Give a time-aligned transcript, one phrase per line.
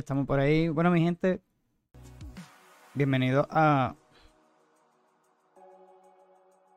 [0.00, 0.68] estamos por ahí.
[0.68, 1.40] Bueno, mi gente,
[2.94, 3.94] bienvenido a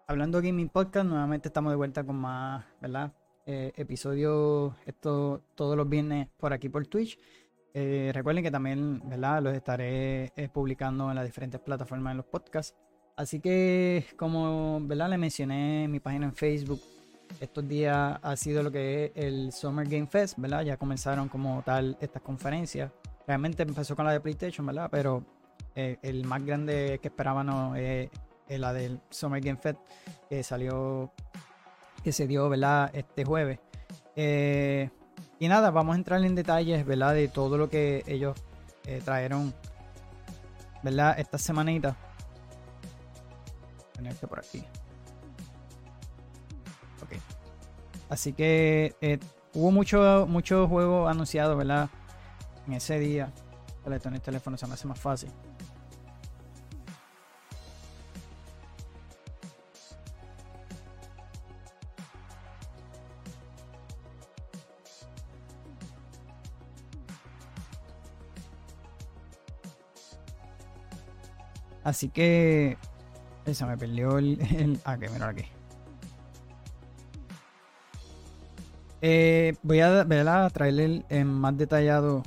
[0.07, 1.07] Hablando Gaming Podcast.
[1.07, 3.13] Nuevamente estamos de vuelta con más, ¿verdad?
[3.45, 7.17] Eh, episodios esto, todos los viernes por aquí por Twitch.
[7.73, 9.41] Eh, recuerden que también, ¿verdad?
[9.41, 12.75] Los estaré eh, publicando en las diferentes plataformas de los podcasts.
[13.15, 15.09] Así que, como, ¿verdad?
[15.09, 16.81] Le mencioné en mi página en Facebook
[17.39, 20.63] estos días ha sido lo que es el Summer Game Fest, ¿verdad?
[20.63, 22.91] Ya comenzaron como tal estas conferencias.
[23.27, 24.89] Realmente empezó con la de PlayStation, ¿verdad?
[24.91, 25.23] Pero
[25.75, 28.09] eh, el más grande que esperábamos es,
[28.47, 29.79] la del Summer Game Fest,
[30.29, 31.11] que salió,
[32.03, 32.91] que se dio, ¿verdad?
[32.93, 33.59] Este jueves.
[34.15, 34.89] Eh,
[35.39, 37.13] y nada, vamos a entrar en detalles, ¿verdad?
[37.13, 38.37] De todo lo que ellos
[38.85, 39.53] eh, trajeron,
[40.83, 41.19] ¿verdad?
[41.19, 41.95] Esta semanita.
[43.95, 44.65] Ponerte por aquí.
[48.13, 49.17] Así que eh,
[49.55, 51.89] hubo mucho, mucho juego anunciado, ¿verdad?
[52.67, 53.31] En ese día.
[53.85, 55.29] En el teléfono se me hace más fácil.
[71.83, 72.77] Así que
[73.51, 75.43] se me perdió el, el ah, que mira aquí.
[79.01, 79.99] Eh, voy a,
[80.45, 82.23] a traerle en más detallado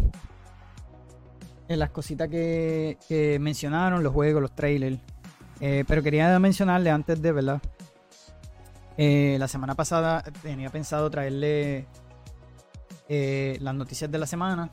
[1.69, 4.99] en las cositas que, mencionaron, los juegos, los trailers.
[5.61, 7.63] Eh, pero quería mencionarle antes de, ¿verdad?
[8.99, 11.87] Eh, la semana pasada tenía pensado traerle
[13.09, 14.71] las noticias de la semana.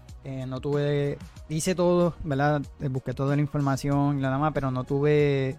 [0.48, 1.18] no tuve,
[1.50, 2.62] hice todo, ¿verdad?
[2.90, 5.58] Busqué toda la información y nada más, pero no tuve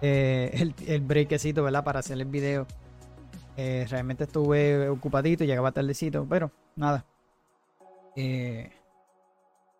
[0.00, 1.84] el, el ¿verdad?
[1.84, 2.66] Para hacer el video.
[3.62, 7.04] Eh, realmente estuve ocupadito, llegaba tardecito, pero nada.
[8.16, 8.70] Eh,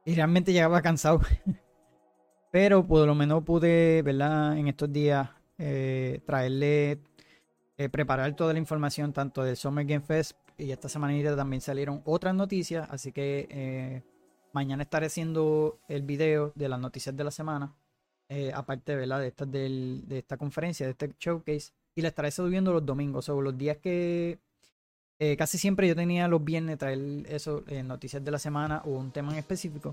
[0.05, 1.21] y realmente llegaba cansado.
[2.51, 4.57] pero por lo menos pude, ¿verdad?
[4.57, 7.01] En estos días eh, traerle,
[7.91, 12.35] preparar toda la información tanto del Summer Game Fest y esta semanita también salieron otras
[12.35, 14.03] noticias, así que
[14.53, 17.75] mañana estaré haciendo el video de las noticias de la semana.
[18.53, 19.21] aparte ¿verdad?
[19.21, 23.29] De, esta, de esta conferencia, de este showcase y la estaré subiendo los domingos.
[23.29, 24.39] O los días que
[25.23, 26.99] eh, casi siempre yo tenía los viernes traer
[27.29, 29.93] eso, eh, noticias de la semana o un tema en específico.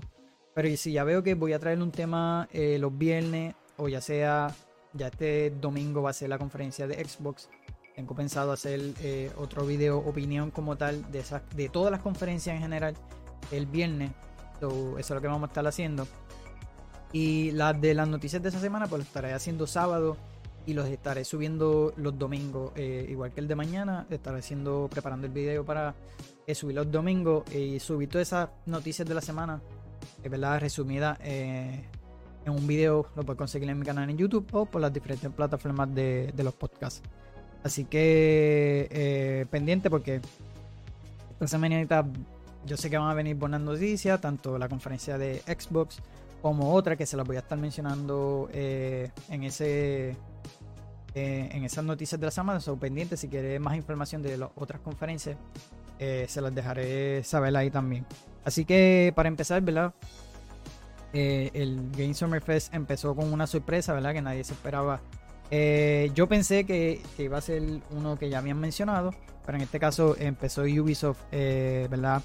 [0.54, 4.00] Pero si ya veo que voy a traer un tema eh, los viernes o ya
[4.00, 4.54] sea,
[4.94, 7.50] ya este domingo va a ser la conferencia de Xbox.
[7.94, 8.80] Tengo pensado hacer
[9.36, 12.94] otro video opinión como tal de, esas, de todas las conferencias en general
[13.52, 14.12] el viernes.
[14.60, 16.06] eso es lo que vamos a estar haciendo.
[17.12, 20.16] Y las de las noticias de esa semana, pues lo estaré haciendo sábado
[20.68, 24.06] y los estaré subiendo los domingos, eh, igual que el de mañana.
[24.10, 25.94] Estaré haciendo, preparando el video para
[26.46, 29.62] eh, subir los domingos y subir todas esas noticias de la semana,
[30.22, 31.84] es verdad, resumida eh,
[32.44, 33.06] en un video.
[33.16, 36.52] Lo puedes conseguir en mi canal en YouTube o por las diferentes plataformas de, los
[36.52, 37.00] podcasts.
[37.64, 40.20] Así que pendiente porque
[41.30, 42.04] esta semanita
[42.66, 46.02] yo sé que van a venir buenas noticias, tanto la conferencia de Xbox
[46.42, 50.14] como otra que se las voy a estar mencionando en ese
[51.18, 52.60] eh, en esas noticias de la semana.
[52.60, 53.18] Son pendientes.
[53.18, 55.36] Si quieres más información de las otras conferencias,
[55.98, 58.06] eh, se las dejaré saber ahí también.
[58.44, 59.92] Así que para empezar, ¿verdad?
[61.12, 64.12] Eh, el Game Summer Fest empezó con una sorpresa, ¿verdad?
[64.12, 65.00] Que nadie se esperaba.
[66.14, 69.12] yo pensé que, iba a ser uno que ya habían mencionado,
[69.44, 72.22] pero en este caso empezó Ubisoft, ¿verdad?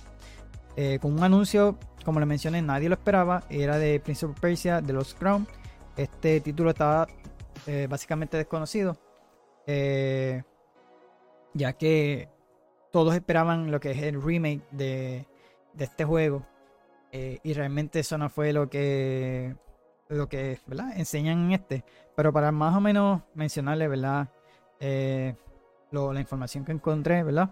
[1.01, 3.43] con un anuncio, como le mencioné, nadie lo esperaba.
[3.49, 5.47] Era de Prince of Persia, de los Crown.
[5.95, 7.07] Este título estaba
[7.67, 8.97] eh, básicamente desconocido.
[9.65, 10.43] Eh,
[11.53, 12.29] ya que
[12.91, 15.25] todos esperaban lo que es el remake de,
[15.77, 16.45] este juego.
[17.11, 19.55] Eh, y realmente eso no fue lo que
[20.09, 20.59] lo que
[20.95, 21.83] enseñan en este.
[22.15, 24.29] Pero para más o menos mencionarle, ¿verdad?
[24.79, 27.49] la información que encontré, ¿verdad?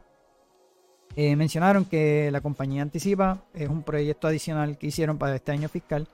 [1.15, 6.07] mencionaron que la compañía anticipa, es un proyecto adicional que hicieron para este año fiscal.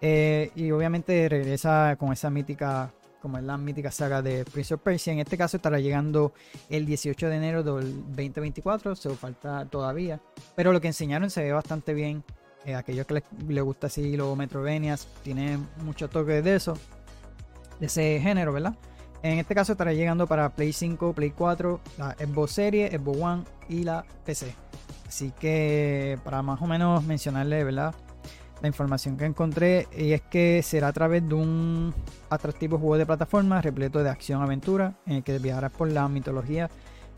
[0.00, 5.12] y obviamente regresa con esa mítica como es la mítica saga de Prince of Persia.
[5.12, 6.32] En este caso estará llegando
[6.68, 10.20] el 18 de enero del 2024, se falta todavía.
[10.56, 12.24] Pero lo que enseñaron se ve bastante bien.
[12.64, 16.76] Eh, aquellos que les, gusta así los Metrovenias, tiene mucho toque de eso,
[17.80, 18.74] de ese género, ¿verdad?
[19.22, 23.44] En este caso estará llegando para Play 5, Play 4, la Xbox Series, Xbox One
[23.68, 24.54] y la PC.
[25.06, 27.94] Así que para más o menos mencionarle, ¿verdad?
[28.62, 31.92] La información que encontré es que será a través de un
[32.30, 36.70] atractivo juego de plataforma repleto de acción-aventura en el que viajarás por la mitología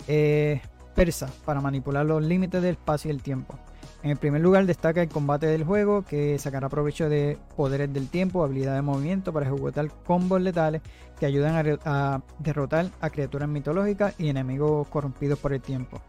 [0.08, 0.62] eh,
[0.94, 3.58] persa para manipular los límites del espacio y el tiempo.
[4.02, 8.43] En primer lugar destaca el combate del juego, que sacará provecho de poderes del tiempo,
[8.43, 10.81] habilidad de movimiento para ejecutar combos letales
[11.19, 16.00] que ayudan a, derrotar a criaturas mitológicas y enemigos corrompidos por el tiempo.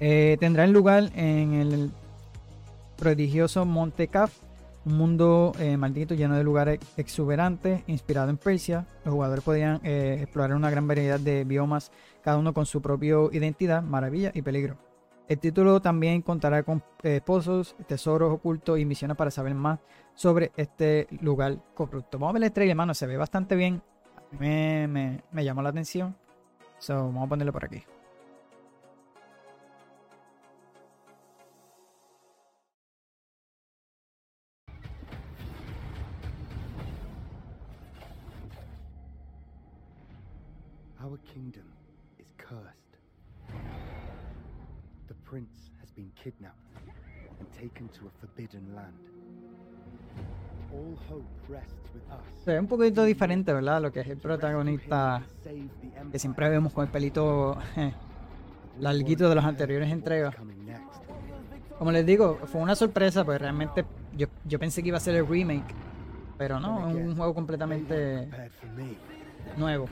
[0.00, 1.90] Eh, tendrá lugar en el
[3.00, 4.32] prodigioso Monte Caf,
[4.84, 8.86] un mundo eh, maldito lleno de lugares exuberantes, inspirado en Persia.
[9.04, 11.90] Los jugadores podían eh, explorar una gran variedad de biomas,
[12.22, 14.76] cada uno con su propia identidad, maravilla y peligro.
[15.28, 19.78] El título también contará con eh, pozos, tesoros ocultos y misiones para saber más
[20.14, 22.18] sobre este lugar corrupto.
[22.18, 22.94] Vamos a ver el trailer, hermano.
[22.94, 23.80] Se ve bastante bien.
[24.38, 26.16] Me, me, me llamó la atención.
[26.78, 27.82] So, vamos a ponerlo por aquí.
[41.02, 41.64] Our kingdom
[42.18, 42.98] is cursed.
[45.08, 46.76] The prince has been kidnapped
[47.38, 48.92] and taken to a forbidden land.
[50.70, 52.44] All hope rests with us.
[52.44, 53.80] Se ve un poquito diferente, ¿verdad?
[53.80, 55.22] Lo que es el protagonista
[56.12, 57.94] que siempre vemos con el pelito eh,
[58.78, 60.34] larguito de las anteriores entregas.
[61.78, 63.86] Como les digo, fue una sorpresa, pues realmente
[64.18, 65.74] yo, yo pensé que iba a ser el remake,
[66.36, 68.28] pero no, es un juego completamente
[69.56, 69.88] nuevo.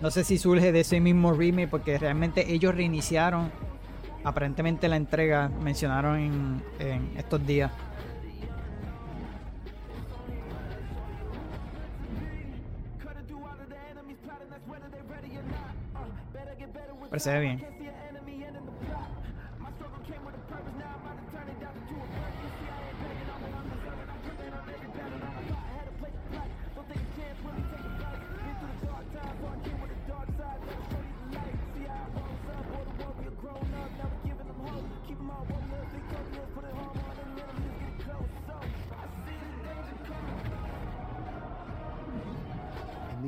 [0.00, 3.50] No sé si surge de ese mismo remake porque realmente ellos reiniciaron
[4.22, 6.18] aparentemente la entrega, mencionaron
[6.78, 7.72] en, estos días.
[17.10, 17.77] Pero bien.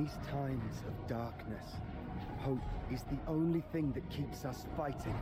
[0.01, 1.77] These times of darkness,
[2.39, 5.15] hope is the only thing that keeps us fighting.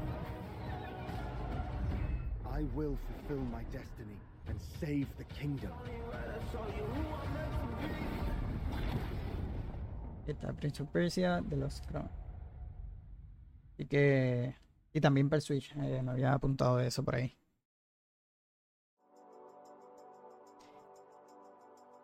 [2.46, 5.72] I will fulfill my destiny and save the kingdom.
[10.26, 12.08] Está Prince of Persia de los Crown.
[13.78, 14.54] Y que.
[14.92, 15.72] Y también para el Switch.
[15.76, 17.34] Eh, me había apuntado eso por ahí.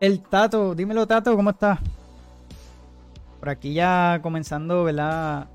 [0.00, 1.78] El Tato, dímelo Tato, ¿cómo estás?
[3.44, 5.50] Por aquí ya comenzando, ¿verdad?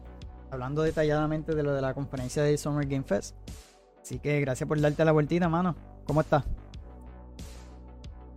[0.52, 3.36] Hablando detalladamente de lo de la conferencia del Summer Game Fest.
[4.00, 5.76] Así que gracias por darte la vueltita, mano.
[6.06, 6.44] ¿Cómo estás?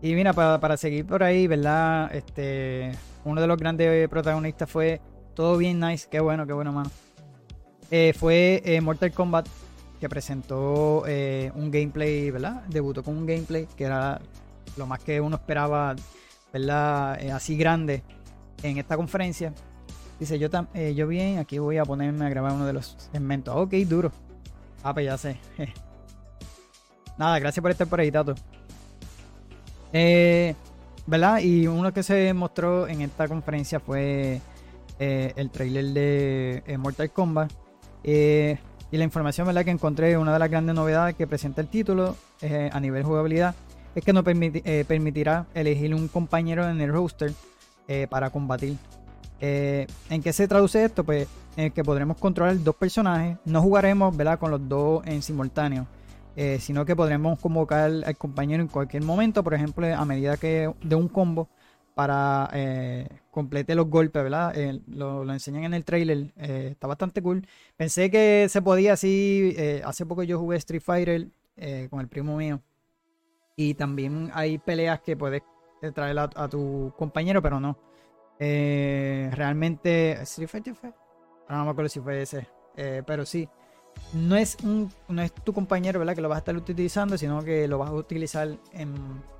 [0.00, 2.14] Y mira, para, para seguir por ahí, ¿verdad?
[2.14, 2.92] Este,
[3.26, 5.02] uno de los grandes protagonistas fue
[5.34, 6.90] todo bien nice, qué bueno, qué bueno, mano.
[7.90, 9.46] Eh, fue eh, Mortal Kombat
[10.00, 12.62] que presentó eh, un gameplay, ¿verdad?
[12.68, 14.18] Debutó con un gameplay que era
[14.78, 15.94] lo más que uno esperaba,
[16.54, 17.20] ¿verdad?
[17.32, 18.02] Así grande
[18.62, 19.52] en esta conferencia.
[20.18, 22.96] Dice, yo, tam eh, yo bien, aquí voy a ponerme a grabar uno de los
[23.12, 23.54] segmentos.
[23.56, 24.12] Ok, duro.
[24.84, 25.36] Ah, pues ya sé.
[27.18, 28.34] Nada, gracias por estar por ahí, Tato.
[29.92, 30.54] Eh,
[31.06, 31.40] ¿Verdad?
[31.40, 34.40] Y uno que se mostró en esta conferencia fue
[34.98, 37.50] eh, el trailer de Mortal Kombat.
[38.04, 39.64] Y la información ¿verdad?
[39.64, 42.16] que encontré, una de las grandes novedades que presenta el título
[42.72, 43.54] a nivel jugabilidad,
[43.94, 47.32] es que nos permiti- permitirá elegir un compañero en el roster
[47.88, 48.76] eh, para combatir.
[49.40, 51.02] Eh, ¿En qué se traduce esto?
[51.04, 53.38] Pues en que podremos controlar dos personajes.
[53.44, 54.38] No jugaremos ¿verdad?
[54.38, 55.86] con los dos en simultáneo.
[56.36, 60.72] eh, sino que podremos convocar al compañero en cualquier momento, por ejemplo, a medida que
[60.82, 61.48] de un combo
[61.94, 64.54] para eh, complete los golpes, ¿verdad?
[64.86, 67.46] Lo, lo enseñan en el trailer, está bastante cool.
[67.76, 71.28] Pensé que se podía así, hace poco yo jugué Street Fighter
[71.90, 72.62] con el primo mío
[73.56, 75.42] y también hay peleas que puedes
[75.82, 77.76] eh, traer a, tu compañero, pero no.
[78.38, 80.92] Eh, realmente, Fighter fue,
[81.48, 82.46] no me acuerdo si fue ese,
[82.76, 83.48] eh, pero sí.
[84.14, 86.14] No es, un, no es tu compañero, ¿verdad?
[86.14, 88.94] Que lo vas a estar utilizando, sino que lo vas a utilizar en,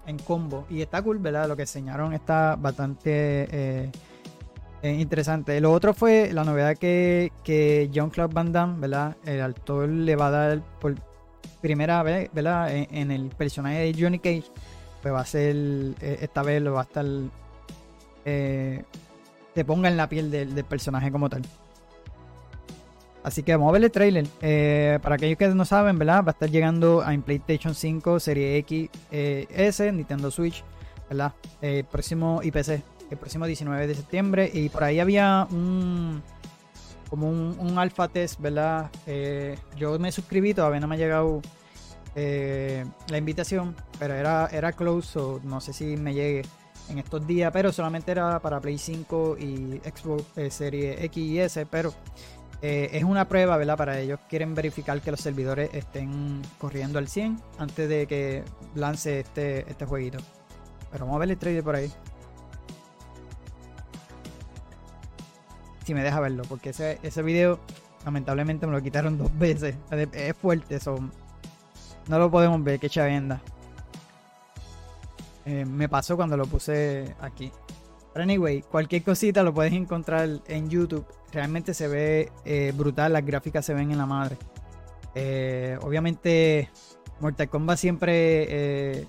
[0.07, 0.67] en combo.
[0.69, 1.49] Y está cool, ¿verdad?
[1.49, 3.91] Lo que enseñaron está bastante
[4.83, 5.61] eh, interesante.
[5.61, 9.17] Lo otro fue la novedad que, que John Claude Van Damme, ¿verdad?
[9.25, 10.97] El actor le va a dar por
[11.61, 12.75] primera vez, ¿verdad?
[12.75, 14.45] En, en el personaje de Johnny Cage,
[15.03, 15.57] pues va a ser,
[16.01, 17.05] eh, esta vez lo va a estar,
[18.25, 18.85] eh,
[19.53, 21.43] te ponga en la piel del, personaje como tal.
[23.25, 24.27] Así que vamos a ver el trailer.
[24.41, 26.25] Eh, para aquellos que no saben, ¿verdad?
[26.25, 30.65] Va a estar llegando a PlayStation 5, Serie X, eh, Nintendo Switch,
[31.09, 31.33] ¿verdad?
[31.61, 34.51] Eh, próximo y PC, el próximo 19 de septiembre.
[34.53, 36.21] Y por ahí había un,
[37.11, 38.91] como un, un alpha test, ¿verdad?
[39.77, 41.43] Yo me suscribí, todavía no me ha llegado
[42.15, 46.43] eh, la invitación, pero era, era close, o no sé si me llegue
[46.89, 51.39] en estos días, pero solamente era para Play 5 y Xbox eh, Serie X y
[51.39, 51.95] S, pero
[52.61, 53.77] eh, es una prueba, ¿verdad?
[53.77, 59.21] Para ellos quieren verificar que los servidores estén corriendo al 100 antes de que lance
[59.21, 60.19] este, este jueguito.
[60.91, 61.91] Pero vamos a ver el trailer por ahí.
[65.85, 67.59] Si me deja verlo, porque ese, ese video
[68.05, 69.75] lamentablemente me lo quitaron dos veces.
[70.13, 71.11] Es fuerte, son
[72.09, 73.41] no lo podemos ver, qué chavenda.
[75.45, 77.51] Eh, me pasó cuando lo puse aquí.
[78.13, 81.07] Pero anyway, cualquier cosita lo puedes encontrar en YouTube.
[81.33, 84.37] Realmente se ve eh, brutal, las gráficas se ven en la madre.
[85.15, 86.71] Eh, obviamente,
[87.21, 89.07] Mortal Kombat siempre,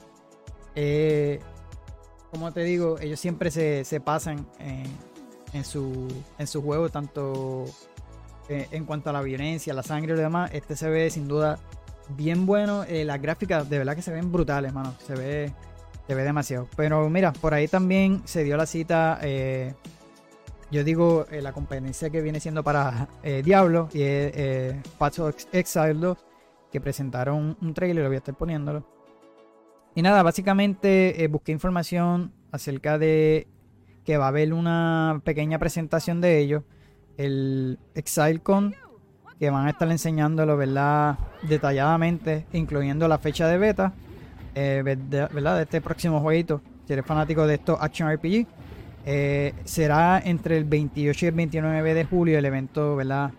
[2.32, 6.08] como te digo, ellos siempre se, pasan en, su,
[6.38, 7.66] en su juego, tanto
[8.48, 10.52] en cuanto a la violencia, la sangre y lo demás.
[10.54, 11.60] Este se ve sin duda
[12.10, 12.84] bien bueno.
[12.84, 14.96] Eh, las gráficas de verdad que se ven brutales, mano.
[15.06, 15.54] Se ve,
[16.08, 16.68] se ve demasiado.
[16.76, 19.20] Pero mira, por ahí también se dio la cita.
[19.22, 19.74] Eh,
[20.72, 23.08] yo digo eh, la competencia que viene siendo para
[23.44, 26.18] Diablo y eh, Path of Exile 2,
[26.72, 28.84] que presentaron un trailer, lo voy a estar poniéndolo.
[29.96, 33.48] Y nada, básicamente busqué información acerca de
[34.04, 36.64] que va a haber una pequeña presentación de ellos.
[37.18, 38.76] El ExileCon
[39.44, 41.20] que van a estar enseñándolo, ¿verdad?
[41.42, 43.92] Detalladamente, incluyendo la fecha de beta,
[44.56, 45.58] eh, ¿verdad?
[45.58, 46.62] De este próximo jueguito.
[46.88, 48.48] Si eres fanático de estos Action RPG,
[49.06, 53.32] eh, será entre el 28 y el 29 de julio el evento, ¿verdad?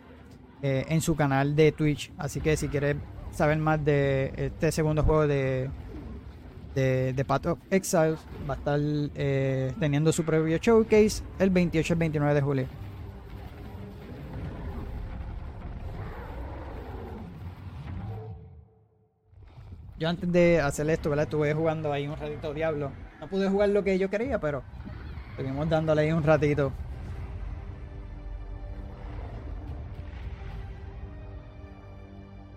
[0.60, 2.12] Eh, en su canal de Twitch.
[2.18, 2.96] Así que si quieres
[3.32, 5.70] saber más de este segundo juego de,
[6.74, 8.78] de, de Path of Exiles, va a estar
[9.80, 12.83] teniendo su propio showcase el 28 y el 29 de julio.
[19.98, 21.24] Yo antes de hacer esto, ¿verdad?
[21.24, 22.90] Estuve jugando ahí un ratito Diablo.
[23.20, 24.62] No pude jugar lo que yo quería, pero
[25.36, 26.72] seguimos dándole ahí un ratito.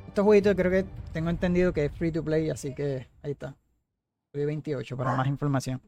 [0.07, 3.55] Estos jueguitos creo que tengo entendido que es free to play, así que ahí está.
[4.31, 5.79] Free 28 para más información.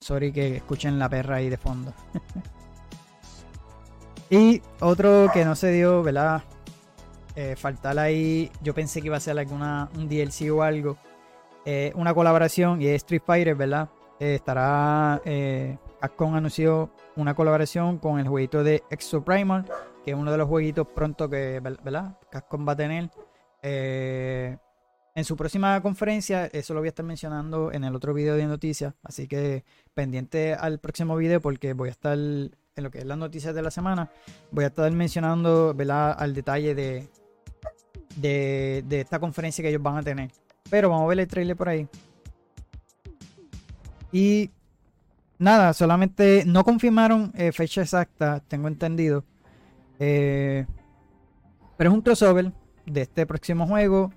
[0.00, 1.94] Sorry que escuchen la perra ahí de fondo.
[4.30, 6.42] y otro que no se dio, ¿verdad?
[7.36, 10.96] Eh, faltar ahí, yo pensé que iba a ser alguna, un DLC o algo,
[11.64, 13.88] eh, una colaboración y es Street Fighter, ¿verdad?
[14.18, 19.66] Eh, estará, eh, Capcom anunció una colaboración con el jueguito de Exo Primal,
[20.04, 22.18] que es uno de los jueguitos pronto que, ¿verdad?
[22.30, 23.10] Capcom va a tener.
[23.62, 28.46] en su próxima conferencia, eso lo voy a estar mencionando en el otro video de
[28.46, 33.04] noticias, así que pendiente al próximo video porque voy a estar en lo que es
[33.04, 34.10] las noticias de la semana,
[34.50, 36.16] voy a estar mencionando ¿verdad?
[36.18, 37.10] al detalle de,
[38.16, 40.30] de, esta conferencia que ellos van a tener.
[40.68, 41.88] Pero vamos a ver el trailer por ahí.
[44.12, 44.50] Y
[45.38, 49.24] nada, solamente no confirmaron eh, fecha exacta, tengo entendido.
[49.98, 50.66] Eh,
[51.76, 52.52] pero es un crossover
[52.86, 54.12] de este próximo juego.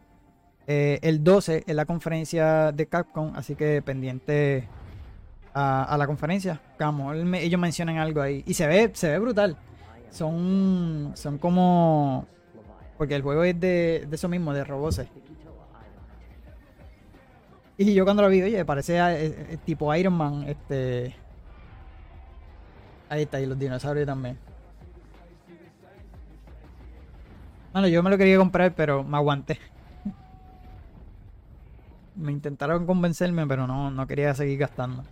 [0.66, 4.68] Eh, el 12 es la conferencia de Capcom, así que pendiente
[5.54, 6.62] a, la conferencia.
[6.78, 8.44] Como ellos mencionan algo ahí.
[8.48, 9.58] Y se ve, se ve brutal.
[10.10, 12.28] Son, son como
[12.98, 15.02] porque el juego es de, eso mismo, de robots.
[17.78, 21.16] Y yo cuando lo vi, oye, parece eh, eh, tipo Iron Man, este...
[23.10, 24.38] Ahí está, y los dinosaurios también.
[27.72, 29.60] Bueno, yo me lo quería comprar, pero me aguanté.
[32.16, 35.04] me intentaron convencerme, pero no, no quería seguir gastando.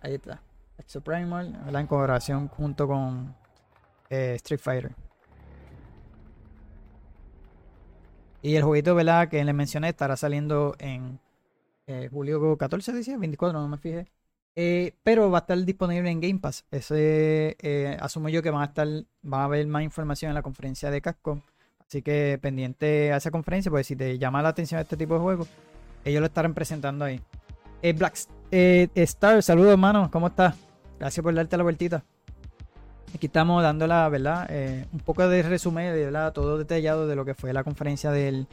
[0.00, 0.40] Ahí está.
[0.78, 3.34] Exo Primal, la en junto con
[4.10, 5.03] eh, Street Fighter.
[8.44, 9.28] Y el jueguito, ¿verdad?
[9.30, 11.18] Que le mencioné estará saliendo en
[11.86, 14.06] eh, julio 14, decía, 24, no me fijé.
[14.54, 16.66] Eh, pero va a estar disponible en Game Pass.
[16.70, 18.86] Ese eh, asumo yo que van a estar,
[19.22, 21.40] van a haber más información en la conferencia de Capcom.
[21.88, 25.20] Así que pendiente a esa conferencia, porque si te llama la atención este tipo de
[25.20, 25.48] juegos,
[26.04, 27.22] ellos lo estarán presentando ahí.
[27.96, 28.14] Black
[28.50, 30.54] Star, saludos hermano, ¿cómo estás?
[30.98, 32.04] Gracias por darte la vueltita.
[33.14, 36.32] Aquí estamos dando la verdad, eh, un poco de resumen, ¿verdad?
[36.32, 38.48] todo detallado de lo que fue la conferencia del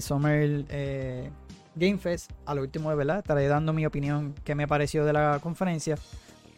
[0.00, 1.28] Summer eh,
[1.74, 2.30] Game Fest.
[2.46, 5.96] A lo último, verdad, estaré dando mi opinión, qué me pareció de la conferencia.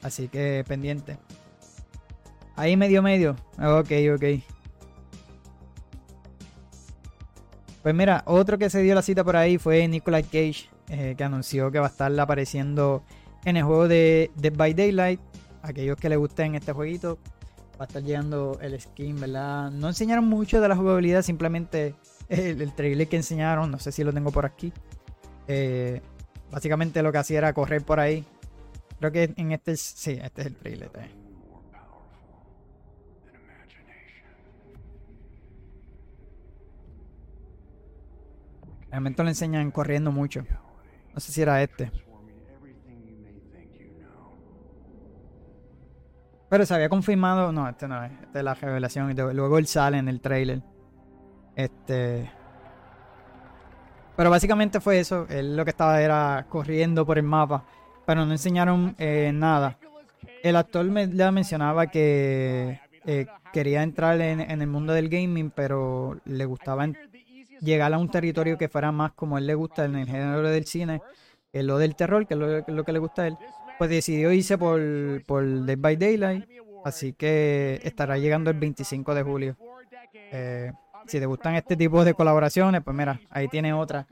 [0.02, 1.16] Así que pendiente.
[2.54, 3.34] Ahí medio medio.
[3.58, 4.24] Ok, ok.
[7.82, 11.24] Pues mira, otro que se dio la cita por ahí fue Nicolas Cage, eh, que
[11.24, 13.02] anunció que va a estar apareciendo
[13.46, 15.20] en el juego de Dead by Daylight
[15.62, 17.18] aquellos que les gusten este jueguito,
[17.80, 19.70] va a estar llegando el skin, ¿verdad?
[19.70, 21.94] No enseñaron mucho de la jugabilidad, simplemente
[22.28, 24.72] el, el trailer que enseñaron, no sé si lo tengo por aquí.
[25.48, 26.00] Eh,
[26.50, 28.24] básicamente lo que hacía era correr por ahí.
[28.98, 30.90] Creo que en este, sí, este es el trailer.
[30.94, 31.10] eh.
[31.72, 32.44] powerful
[33.24, 34.30] than imagination.
[38.90, 40.44] Realmente lo enseñan corriendo mucho.
[41.14, 41.86] No sé si era este.
[41.86, 44.38] Transforming everything you may think you know.
[46.52, 47.50] Pero se había confirmado.
[47.50, 48.12] No, este no es.
[48.24, 49.10] Esta es la revelación.
[49.10, 50.60] y Luego él sale en el trailer.
[51.56, 52.30] Este.
[54.14, 55.26] Pero básicamente fue eso.
[55.30, 57.64] Él lo que estaba era corriendo por el mapa.
[58.04, 59.78] Pero no enseñaron eh, nada.
[60.42, 65.52] El actor me, ya mencionaba que eh, quería entrar en, en el mundo del gaming,
[65.52, 66.86] pero le gustaba
[67.62, 70.66] llegar a un territorio que fuera más como él le gusta en el género del
[70.66, 71.00] cine,
[71.50, 73.38] es lo del terror, que es lo, lo que le gusta a él.
[73.78, 74.80] Pues decidió irse por,
[75.24, 76.48] por Dead by Daylight,
[76.84, 79.56] así que estará llegando el 25 de julio.
[80.14, 80.72] Eh,
[81.06, 84.06] si te gustan este tipo de colaboraciones, pues mira, ahí tiene otra.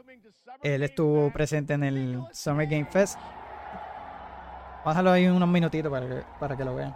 [0.62, 3.18] Él estuvo presente en el Summer Game Fest.
[4.84, 6.94] Bájalo ahí unos minutitos para que, para que lo vean.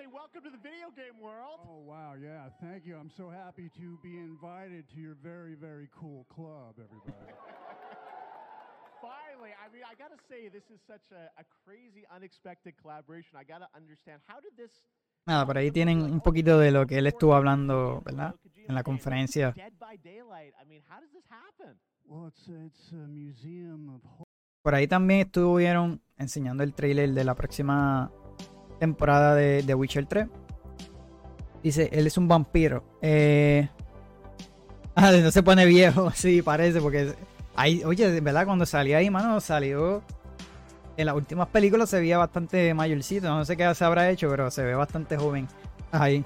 [0.00, 1.60] Say, welcome to the video game world.
[1.68, 2.16] Oh, wow.
[2.16, 2.48] Yeah.
[2.64, 2.96] Thank you.
[2.96, 7.36] I'm so happy to be invited to your very, very cool club, everybody.
[9.04, 13.36] Finally, I mean, I gotta say, this is such a, a crazy, unexpected collaboration.
[13.36, 14.72] I gotta understand how did this.
[15.26, 18.34] Nada, por ahí tienen un poquito de lo que él estuvo hablando, ¿verdad?
[18.68, 19.52] En la conferencia.
[19.52, 20.54] Dead by Daylight.
[20.60, 21.76] I mean, how does this happen?
[22.06, 24.26] well, it's it's a museum of horror.
[24.62, 28.10] Por ahí también estuvieron enseñando el trailer de la próxima
[28.80, 30.26] temporada de, de Witcher 3.
[31.62, 32.84] Dice, él es un vampiro.
[33.02, 33.68] Eh...
[34.96, 37.14] Ah, no se pone viejo, sí, parece, porque...
[37.54, 40.02] Ahí, oye, verdad, cuando salió ahí, mano, salió...
[40.96, 43.28] En las últimas películas se veía bastante mayorcito.
[43.28, 45.46] No sé qué se habrá hecho, pero se ve bastante joven
[45.92, 46.24] ahí.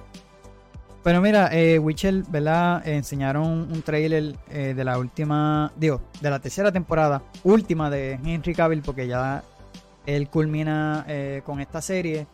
[1.03, 2.85] Pero mira, eh, Witcher, ¿verdad?
[2.85, 8.53] Enseñaron un trailer eh, de la última, digo, de la tercera temporada, última de Henry
[8.53, 9.43] Cavill, porque ya
[10.05, 11.05] él culmina
[11.45, 12.27] con esta serie.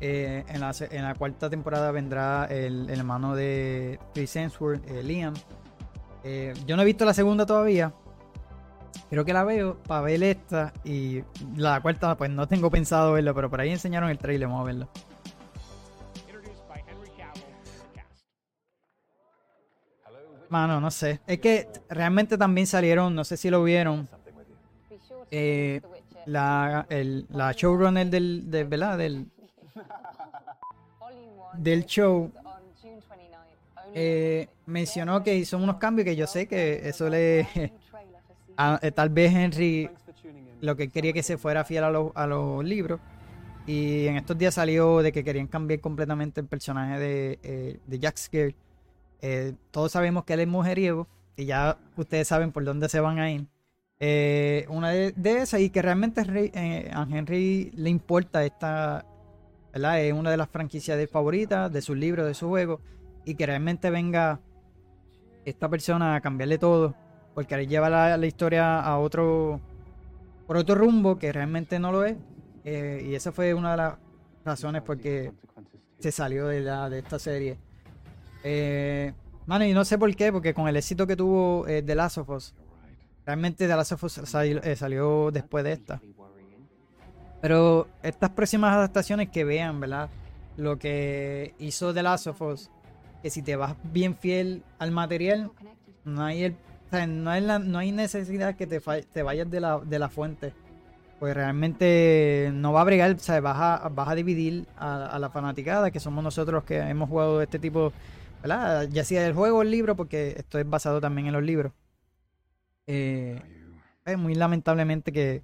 [0.00, 5.02] Eh, en, la, en la cuarta temporada vendrá el, el hermano de Chris Hemsworth, eh,
[5.02, 5.34] Liam.
[6.22, 7.92] Eh, yo no he visto la segunda todavía.
[9.08, 11.22] Creo que la veo para ver esta y
[11.56, 14.66] la cuarta, pues no tengo pensado verla, pero por ahí enseñaron el trailer, vamos a
[14.66, 14.88] verlo.
[20.48, 21.20] Mano, no sé.
[21.26, 24.08] Es que realmente también salieron, no sé si lo vieron,
[25.30, 25.80] eh,
[26.24, 28.98] la, el, la showrunner del, de, ¿verdad?
[28.98, 29.26] del,
[31.58, 32.30] del show
[33.94, 37.40] eh, mencionó que hizo unos cambios que yo sé que eso le...
[38.82, 39.90] eh, tal vez Henry
[40.60, 43.00] lo que quería que se fuera fiel a, los- a los libros.
[43.66, 47.98] Y en estos días salió de que querían cambiar completamente el personaje de, eh, de
[47.98, 48.54] Jack Scare.
[49.70, 53.30] Todos sabemos que él es mujeriego y ya ustedes saben por dónde se van a
[53.30, 53.46] ir.
[54.68, 56.20] Una de, de esas y que realmente
[56.92, 59.04] a Henry le importa esta,
[59.76, 60.00] ¿verdad?
[60.00, 62.80] Es una de las franquicias favoritas, de sus libros, de su juego
[63.26, 64.40] y que realmente venga
[65.44, 66.94] esta persona a cambiarle todo
[67.34, 69.60] porque él lleva la, historia a otro
[70.46, 72.16] por otro rumbo que realmente no lo es
[72.64, 73.94] eh, y esa fue una de las
[74.46, 75.32] razones por qué
[75.98, 77.58] se salió de, la, de esta serie.
[78.44, 79.12] Eh,
[79.44, 82.18] mano, y no sé por qué, porque con el éxito que tuvo eh, The Last
[82.18, 82.54] of Us,
[83.26, 86.00] realmente The Last of Us eh, salió después de esta.
[87.46, 90.10] Pero estas próximas adaptaciones que vean, ¿verdad?
[90.56, 92.70] Lo que hizo The Last of Us,
[93.22, 95.52] que si te vas bien fiel al material,
[96.04, 99.48] no hay, el, o sea, no hay, la- no hay necesidad que te, te vayas
[99.48, 100.54] de la, de la fuente.
[101.20, 105.18] Pues realmente no va a bregar, o sea, vas a, vas a dividir a, a
[105.20, 107.92] la fanaticada, que somos nosotros que hemos jugado este tipo,
[108.42, 108.88] ¿verdad?
[108.90, 111.70] Ya sea el juego o el libro, porque esto es basado también en los libros.
[112.88, 113.40] Eh,
[114.04, 115.42] es muy lamentablemente que,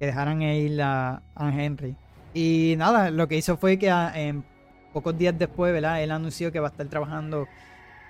[0.00, 1.94] que dejaran ir a, Henry.
[2.32, 4.42] Y nada, lo que hizo fue que a- en
[4.94, 6.02] pocos días después, ¿verdad?
[6.02, 7.46] Él anunció que va a estar trabajando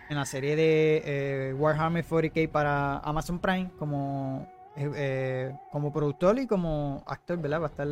[0.08, 6.38] en la serie de eh, Warhammer 40k para Amazon Prime como, eh, eh, como productor
[6.38, 7.60] y como actor, ¿verdad?
[7.60, 7.88] Va a estar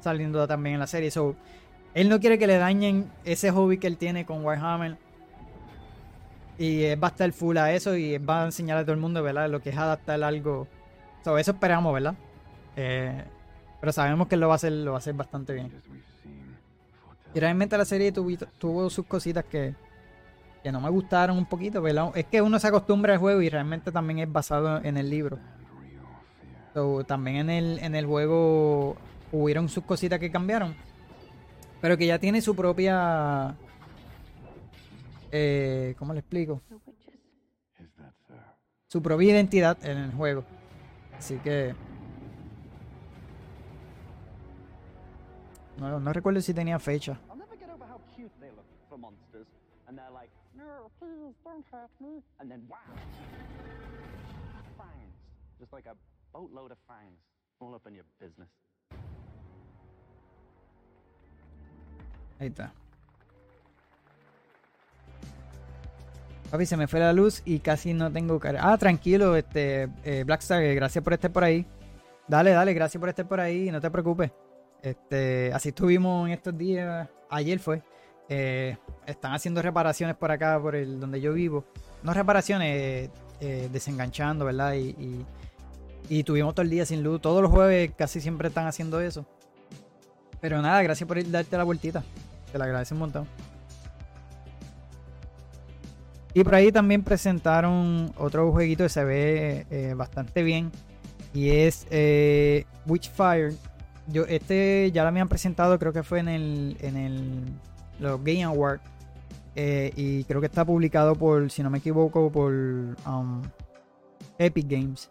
[0.00, 1.10] saliendo también en la serie.
[1.10, 1.34] So,
[1.94, 4.98] él no quiere que le dañen ese hobby que él tiene con Warhammer.
[6.58, 9.00] Y él va a estar full a eso y va a enseñar a todo el
[9.00, 9.48] mundo, ¿verdad?
[9.48, 10.66] Lo que es adaptar algo.
[11.24, 12.14] So, eso esperamos, ¿verdad?
[12.76, 13.24] Eh,
[13.80, 15.72] pero sabemos que lo va a hacer, lo va a hacer bastante bien.
[17.34, 19.74] Y realmente la serie tuvo, tuvo sus cositas que,
[20.62, 21.86] que no me gustaron un poquito.
[22.14, 25.38] Es que uno se acostumbra al juego y realmente también es basado en el libro.
[26.74, 28.96] So, también en el, en el juego
[29.32, 30.74] hubieron sus cositas que cambiaron.
[31.80, 33.54] Pero que ya tiene su propia...
[35.30, 36.60] Eh, ¿Cómo le explico?
[38.88, 40.44] Su propia identidad en el juego.
[41.16, 41.74] Así que...
[45.78, 47.18] No, no recuerdo si tenía fecha.
[62.40, 62.72] Ahí está.
[66.50, 68.72] Papi, se me fue la luz y casi no tengo cara.
[68.72, 71.66] Ah, tranquilo, este eh, Blackstar, gracias por estar por ahí.
[72.26, 74.32] Dale, dale, gracias por estar por ahí, no te preocupes.
[74.82, 77.08] Este, así estuvimos en estos días.
[77.30, 77.82] Ayer fue.
[78.28, 81.64] Eh, están haciendo reparaciones por acá, por el donde yo vivo.
[82.02, 83.10] No reparaciones,
[83.40, 84.74] eh, desenganchando, ¿verdad?
[84.74, 85.24] Y,
[86.08, 87.20] y, tuvimos todo el día sin luz.
[87.20, 89.26] Todos los jueves casi siempre están haciendo eso.
[90.40, 92.04] Pero nada, gracias por darte la vueltita.
[92.52, 93.26] Te lo agradezco un montón.
[96.34, 100.70] Y por ahí también presentaron otro jueguito que se ve eh, bastante bien.
[101.34, 101.86] Y es
[102.86, 103.54] Witchfire.
[104.10, 106.76] Yo, este ya lo habían presentado, creo que fue en el.
[106.80, 107.44] en el.
[108.00, 108.82] los Game Awards.
[109.60, 113.42] Eh, y creo que está publicado por, si no me equivoco, por um,
[114.38, 115.10] Epic Games.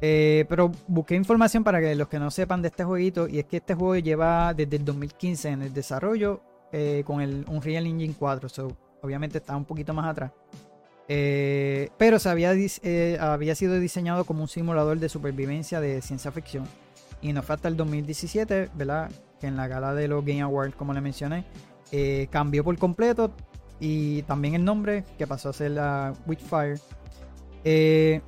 [0.00, 3.26] Eh, pero busqué información para que los que no sepan de este jueguito.
[3.28, 6.40] Y es que este juego lleva desde el 2015 en el desarrollo
[6.72, 8.48] eh, con el Unreal Engine 4.
[8.48, 10.30] So, obviamente está un poquito más atrás.
[11.08, 12.52] Pero se había,
[13.20, 16.66] había sido diseñado como un simulador de supervivencia de ciencia ficción.
[17.20, 19.10] Y no fue hasta el 2017, ¿verdad?
[19.40, 21.44] Que en la gala de los Game Awards, como le mencioné,
[21.92, 23.32] eh, cambió por completo.
[23.80, 26.78] Y también el nombre, que pasó a ser la Witchfire.
[27.64, 28.20] Eh,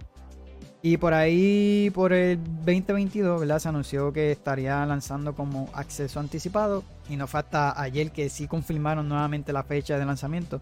[0.83, 3.59] y por ahí, por el 2022, ¿verdad?
[3.59, 6.85] Se anunció que estaría lanzando como acceso anticipado.
[7.09, 10.61] Y no fue hasta ayer que sí confirmaron nuevamente la fecha de lanzamiento.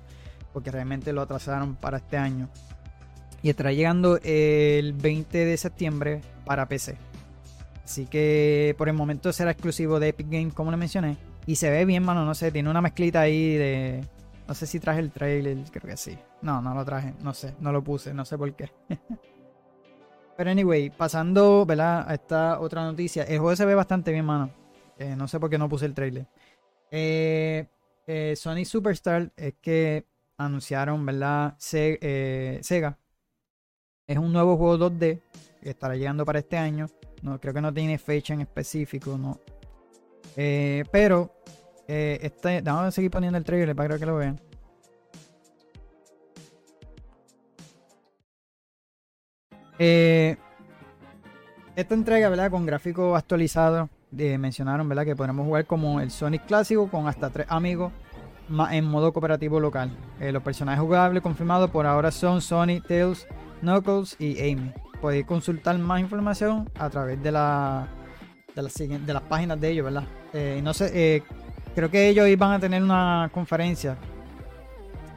[0.53, 2.49] Porque realmente lo atrasaron para este año.
[3.43, 6.97] Y estará llegando el 20 de septiembre para PC.
[7.87, 11.17] Así que por el momento será exclusivo de Epic Games, como le mencioné.
[11.47, 12.25] Y se ve bien, mano.
[12.25, 14.05] No sé, tiene una mezclita ahí de.
[14.49, 16.19] No sé si traje el trailer, creo que sí.
[16.43, 17.15] No, no lo traje.
[17.23, 18.73] No sé, no lo puse, no sé por qué.
[20.37, 22.05] Pero anyway, pasando, ¿verdad?
[22.11, 23.23] A esta otra noticia.
[23.23, 24.51] El juego se ve bastante bien, mano.
[24.99, 26.27] Eh, no sé por qué no puse el trailer.
[26.91, 27.69] Eh,
[28.09, 31.57] eh, Sonic Superstar es que anunciaron, ¿verdad?
[31.73, 32.99] Eh, Sega.
[34.09, 35.21] Es un nuevo juego 2D
[35.63, 36.89] que estará llegando para este año.
[37.27, 39.41] No, creo que no tiene fecha en específico, no.
[40.37, 41.33] Eh, pero,
[41.89, 44.41] eh, este, vamos a seguir poniendo el trailer para que lo vean.
[49.77, 50.37] Eh,
[51.75, 52.49] esta entrega, ¿verdad?
[52.49, 55.05] Con gráficos actualizados, eh, mencionaron, ¿verdad?
[55.05, 57.93] Que podremos jugar como el Sonic clásico con hasta tres amigos
[58.71, 59.91] en modo cooperativo local.
[60.21, 63.27] Los personajes jugables confirmados por ahora son Sonic, Tails,
[63.63, 64.73] Knuckles y Amy.
[65.01, 67.89] Podéis consultar más información a través de la
[68.55, 70.05] de de las páginas de ellos, ¿verdad?
[70.33, 71.23] Eh, no sé, eh,
[71.75, 73.97] creo que ellos iban a tener una conferencia.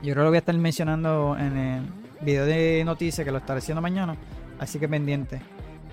[0.01, 1.83] Yo creo que lo voy a estar mencionando en el
[2.21, 4.15] video de noticias que lo estaré haciendo mañana.
[4.59, 5.41] Así que pendiente.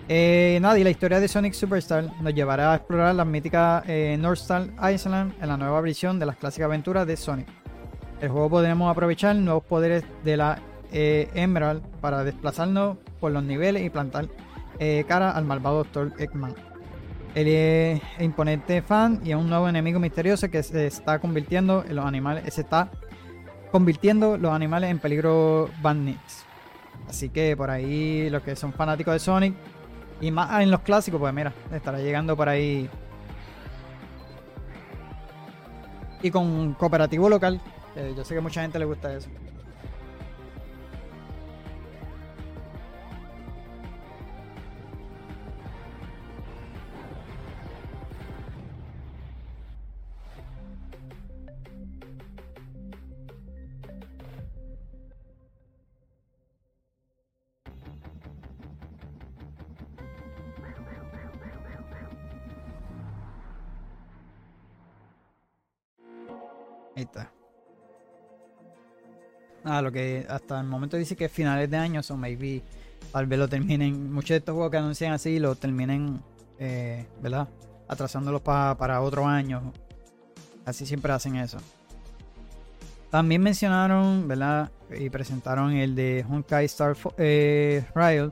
[0.09, 4.17] Eh, nada, y la historia de Sonic Superstar nos llevará a explorar las míticas eh,
[4.19, 7.49] North Star Island en la nueva versión de las clásicas aventuras de Sonic.
[8.21, 10.59] El juego podremos aprovechar nuevos poderes de la
[10.93, 14.29] eh, Emerald para desplazarnos por los niveles y plantar
[14.79, 16.13] eh, cara al malvado Dr.
[16.19, 16.55] Eggman.
[17.35, 21.97] Él es imponente fan y es un nuevo enemigo misterioso que se está convirtiendo en
[21.97, 22.91] los animales, se está
[23.71, 26.45] convirtiendo los animales en peligro bandits.
[27.09, 29.55] Así que por ahí los que son fanáticos de Sonic
[30.21, 32.89] y más en los clásicos, pues mira, estará llegando por ahí.
[36.23, 37.61] Y con cooperativo local,
[37.95, 39.29] que yo sé que mucha gente le gusta eso.
[66.97, 67.31] Ahí está.
[69.65, 72.63] Ah, lo que hasta el momento dice que es finales de año, o maybe
[73.13, 74.13] tal vez lo terminen.
[74.13, 76.21] Muchos de estos juegos que anuncian así lo terminen,
[76.59, 77.49] eh, ¿verdad?
[77.89, 79.73] Atrasándolos pa- para otro año.
[80.65, 81.59] Así siempre hacen eso.
[83.11, 84.71] También mencionaron, ¿verdad?
[84.91, 88.31] Y presentaron el de Honkai Star eh, Rail.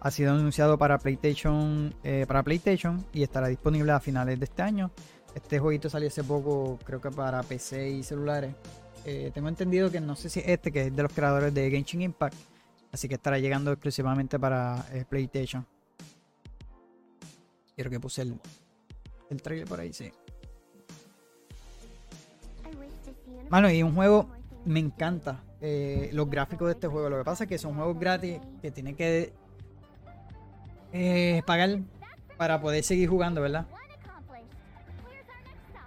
[0.00, 4.62] Ha sido anunciado para PlayStation, eh, para PlayStation y estará disponible a finales de este
[4.62, 4.90] año.
[5.34, 8.54] Este jueguito salió hace poco, creo que para PC y celulares.
[9.04, 12.02] Eh, tengo entendido que no sé si este, que es de los creadores de Genshin
[12.02, 12.36] Impact.
[12.92, 15.66] Así que estará llegando exclusivamente para eh, PlayStation.
[17.74, 18.38] Quiero que puse el,
[19.30, 20.12] el trailer por ahí, sí.
[23.48, 24.28] Mano, y un juego,
[24.64, 27.08] me encanta eh, los gráficos de este juego.
[27.08, 29.32] Lo que pasa es que son juegos gratis que tienen que
[30.92, 31.80] eh, pagar
[32.36, 33.66] para poder seguir jugando, ¿verdad?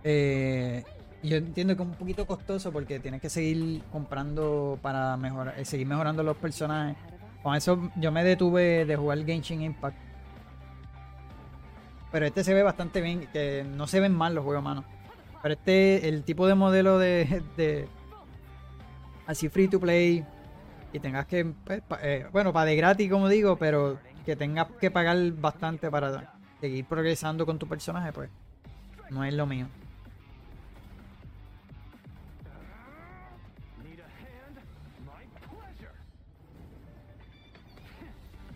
[0.03, 0.83] Eh,
[1.21, 5.65] yo entiendo que es un poquito costoso porque tienes que seguir comprando para mejorar, eh,
[5.65, 6.97] seguir mejorando los personajes.
[7.41, 9.97] Con eso yo me detuve de jugar Genshin Impact.
[12.11, 14.83] Pero este se ve bastante bien, que no se ven mal los juegos, mano.
[15.41, 17.87] Pero este, el tipo de modelo de, de
[19.25, 20.23] así free to play
[20.91, 24.67] y tengas que, pues, pa- eh, bueno, para de gratis como digo, pero que tengas
[24.79, 28.29] que pagar bastante para seguir progresando con tu personaje, pues
[29.09, 29.67] no es lo mío.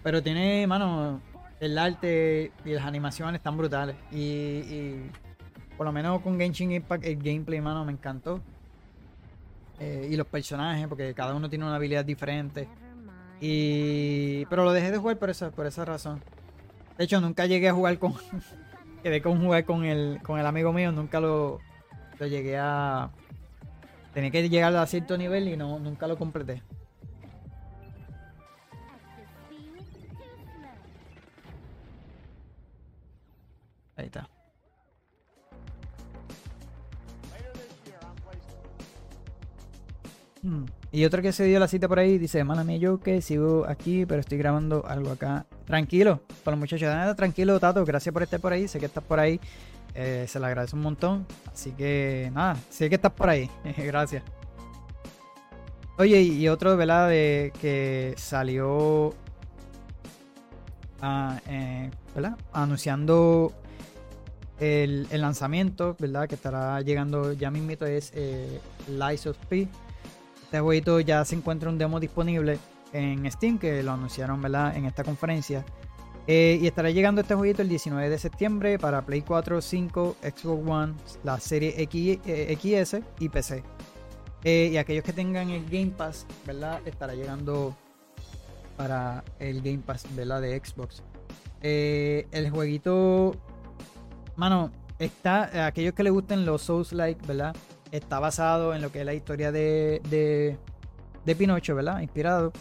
[0.08, 1.20] Pero tiene, mano,
[1.60, 3.98] el arte y las animaciones están brutales.
[4.10, 5.02] Y,
[5.76, 8.40] por lo menos con Genshin Impact, el gameplay, mano, me encantó.
[9.82, 12.70] Eh, y los personajes, porque cada uno tiene una habilidad diferente.
[13.42, 16.22] Y pero lo dejé de jugar por esa, por esa razón.
[16.98, 18.14] De hecho, nunca llegué a jugar con.
[19.04, 21.60] quedé con jugar con el, con el amigo mío, nunca lo,
[22.18, 23.10] lo llegué a.
[24.14, 26.64] Tenía que llegar a cierto nivel y no, nunca lo completé.
[33.98, 34.30] Ahí está.
[37.32, 38.62] Later this year on PlayStation.
[40.44, 40.66] Mm.
[40.92, 43.66] Y otro que se dio la cita por ahí dice, mala mía, yo que sigo
[43.68, 45.46] aquí, pero estoy grabando algo acá.
[45.66, 49.04] Tranquilo, para los muchachos, nada, tranquilo, Tato, gracias por estar por ahí, sé que estás
[49.04, 49.40] por ahí,
[49.96, 51.26] eh, se le agradece un montón.
[51.52, 54.24] Así que nada, sé que estás por ahí, gracias.
[55.98, 57.10] Oye, y y otro, ¿verdad?
[57.10, 59.14] De que salió,
[61.02, 62.38] ah, eh, ¿verdad?
[62.54, 63.52] Anunciando
[64.60, 66.28] el, lanzamiento, ¿verdad?
[66.28, 69.68] Que estará llegando ya mismito es eh, Lies of P.
[70.44, 72.58] Este jueguito ya se encuentra un demo disponible
[72.94, 74.76] en Steam, que lo anunciaron ¿verdad?
[74.76, 75.66] en esta conferencia.
[76.28, 80.70] Eh, y estará llegando este jueguito el 19 de septiembre para Play 4, 5, Xbox
[80.70, 80.94] One,
[81.24, 83.64] la serie X, eh, XS y PC.
[84.44, 86.82] Eh, y aquellos que tengan el Game Pass, ¿verdad?
[86.86, 87.76] Estará llegando
[88.76, 90.42] para el Game Pass, ¿verdad?
[90.42, 91.02] De Xbox.
[91.62, 93.36] El jueguito,
[94.38, 97.56] mano, está, aquellos que les gusten los Souls-like, ¿verdad?
[97.92, 100.58] Está basado en lo que es la historia de, de,
[101.26, 102.00] de Pinocho, ¿verdad?
[102.00, 102.54] Inspirado.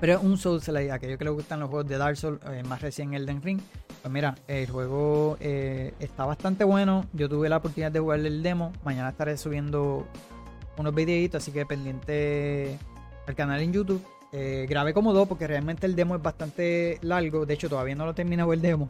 [0.00, 2.82] Pero es un Souls-like, aquellos que les gustan los juegos de Dark Souls, eh, más
[2.82, 3.60] recién Elden Ring.
[4.00, 7.06] Pues mira, el juego eh, está bastante bueno.
[7.12, 8.72] Yo tuve la oportunidad de jugar el demo.
[8.84, 10.04] Mañana estaré subiendo
[10.76, 12.78] unos videitos, así que pendiente
[13.28, 14.04] al canal en YouTube.
[14.32, 17.46] Eh, grabé como dos porque realmente el demo es bastante largo.
[17.46, 18.88] De hecho, todavía no lo termino el demo.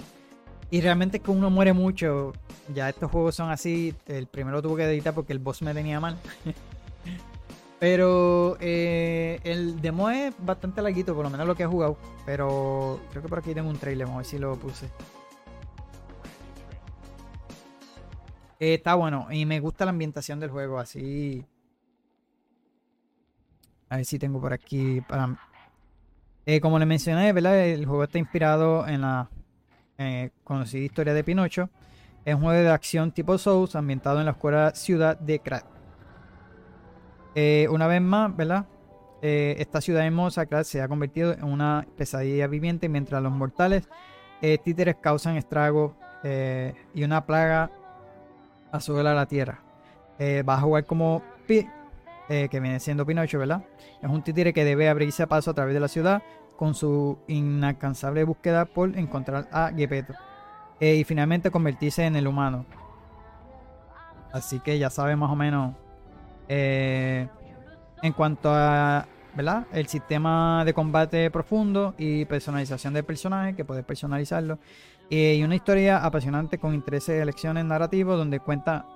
[0.72, 2.32] Y realmente es que uno muere mucho.
[2.72, 3.94] Ya estos juegos son así.
[4.06, 6.16] El primero lo tuve que editar porque el boss me tenía mal.
[7.78, 11.98] Pero eh, el demo es bastante larguito, por lo menos lo que he jugado.
[12.24, 14.86] Pero creo que por aquí tengo un trailer, vamos a ver si lo puse.
[18.58, 21.44] Eh, está bueno y me gusta la ambientación del juego, así.
[23.90, 25.02] A ver si tengo por aquí.
[26.46, 27.60] Eh, como le mencioné, ¿verdad?
[27.60, 29.28] El juego está inspirado en la
[29.98, 31.70] eh, conocida historia de Pinocho.
[32.24, 35.64] Es un juego de acción tipo Souls ambientado en la oscura ciudad de Krat.
[37.34, 38.66] Eh, una vez más, ¿verdad?
[39.22, 43.88] Eh, esta ciudad hermosa, Krat, se ha convertido en una pesadilla viviente mientras los mortales
[44.64, 45.92] títeres causan estragos
[46.94, 47.70] y una plaga
[48.72, 49.62] asola la tierra.
[50.44, 51.64] Vas a jugar como Pi,
[52.26, 53.62] que viene siendo Pinocho, ¿verdad?
[54.02, 56.24] Es un títere que debe abrirse a paso a través de la ciudad
[56.62, 60.14] con su inalcanzable búsqueda por encontrar a Gepetto
[60.78, 62.66] eh, y finalmente convertirse en el humano.
[64.32, 65.74] Así que ya sabes más o menos
[66.48, 67.26] eh,
[68.00, 69.66] en cuanto a ¿verdad?
[69.72, 74.60] el sistema de combate profundo y personalización del personaje, que puedes personalizarlo.
[75.10, 78.86] Y una historia apasionante con intereses de elecciones narrativos donde cuenta,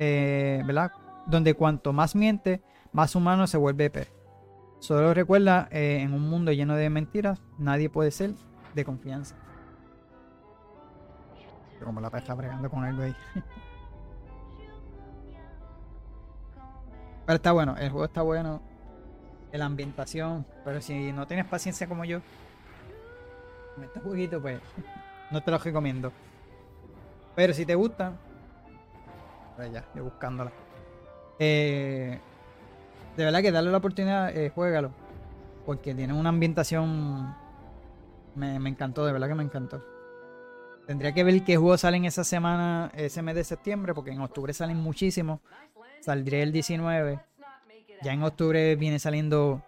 [0.00, 0.90] eh, ¿verdad?
[1.26, 4.23] Donde cuanto más miente, más humano se vuelve pez.
[4.84, 8.34] Solo recuerda, eh, en un mundo lleno de mentiras, nadie puede ser
[8.74, 9.34] de confianza.
[11.82, 13.16] Como la está bregando con algo ahí.
[17.24, 18.60] Pero está bueno, el juego está bueno.
[19.52, 20.44] La ambientación.
[20.66, 22.20] Pero si no tienes paciencia como yo,
[23.76, 24.60] con este jueguito, pues
[25.30, 26.12] no te lo recomiendo.
[27.34, 28.12] Pero si te gusta,
[29.56, 30.52] pues ya, yo buscándola.
[31.38, 32.20] Eh,
[33.16, 34.92] de verdad que darle la oportunidad, eh, juégalo.
[35.66, 37.34] Porque tiene una ambientación.
[38.34, 39.82] Me, me encantó, de verdad que me encantó.
[40.86, 44.52] Tendría que ver qué juegos salen esa semana, ese mes de septiembre, porque en octubre
[44.52, 45.40] salen muchísimos.
[46.00, 47.20] Saldré el 19.
[48.02, 49.62] Ya en octubre viene saliendo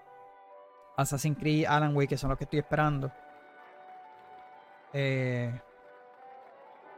[0.96, 3.11] Assassin's Creed, Alan Wake, que son los que estoy esperando.
[4.92, 5.59] Eh,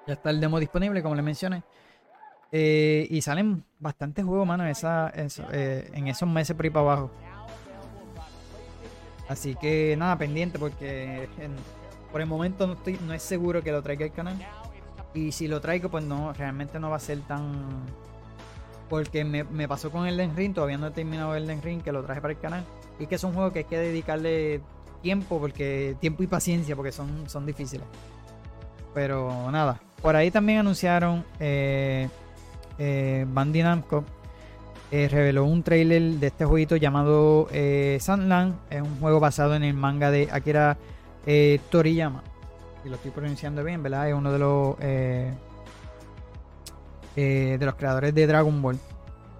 [0.06, 1.62] ya está el demo disponible, como les mencioné.
[2.50, 6.86] Eh, y salen bastantes juegos, mano, esa, eso, eh, en esos meses por ahí para
[6.86, 7.10] abajo.
[9.28, 11.28] Así que nada, pendiente, porque
[12.10, 14.38] por el momento no, estoy, no es seguro que lo traiga al canal.
[15.12, 17.84] Y si lo traigo, pues no, realmente no va a ser tan.
[18.88, 22.02] Porque me, me pasó con Elden Ring, todavía no he terminado Elden Ring, que lo
[22.02, 22.64] traje para el canal.
[22.98, 24.62] Y que es un juego que hay que dedicarle
[25.02, 27.86] tiempo, porque tiempo y paciencia, porque son, son difíciles.
[28.94, 32.08] Pero nada, por ahí también anunciaron eh,
[32.78, 34.04] eh, Bandai Namco.
[34.90, 38.54] eh, reveló un trailer de este jueguito llamado eh, Sandland.
[38.70, 40.76] Es un juego basado en el manga de Akira
[41.26, 42.22] eh, Toriyama.
[42.82, 44.08] Si lo estoy pronunciando bien, ¿verdad?
[44.08, 45.32] Es uno de los eh,
[47.16, 48.78] de los creadores de Dragon Ball.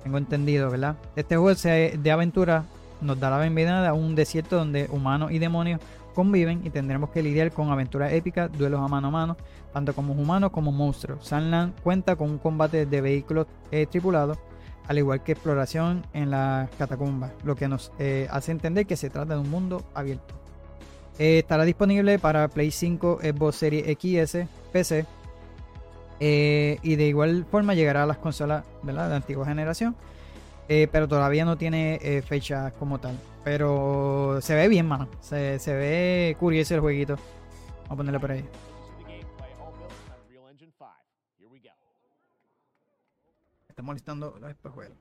[0.03, 0.97] Tengo entendido, ¿verdad?
[1.17, 2.65] Este juego de aventura
[3.01, 5.81] nos da la bienvenida a un desierto donde humanos y demonios
[6.19, 9.37] conviven y tendremos que lidiar con aventuras épicas, duelos a mano a mano,
[9.73, 11.25] tanto como humanos como monstruos.
[11.25, 14.37] Sunland cuenta con un combate de vehículos eh, tripulados,
[14.89, 19.11] al igual que exploración en las catacumbas, lo que nos eh, hace entender que se
[19.11, 20.35] trata de un mundo abierto.
[21.21, 25.07] Eh, estará disponible para Play 5, Xbox Series XS, PC.
[26.19, 29.09] eh, y de igual forma llegará a las consolas ¿verdad?
[29.09, 29.95] de antigua generación.
[30.67, 33.17] pero todavía no tiene fecha como tal.
[33.49, 35.09] Pero se ve bien, mano.
[35.23, 37.17] Se, se ve curioso el jueguito.
[37.85, 38.43] Vamos a ponerle por ahí.
[38.43, 40.87] This is the gameplay, all built on Unreal Engine 5.
[41.39, 41.71] Here we go.
[43.67, 44.99] Me está molestando los espejuelos.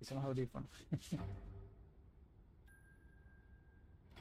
[0.00, 0.70] Son los audífonos.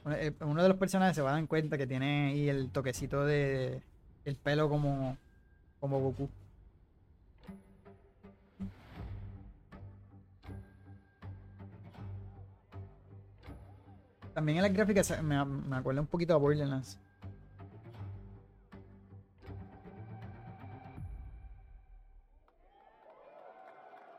[0.04, 2.72] Uno eh, uno de los personajes se va a dar cuenta que tiene ahí el
[2.72, 3.84] toquecito de
[4.26, 5.18] el pelo como
[5.80, 6.30] como Goku.
[14.40, 16.98] También en las gráficas me, me acuerda un poquito a Borderlands.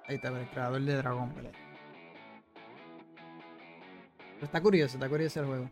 [0.07, 1.51] Ahí está, el creador de Dragon Ball.
[4.35, 5.71] Pero está curioso, está curioso el juego.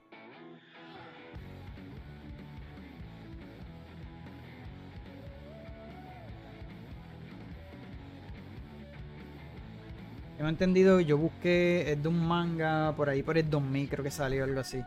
[10.49, 14.11] Tengo entendido, yo busqué, es de un manga por ahí por el 2000, creo que
[14.11, 14.83] salió algo así.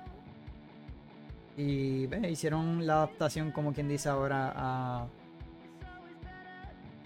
[1.55, 5.05] Y hicieron la adaptación, como quien dice ahora,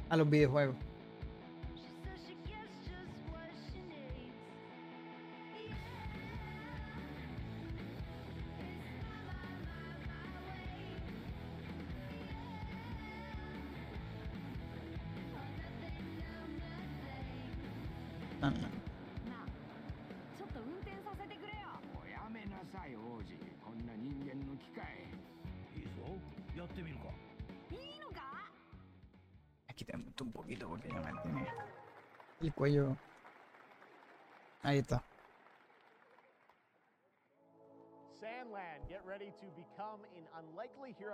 [0.10, 0.78] a los videojuegos.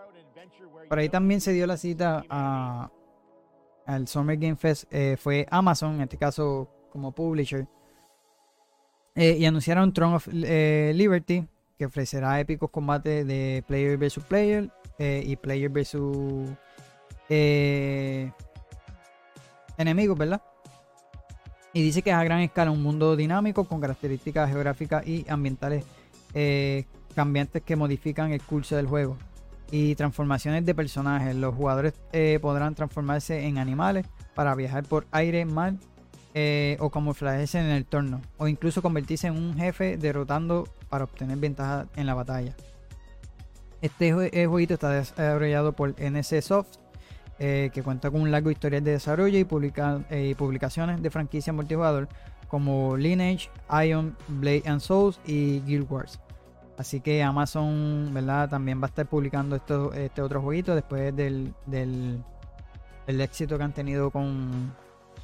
[0.10, 2.90] An adventure where Por ahí también se dio la cita a
[3.86, 4.86] al Summer Game Fest.
[4.92, 7.68] eh, fue Amazon, en este caso como publisher.
[9.16, 11.46] Eh, y anunciaron Throne of eh, Liberty,
[11.78, 16.48] que ofrecerá épicos combates de player versus player y player versus
[19.78, 20.42] enemigos, ¿verdad?
[21.74, 25.86] Y dice que es a gran escala un mundo dinámico con características geográficas y ambientales
[26.34, 29.18] eh, cambiantes que modifican el curso del juego.
[29.72, 31.34] Y transformaciones de personajes.
[31.36, 34.06] Los jugadores eh, podrán transformarse en animales
[34.36, 35.76] para viajar por aire, mar
[36.34, 38.22] eh, o camuflajearse en el entorno.
[38.38, 42.54] O incluso convertirse en un jefe derrotando para obtener ventaja en la batalla.
[43.82, 46.78] Este jue- jueguito está desarrollado por NC Soft,
[47.44, 51.52] eh, que cuenta con un largo historial de desarrollo y, publica- eh, publicaciones de franquicia
[51.52, 52.08] multijugador
[52.48, 53.50] como Lineage,
[53.84, 56.20] Ion, Blade and Souls y Guild Wars.
[56.78, 58.48] Así que Amazon, ¿verdad?
[58.50, 62.24] También va a estar publicando esto, este otro jueguito después del, del,
[63.08, 64.74] el éxito que han tenido con,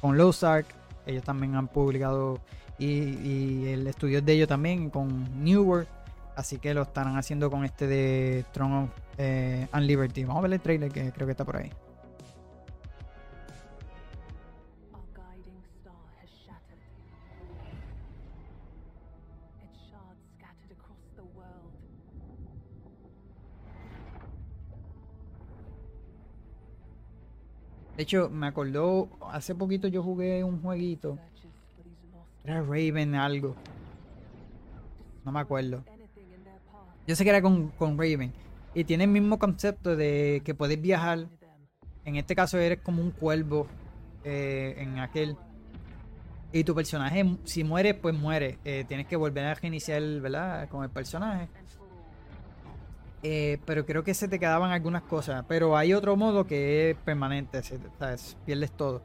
[0.00, 0.66] con Lost Ark.
[1.06, 2.40] Ellos también han publicado
[2.78, 5.88] y, y el estudio de ellos también con New World.
[6.36, 10.24] Así que lo estarán haciendo con este de Throne of eh, and Liberty.
[10.24, 11.70] Vamos a ver el trailer que creo que está por ahí.
[27.98, 31.18] De hecho, me acordó, hace poquito yo jugué un jueguito.
[32.44, 33.56] Era Raven algo.
[35.24, 35.82] No me acuerdo.
[37.08, 38.32] Yo sé que era con, con Raven.
[38.72, 41.26] Y tiene el mismo concepto de que puedes viajar.
[42.04, 43.66] En este caso eres como un cuervo
[44.22, 45.36] eh, en aquel.
[46.52, 48.60] Y tu personaje, si muere, pues muere.
[48.64, 50.68] Eh, tienes que volver a reiniciar, ¿verdad?
[50.68, 51.48] Con el personaje.
[53.22, 55.44] Eh, pero creo que se te quedaban algunas cosas.
[55.48, 57.60] Pero hay otro modo que es permanente.
[58.46, 59.02] pierdes todo.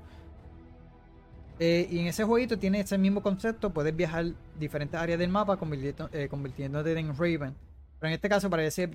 [1.59, 3.71] Eh, y en ese jueguito tiene ese mismo concepto.
[3.71, 4.25] Puedes viajar
[4.59, 7.55] diferentes áreas del mapa convirtiendo- eh, convirtiéndote en Raven.
[7.99, 8.89] Pero en este caso parece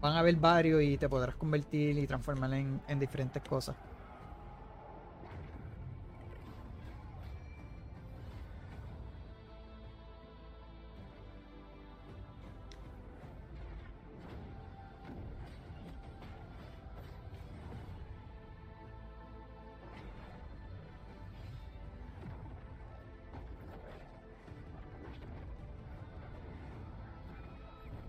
[0.00, 3.74] van a haber varios y te podrás convertir y transformar en diferentes cosas.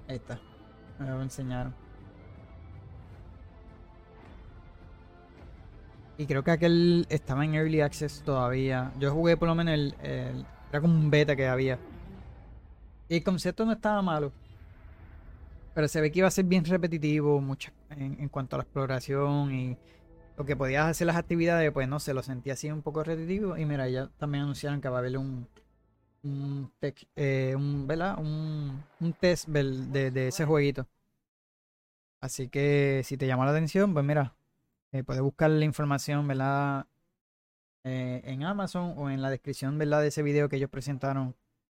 [0.07, 0.39] Ahí está.
[0.99, 1.73] Me lo enseñaron.
[6.17, 8.91] Y creo que aquel estaba en Early Access todavía.
[8.99, 9.95] Yo jugué por lo menos el,
[10.71, 11.77] Era como un beta que había.
[13.07, 14.31] Y el concepto no estaba malo.
[15.75, 19.53] Pero se ve que iba a ser bien repetitivo mucha, en, cuanto a la exploración
[19.53, 19.77] y
[20.35, 23.55] lo que podías hacer las actividades, pues no sé, lo sentía así un poco repetitivo.
[23.57, 25.47] Y mira, ya también anunciaron que va a haber un,
[26.27, 26.71] un,
[27.15, 28.17] eh, un, ¿verdad?
[28.19, 30.87] un, un test de, de ese jueguito.
[32.19, 34.33] Así que si te llama la atención, pues mira,
[34.91, 36.87] eh, puedes buscar la información, ¿verdad?
[37.83, 40.01] Eh, en Amazon o en la descripción, ¿verdad?
[40.01, 41.35] De ese video que ellos presentaron.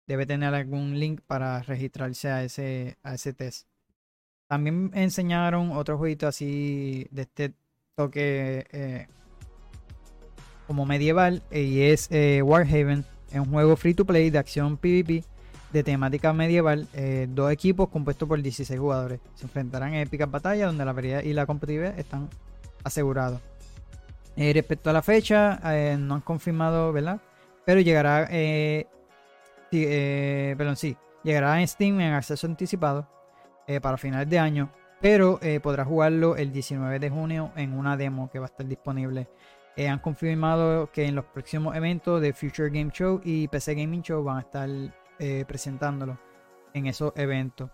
[0.07, 3.67] Debe tener algún link para registrarse a ese, a ese test.
[4.47, 7.53] También enseñaron otro jueguito así de este
[7.95, 9.07] toque eh,
[10.65, 13.05] como medieval y es Warhaven.
[13.31, 15.23] Es un juego free to play de acción PvP
[15.71, 16.87] de temática medieval.
[16.93, 19.19] eh, dos equipos compuestos por 16 jugadores.
[19.35, 22.29] Se enfrentarán en épicas batallas donde la variedad y la competitividad están
[22.83, 23.39] asegurados.
[24.35, 27.19] Eh, respecto a la fecha, eh, no han confirmado, ¿verdad?
[27.65, 29.85] Pero llegará, sí,
[30.57, 33.07] perdón, sí, llegará en Steam en acceso anticipado
[33.81, 34.71] para finales de año.
[35.01, 38.65] Pero eh, podrá jugarlo el 19 de junio en una demo que va a estar
[38.65, 39.27] disponible.
[39.79, 44.01] Eh, han confirmado que en los próximos eventos de Future Game Show y PC Gaming
[44.01, 44.69] Show van a estar
[45.19, 46.19] eh, presentándolo
[46.73, 47.71] en esos eventos.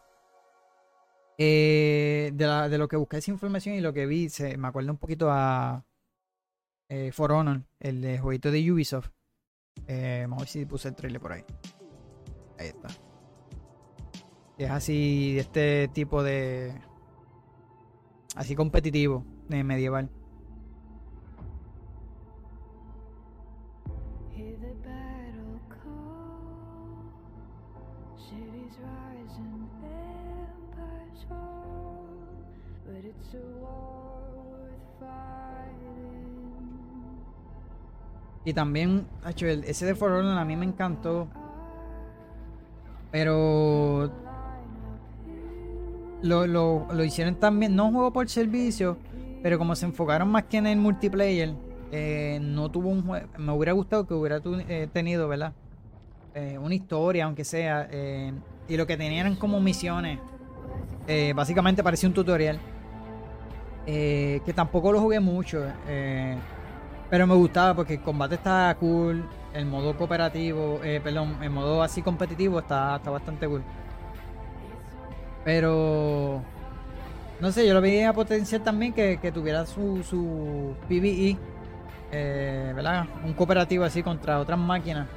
[1.39, 4.99] Eh, de, lo que busqué esa información y lo que vi, se, me acuerdo un
[4.99, 5.83] poquito a
[7.11, 9.09] For Honor, el de jueguito de Ubisoft.
[9.87, 11.43] Vamos a ver si puse el trailer por ahí.
[12.59, 12.89] Ahí está.
[14.59, 16.71] Es así, de este tipo de.
[18.35, 20.11] Así competitivo, de medieval.
[38.45, 41.27] Y también, hecho, ese de For Honor a mí me encantó.
[43.11, 44.11] Pero
[46.21, 48.97] lo, lo, hicieron también, no juego por servicio,
[49.43, 51.55] pero como se enfocaron más que en el multiplayer,
[51.91, 53.27] eh, no tuvo un juego.
[53.37, 55.53] Me hubiera gustado que hubiera eh, tenido, ¿verdad?
[56.33, 57.87] Eh, una historia, aunque sea.
[57.91, 58.33] eh,
[58.67, 60.19] y lo que tenían eran como misiones.
[61.07, 62.59] Eh, básicamente parecía un tutorial.
[63.85, 65.63] eh, que tampoco lo jugué mucho.
[67.15, 69.23] Pero me gustaba porque el combate estaba cool.
[69.53, 73.63] El modo cooperativo, eh, perdón, el modo así competitivo está, está bastante cool.
[75.45, 76.41] Pero
[77.39, 81.37] no sé, yo lo veía potencial también que, que tuviera su, su PvE,
[82.11, 83.05] eh, ¿verdad?
[83.23, 85.07] Un cooperativo así contra otras máquinas.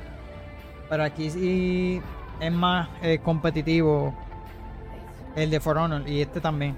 [0.88, 2.00] Pero aquí sí
[2.38, 4.14] es más eh, competitivo
[5.34, 6.76] el de For Honor y este también.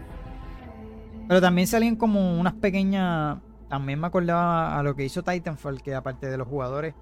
[1.28, 3.36] Pero también salían como unas pequeñas.
[3.70, 6.92] También me acordaba a lo que hizo Titanfall, que aparte de los jugadores,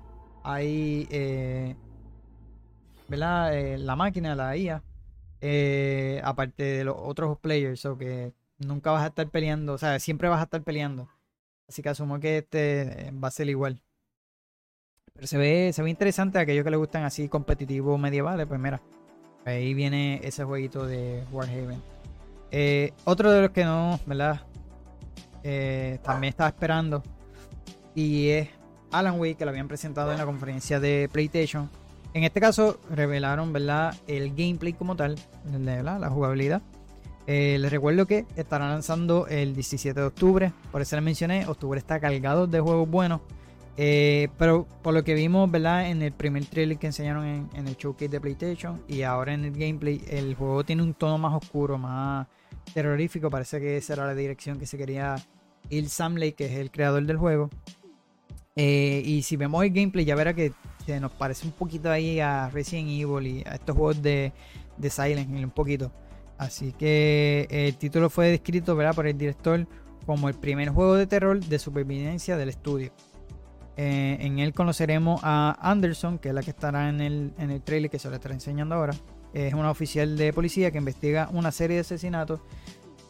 [0.44, 1.08] hay.
[1.10, 1.74] Eh.
[3.10, 4.82] Eh, la máquina, la IA.
[5.40, 9.72] eh, aparte de los otros players, o que nunca vas a estar peleando.
[9.72, 11.08] O sea, siempre vas a estar peleando.
[11.66, 13.80] Así que asumo que este va a ser igual.
[15.14, 18.46] Pero se ve, se ve interesante a aquellos que les gustan así competitivos medievales.
[18.46, 18.82] Pues mira,
[19.46, 21.82] ahí viene ese jueguito de Warhaven.
[23.04, 24.42] Otro de los que no, ¿verdad?
[25.42, 27.02] Eh, también estaba esperando.
[27.94, 28.48] Y es
[28.90, 31.68] Alan Wake, que lo habían presentado en la conferencia de PlayStation.
[32.14, 33.94] En este caso, revelaron, ¿verdad?
[34.06, 35.16] El gameplay como tal.
[35.52, 36.62] La jugabilidad.
[37.26, 40.52] Eh, les recuerdo que estarán lanzando el 17 de octubre.
[40.72, 43.20] Por eso les mencioné, octubre está cargado de juegos buenos.
[43.76, 45.90] Eh, pero por lo que vimos, ¿verdad?
[45.90, 49.44] En el primer trailer que enseñaron en, en el showcase de PlayStation y ahora en
[49.44, 52.26] el gameplay, el juego tiene un tono más oscuro, más
[52.72, 53.30] terrorífico.
[53.30, 55.16] Parece que esa era la dirección que se quería
[55.70, 57.50] ir Sam Lake, que es el creador del juego.
[58.56, 60.52] Eh, y si vemos el gameplay, ya verá que
[60.84, 64.32] se nos parece un poquito ahí a Resident Evil y a estos juegos de,
[64.76, 65.92] de Silent Hill, un poquito.
[66.38, 68.94] Así que el título fue descrito ¿verdad?
[68.94, 69.66] por el director
[70.06, 72.92] como el primer juego de terror de supervivencia del estudio.
[73.76, 77.62] Eh, en él conoceremos a Anderson, que es la que estará en el, en el
[77.62, 78.94] trailer que se lo estará enseñando ahora.
[79.46, 82.40] Es una oficial de policía que investiga una serie de asesinatos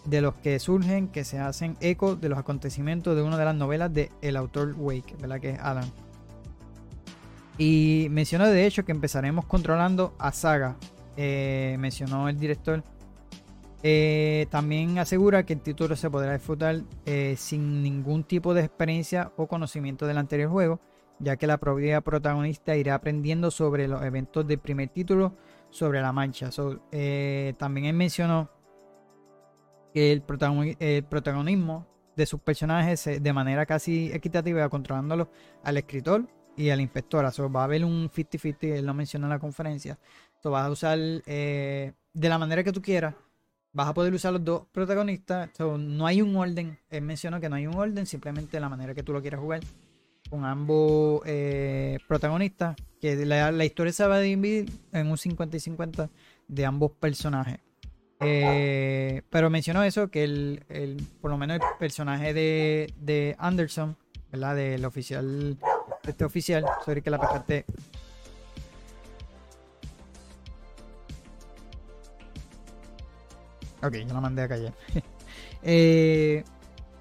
[0.05, 3.55] de los que surgen, que se hacen eco de los acontecimientos de una de las
[3.55, 5.41] novelas de el autor Wake, ¿verdad?
[5.41, 5.91] Que es Alan.
[7.57, 10.77] Y mencionó de hecho que empezaremos controlando a Saga,
[11.17, 12.85] eh, mencionó el director.
[13.83, 19.33] Eh, también asegura que el título se podrá disfrutar eh, sin ningún tipo de experiencia
[19.39, 20.79] o conocimiento del anterior juego,
[21.21, 25.33] ya que la propia protagonista irá aprendiendo sobre los eventos del primer título
[25.71, 26.51] sobre la mancha.
[26.51, 28.51] también él mencionó
[29.93, 35.31] que el, protagonismo de sus personajes de manera casi equitativa, controlándolo
[35.63, 37.25] al escritor y al inspector.
[37.25, 39.99] va a haber un 50-50, él lo menciona en la conferencia.
[40.43, 43.15] So, vas a usar de la manera que tú quieras
[43.73, 45.51] vas a poder usar los dos protagonistas.
[45.61, 46.79] no hay un orden.
[46.91, 49.61] Él mencionó que no hay un orden, simplemente la manera que tú lo quieras jugar
[50.29, 52.77] con ambos eh, protagonistas.
[53.01, 56.11] Que la, historia se va a dividir en un 50 y 50
[56.49, 57.61] de ambos personajes.
[58.21, 63.97] Eh, pero mencionó eso, que el, por lo menos el personaje de, de Anderson,
[64.33, 64.57] ¿verdad?
[64.57, 65.57] Del oficial,
[66.03, 67.65] de este oficial, sobre que la pescate
[73.83, 74.75] Ok, yo la mandé a callar.
[75.63, 76.43] eh,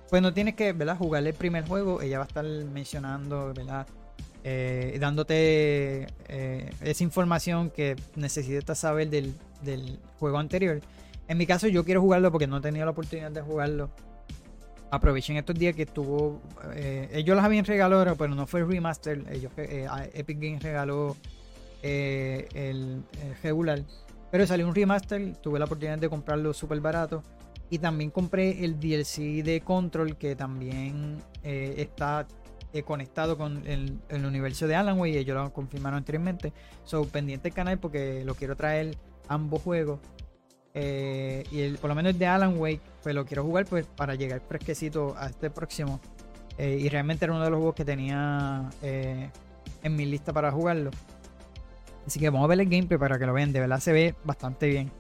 [0.10, 0.98] pues no tienes que ¿verdad?
[0.98, 2.02] jugar el primer juego.
[2.02, 3.86] Ella va a estar mencionando, ¿verdad?
[4.44, 9.34] Eh, dándote eh, esa información que necesitas saber del,
[10.20, 10.80] juego anterior.
[11.28, 13.90] En mi caso, yo quiero jugarlo porque no he tenido la oportunidad de jugarlo.
[14.90, 16.42] Aprovechen estos días que estuvo.
[16.76, 19.26] Eh, ellos los habían regalado, pero no fue el remaster.
[19.30, 21.18] Ellos, Epic Games regaló
[21.82, 23.04] el, el
[23.44, 23.84] regular.
[24.32, 27.22] Pero salió un remaster, tuve la oportunidad de comprarlo súper barato.
[27.70, 32.26] Y también compré el DLC de Control que también eh, está
[32.74, 35.20] eh, conectado con el, universo de Alan Wake.
[35.20, 36.54] Ellos lo confirmaron anteriormente.
[36.86, 38.98] So, pendiente el canal porque lo quiero traer
[39.28, 40.00] ambos juegos.
[40.74, 43.86] Eh, y el, por lo menos el de Alan Wake, pues lo quiero jugar pues
[43.86, 46.00] para llegar fresquecito a este próximo.
[46.58, 50.92] y realmente era uno de los juegos que tenía en mi lista para jugarlo.
[52.06, 53.52] Así que vamos a ver el gameplay para que lo vean.
[53.52, 54.92] De verdad se ve bastante bien.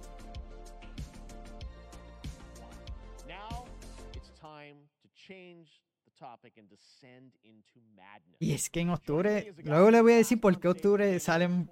[8.40, 11.70] Y es que en octubre, luego les voy a decir por qué octubre salen.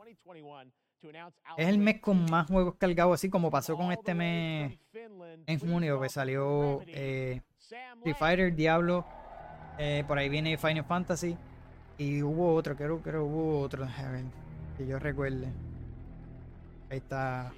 [1.57, 4.79] Es el mes con más juegos cargados, así como pasó con este mes
[5.45, 9.05] en junio, que salió eh, Street Fighter, Diablo,
[9.77, 11.37] eh, por ahí viene Final Fantasy,
[11.97, 13.87] y hubo otro, creo, que hubo otro.
[14.77, 15.47] Que yo recuerde.
[16.91, 17.51] Ahí está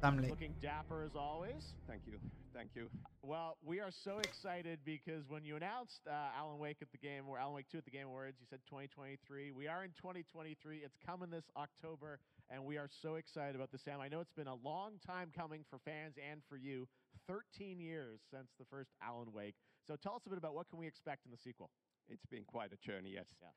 [0.00, 0.28] Samley.
[0.28, 1.74] Looking dapper as always.
[1.86, 2.18] Thank you.
[2.52, 2.90] Thank you.
[3.22, 7.24] Well, we are so excited because when you announced uh, Alan Wake at the game,
[7.26, 9.52] or Alan Wake 2 at the Game Awards, you said 2023.
[9.52, 10.82] We are in 2023.
[10.84, 12.20] It's coming this October,
[12.50, 14.00] and we are so excited about this, Sam.
[14.00, 16.86] I know it's been a long time coming for fans and for you.
[17.26, 19.54] 13 years since the first Alan Wake.
[19.88, 21.70] So tell us a bit about what can we expect in the sequel.
[22.08, 23.24] It's been quite a journey, yes.
[23.40, 23.50] Yeah.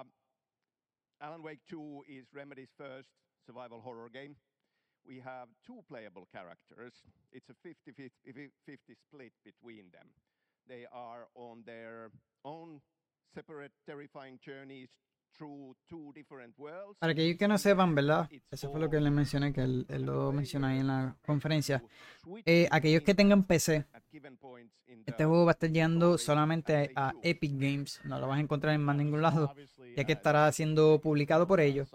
[0.00, 0.08] Um,
[1.22, 3.08] Alan Wake 2 is Remedy's first
[3.46, 4.34] survival horror game.
[5.06, 6.94] We have two playable characters.
[7.32, 10.08] It's a 50 50 split between them.
[10.66, 12.10] They are on their
[12.44, 12.80] own
[13.34, 14.88] separate terrifying journeys
[16.98, 18.28] Para aquellos que no sepan, ¿verdad?
[18.50, 21.82] Eso fue lo que le mencioné, que él, lo mencionó ahí en la conferencia.
[22.44, 23.84] Eh, aquellos que tengan PC,
[25.06, 28.74] este juego va a estar llegando solamente a, Epic Games, no lo vas a encontrar
[28.74, 29.54] en más ningún lado,
[29.96, 31.90] ya que estará siendo publicado por ellos.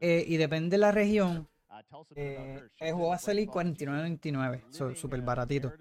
[0.00, 1.48] Eh, y depende de la región,
[2.14, 5.72] eh, el juego va a salir $49.99, súper baratito.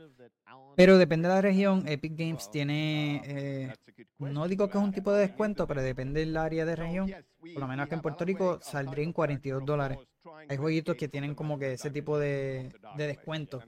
[0.75, 1.87] Pero depende de la región.
[1.87, 3.73] Epic Games tiene, eh,
[4.19, 7.11] no digo que es un tipo de descuento, pero depende del área de región.
[7.39, 9.99] Por lo menos acá en Puerto Rico saldría en 42 dólares.
[10.47, 13.61] Hay jueguitos que tienen como que ese tipo de, de descuento.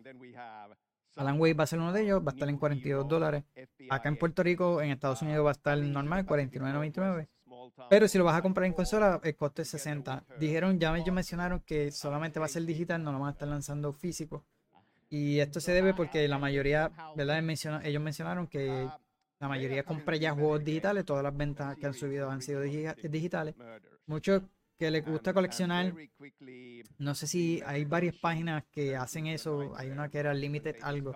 [1.15, 3.43] Alan Wake va a ser uno de ellos, va a estar en 42 dólares.
[3.89, 7.27] Acá en Puerto Rico, en Estados Unidos va a estar normal, 49.99.
[7.89, 10.23] Pero si lo vas a comprar en consola, el costo es 60.
[10.39, 13.47] Dijeron, ya ellos mencionaron que solamente va a ser digital, no lo van a estar
[13.47, 14.45] lanzando físico.
[15.09, 17.37] Y esto se debe porque la mayoría, ¿verdad?
[17.83, 18.87] ellos mencionaron que
[19.39, 23.55] la mayoría compra ya juegos digitales, todas las ventas que han subido han sido digitales.
[24.05, 24.43] Muchos
[24.77, 25.93] que les gusta coleccionar,
[26.97, 31.13] no sé si hay varias páginas que hacen eso, hay una que era Limited algo,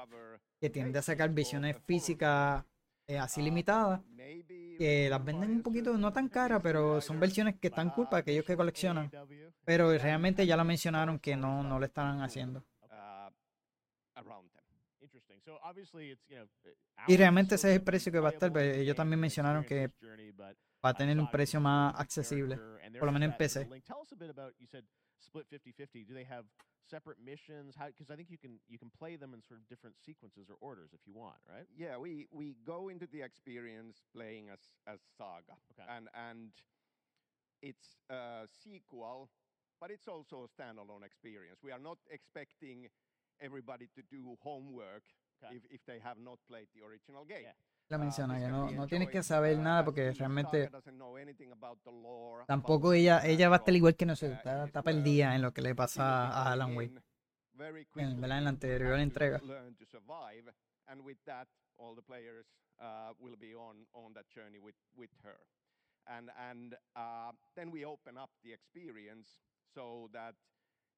[0.60, 2.64] que tiende a sacar visiones físicas
[3.08, 4.02] eh, así limitadas,
[4.78, 8.20] que las venden un poquito, no tan caras, pero son versiones que están cool para
[8.20, 9.10] aquellos que coleccionan,
[9.64, 12.66] pero realmente ya lo mencionaron que no, no lo están haciendo.
[17.08, 19.90] Y realmente ese es el precio que va a estar, pero ellos también mencionaron que
[20.84, 22.58] va a tener un precio más accesible,
[23.00, 23.70] por lo menos en PC.
[25.20, 26.46] Split 50-50 do they have
[26.90, 29.68] separate missions how because i think you can you can play them in sort of
[29.68, 34.02] different sequences or orders if you want right yeah we we go into the experience
[34.16, 35.88] playing as as saga okay.
[35.96, 36.52] and and
[37.62, 39.30] it's a sequel
[39.82, 42.88] but it's also a standalone experience we are not expecting
[43.42, 45.04] everybody to do homework
[45.44, 45.56] okay.
[45.56, 47.58] if, if they have not played the original game yeah.
[47.90, 50.70] La menciona que no, no tienes que saber nada porque realmente
[52.46, 55.62] tampoco ella ella va a estar igual que nosotros está, está perdida en lo que
[55.62, 56.94] le pasa a Alan Wake.
[57.96, 58.38] en, ¿verdad?
[58.38, 59.42] en la anterior entrega.
[66.08, 69.28] and and uh, then we open up the experience
[69.74, 70.34] so that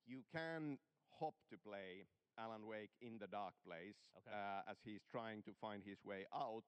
[0.05, 0.77] you can
[1.19, 2.05] hop to play
[2.39, 4.31] Alan Wake in the dark place okay.
[4.31, 6.63] uh, as he's trying to find his way out.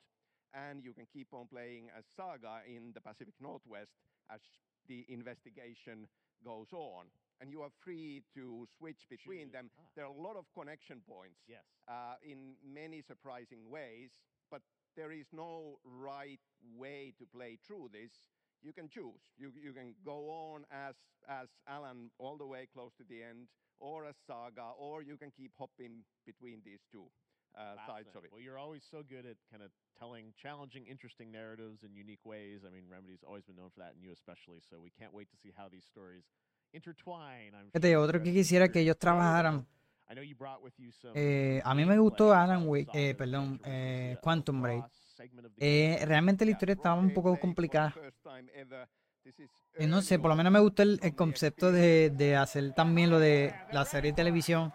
[0.54, 3.96] And you can keep on playing as Saga in the Pacific Northwest
[4.30, 4.42] as
[4.88, 6.08] the investigation
[6.44, 7.08] goes on.
[7.40, 9.54] And you are free to switch between Choose.
[9.54, 9.72] them.
[9.80, 9.84] Ah.
[9.96, 14.12] There are a lot of connection points yes uh, in many surprising ways,
[14.52, 14.62] but
[14.96, 16.40] there is no right
[16.78, 18.12] way to play through this.
[18.62, 19.22] You can choose.
[19.38, 20.96] You, you can go on as,
[21.28, 23.48] as Alan all the way close to the end,
[23.82, 27.06] or as Saga, or you can keep hopping between these two
[27.58, 28.32] uh, sides of it.
[28.32, 32.62] Well, you're always so good at kind of telling challenging, interesting narratives in unique ways.
[32.66, 34.62] I mean, Remedy's always been known for that, and you especially.
[34.70, 36.24] So we can't wait to see how these stories
[36.74, 37.52] intertwine.
[37.58, 39.66] I'm sure, otro que quisiera que ellos trabajaran.
[40.10, 43.16] I know you brought with you some Eh, a mí me gustó Alan Wake, eh,
[43.16, 44.84] perdón, eh, Quantum Break.
[45.58, 47.94] Eh, realmente la historia estaba un poco complicada.
[49.80, 53.10] Y no sé, por lo menos me gustó el, el concepto de, de hacer también
[53.10, 54.74] lo de la serie de televisión.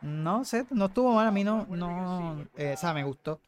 [0.00, 3.40] No sé, no estuvo mal, a mí no, no, eh, o sea, me gustó.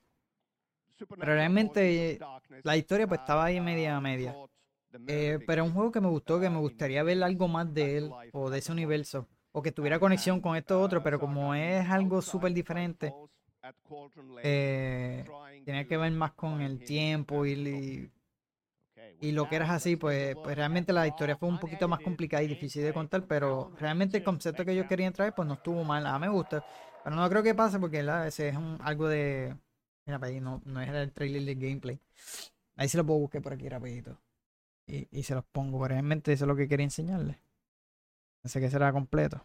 [1.08, 2.18] Pero realmente
[2.62, 4.34] la historia pues estaba ahí media media.
[5.06, 7.98] Eh, pero es un juego que me gustó, que me gustaría ver algo más de
[7.98, 9.26] él o de ese universo.
[9.52, 13.12] O que tuviera conexión con esto otro, pero como es algo súper diferente,
[14.42, 15.24] eh,
[15.64, 18.10] tiene que ver más con el tiempo y,
[19.20, 22.42] y, lo que eras así, pues, pues realmente la historia fue un poquito más complicada
[22.42, 25.84] y difícil de contar, pero realmente el concepto que ellos querían traer pues no estuvo
[25.84, 26.64] mal, a me gusta.
[27.04, 29.56] Pero no creo que pase porque ese es un, algo de...
[30.06, 32.00] Mira, para ahí no, es el trailer del gameplay.
[32.76, 34.18] Ahí se lo puedo buscar por aquí rapidito.
[34.86, 37.36] Y, y se los pongo, pero realmente eso es lo que quería enseñarles.
[38.42, 39.44] Pensé que será completo.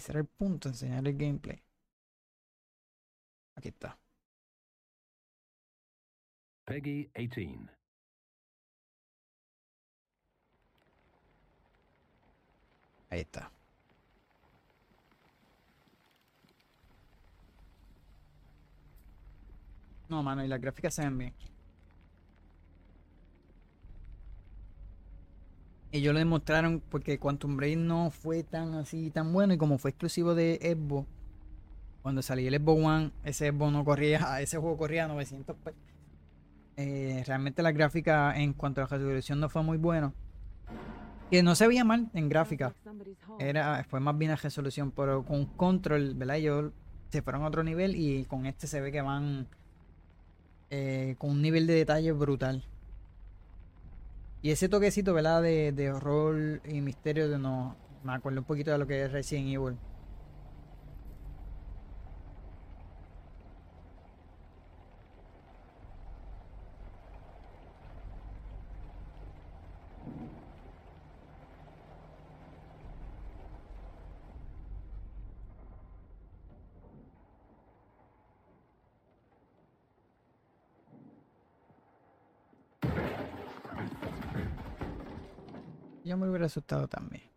[0.00, 1.62] Ese era el punto, enseñar el gameplay.
[3.54, 3.98] Aquí está.
[6.64, 7.70] Peggy 18.
[13.10, 13.52] Ahí está.
[20.08, 21.34] No, mano, y las gráficas se ven bien.
[25.92, 29.54] Ellos lo demostraron porque Quantum Break no fue tan así, tan bueno.
[29.54, 31.08] Y como fue exclusivo de Xbox,
[32.02, 35.72] cuando salió el Xbox One, ese Xbox no corría, ese juego corría a 900 p
[36.76, 40.14] eh, realmente la gráfica en cuanto a la resolución no fue muy bueno.
[41.30, 42.74] Que no se veía mal en gráfica.
[43.38, 46.36] Era, fue más bien la resolución, pero con control, ¿verdad?
[46.36, 46.72] Ellos
[47.10, 49.46] se fueron a otro nivel y con este se ve que van
[50.70, 52.64] eh, con un nivel de detalle brutal.
[54.42, 55.42] Y ese toquecito, ¿verdad?
[55.42, 59.12] De, de horror y misterio, de no, me acuerdo un poquito de lo que es
[59.12, 59.76] Resident Evil.
[86.40, 87.29] Hubiera asustado también.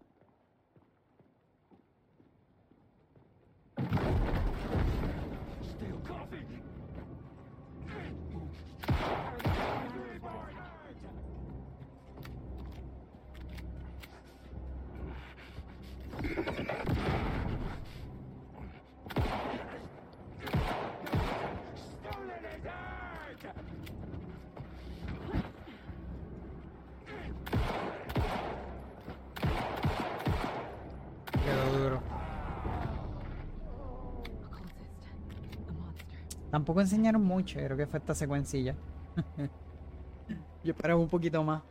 [36.63, 38.73] Tampoco enseñaron mucho, creo que fue esta secuencilla.
[40.63, 41.61] Yo esperaba un poquito más.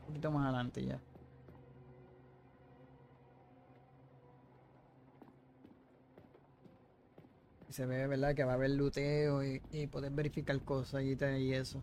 [0.00, 1.00] Un poquito más adelante ya.
[7.66, 8.34] Y se ve, ¿verdad?
[8.34, 11.82] Que va a haber luteo y, y poder verificar cosas y, y eso.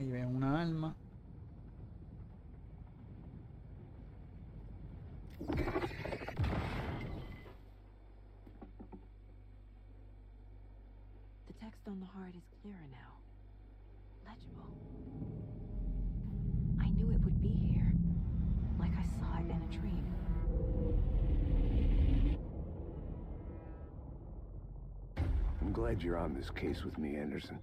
[0.00, 0.96] Ahí veo una arma.
[26.18, 27.58] You're on this case with me, Anderson.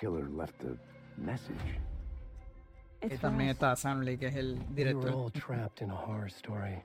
[0.00, 0.76] Killer left a
[1.20, 1.80] message.
[3.02, 5.10] Y también está Sam Lee, que es el We were director.
[5.12, 6.82] all trapped in a horror story.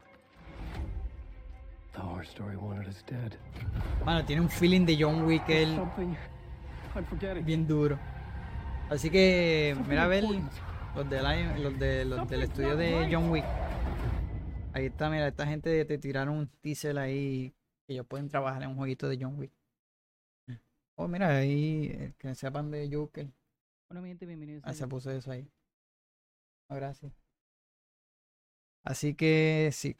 [1.93, 3.35] The horror story wanted us dead.
[4.05, 6.15] Mano, tiene un feeling de John Wick él Something
[6.95, 7.45] I'm forgetting.
[7.45, 7.97] bien duro.
[8.89, 13.29] Así que, mira a ver los, de Lion- los, de, los del estudio de John
[13.29, 13.45] Wick.
[14.73, 17.53] Ahí está, mira, esta gente te tiraron un teaser ahí
[17.87, 19.51] que ellos pueden trabajar en un jueguito de John Wick.
[20.95, 23.27] Oh, mira, ahí, eh, que sepan de Joker.
[23.89, 24.63] Bueno, mi gente, bienvenidos.
[24.65, 25.49] Ah, se puso eso ahí.
[26.69, 27.11] Oh, gracias.
[28.83, 29.95] Así que sí,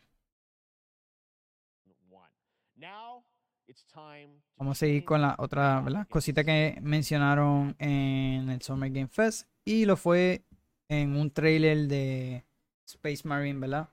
[2.81, 3.23] Now
[3.67, 6.07] it's time to vamos a seguir con la otra ¿verdad?
[6.09, 9.47] cosita que mencionaron en el Summer Game Fest.
[9.63, 10.41] Y lo fue
[10.89, 12.43] en un trailer de
[12.87, 13.87] Space Marine, ¿verdad?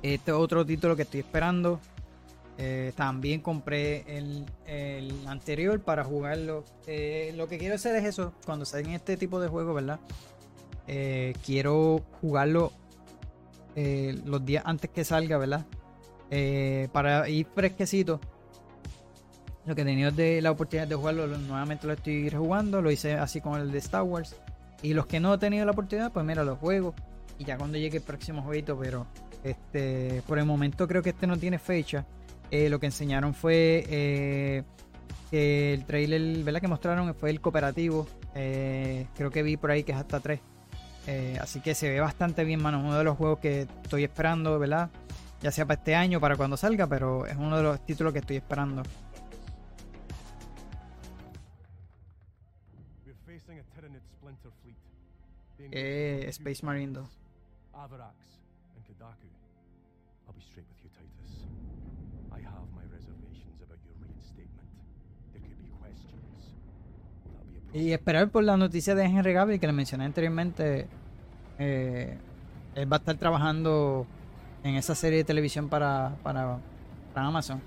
[0.00, 1.80] Este otro título que estoy esperando.
[2.56, 4.46] Eh, también compré el,
[5.26, 6.64] anterior para jugarlo.
[6.86, 8.32] Eh, lo que quiero hacer es eso.
[8.46, 10.00] Cuando salgan este tipo de juegos, ¿verdad?
[10.86, 12.72] Eh, quiero jugarlo
[13.76, 15.66] los días antes que salga, ¿verdad?
[16.92, 18.20] Para ir fresquecito.
[19.66, 22.82] Lo que he tenido de la oportunidad de jugarlo, lo- nuevamente lo estoy rejugando.
[22.82, 24.36] Lo hice así con el de Star Wars.
[24.82, 26.94] Y los que no he tenido la oportunidad, pues mira, los juego.
[27.38, 29.06] Y ya cuando llegue el próximo jueguito, pero
[29.42, 32.04] este por el momento creo que este no tiene fecha.
[32.50, 34.62] Eh, lo que enseñaron fue eh,
[35.32, 36.60] el trailer ¿verdad?
[36.60, 38.06] que mostraron fue el cooperativo.
[38.34, 40.40] Eh, creo que vi por ahí que es hasta 3.
[41.40, 42.80] así que se ve bastante bien, mano.
[42.80, 44.90] Uno de los juegos que estoy esperando, ¿verdad?
[45.42, 48.20] Ya sea para este año, para cuando salga, pero es uno de los títulos que
[48.20, 48.82] estoy esperando.
[55.70, 57.08] Eh, Space Marine 2.
[67.74, 70.86] Y esperar por la noticia de Henry Gabriel que le mencioné anteriormente.
[71.58, 72.16] eh,
[72.76, 74.06] él va a estar trabajando
[74.62, 76.58] en esa serie de televisión para, para,
[77.16, 77.60] Amazon.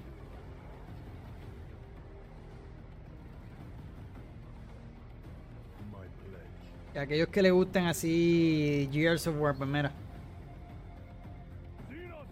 [6.96, 9.92] Y aquellos que le gusten así Gears of War, pues mira.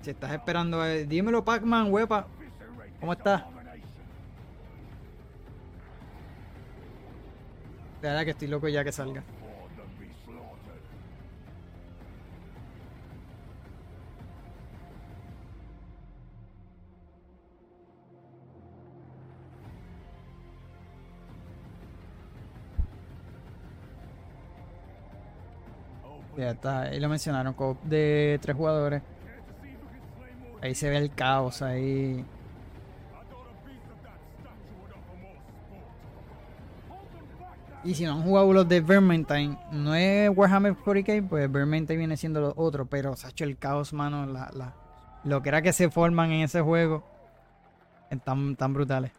[0.02, 2.26] Si estás esperando, eh, dímelo Pac-Man, huepa.
[3.02, 3.44] ¿Cómo estás?
[8.06, 9.24] De verdad que estoy loco ya que salga.
[26.38, 29.02] Ya está, ahí lo mencionaron, de tres jugadores.
[30.62, 32.24] Ahí se ve el caos ahí.
[37.86, 42.18] Y si no han jugado los de Vermintide, no es Warhammer 40k, pues Vermintide viene
[42.18, 44.74] siendo lo otro, pero se ha hecho el caos, mano, la, la,
[45.24, 47.04] lo que era que se forman en ese juego,
[48.10, 49.12] están tan brutales.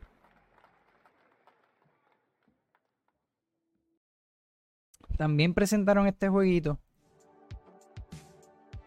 [5.16, 6.78] También presentaron este jueguito.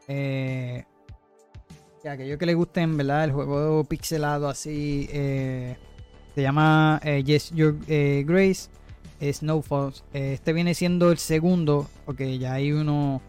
[0.10, 0.84] Eh,
[2.02, 3.24] que aquellos que les gusten, ¿verdad?
[3.24, 5.78] El juego pixelado así, eh,
[6.36, 8.70] se llama eh, Yes Your eh, Grace,
[9.22, 9.94] Snowfall.
[10.14, 13.22] Eh, este viene siendo el segundo, porque ya hay uno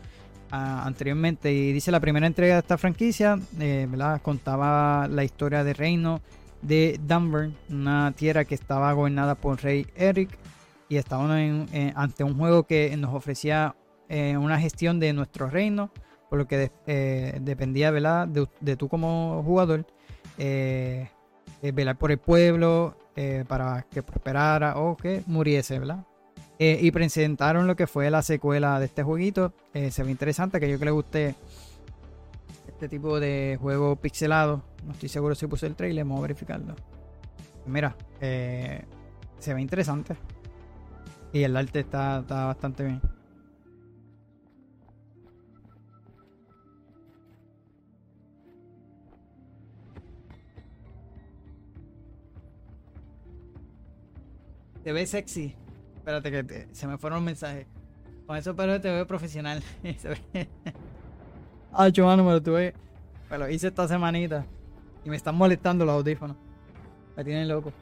[0.51, 1.53] ah, anteriormente.
[1.53, 4.20] Y dice la primera entrega de esta franquicia, eh, ¿verdad?
[4.22, 6.20] Contaba la historia de reino
[6.62, 10.30] de Dunburn, una tierra que estaba gobernada por rey Eric.
[10.88, 13.74] Y estábamos en- eh, ante un juego que nos ofrecía
[14.11, 15.93] una gestión de nuestro reino,
[16.28, 18.26] por lo que de- dependía ¿verdad?
[18.26, 19.86] De, tú como jugador,
[20.36, 26.05] velar por el pueblo eh, para que prosperara o que muriese, ¿verdad?
[26.59, 29.53] Eh, y presentaron lo que fue la secuela de este jueguito.
[29.75, 31.35] Eh, se ve interesante, que yo que le guste
[32.69, 34.63] este tipo de juego pixelado.
[34.85, 36.75] No estoy seguro si puse el trailer, vamos a verificarlo.
[37.67, 40.17] Mira, se ve interesante.
[41.33, 43.01] Y el arte está, está bastante bien.
[54.91, 55.55] Te ve sexy.
[55.99, 57.64] Espérate que se me fueron mensajes.
[58.26, 59.62] Con eso pero te veo profesional.
[61.72, 62.74] Ah, mano, me lo tuve.
[63.30, 64.45] Me lo hice esta semanita.
[65.05, 66.36] Y me están molestando los audífonos.
[67.16, 67.72] Me tienen loco.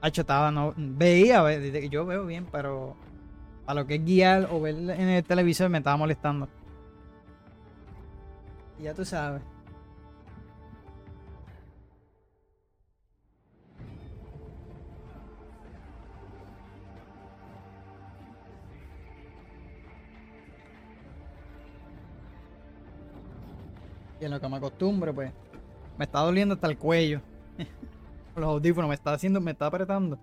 [0.00, 0.74] Hacho, estaba, no.
[0.76, 1.44] Veía,
[1.88, 2.96] yo veo bien, pero.
[3.66, 6.48] A lo que es guiar o ver en el televisor me estaba molestando.
[8.80, 9.42] Y ya tú sabes.
[24.22, 25.32] Y en lo que me acostumbro, pues.
[25.98, 27.20] Me está doliendo hasta el cuello.
[28.36, 30.16] Los audífonos me está haciendo, me está apretando.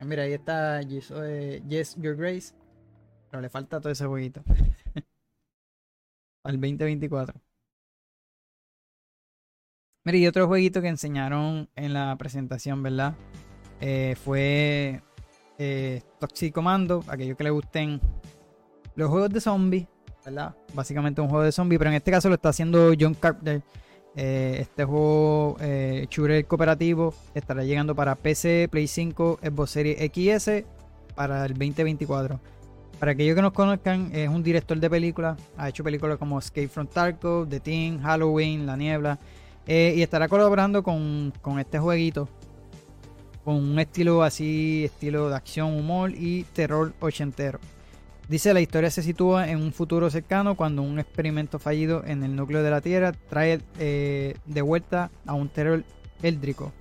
[0.00, 2.52] Ah, Mira, ahí está Yes, eh, Yes, Your Grace.
[3.30, 4.42] Pero le falta todo ese jueguito.
[6.42, 7.40] Al 2024.
[10.02, 13.14] Mira, y otro jueguito que enseñaron en la presentación, ¿verdad?
[13.80, 15.00] Eh, fue
[15.58, 17.04] eh, Toxic Commando.
[17.06, 18.00] Aquellos que le gusten
[18.96, 19.86] los juegos de zombies,
[20.74, 23.62] Básicamente un juego de zombies, pero en este caso lo está haciendo John Carpenter.
[24.18, 26.08] Eh, este juego eh,
[26.48, 30.64] cooperativo estará llegando para PC, Play 5, Xbox Series XS
[31.14, 32.40] para el 2024.
[32.98, 35.38] Para aquellos que nos conozcan, es un director de películas.
[35.58, 39.18] Ha hecho películas como Escape from Tarkov, The Thing, Halloween, La Niebla.
[39.66, 42.28] eh, y estará colaborando con, con este jueguito.
[43.44, 47.60] Con un estilo así, estilo de acción, humor y terror ochentero.
[48.28, 52.34] Dice la historia se sitúa en un futuro cercano cuando un experimento fallido en el
[52.34, 55.84] núcleo de la Tierra trae eh, de vuelta a un terror
[56.22, 56.72] éldrico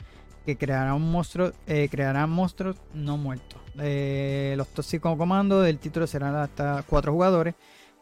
[0.44, 3.62] que creará un monstruo, eh, creará monstruos no muertos.
[3.78, 7.54] Eh, los tóxicos comandos del título serán hasta cuatro jugadores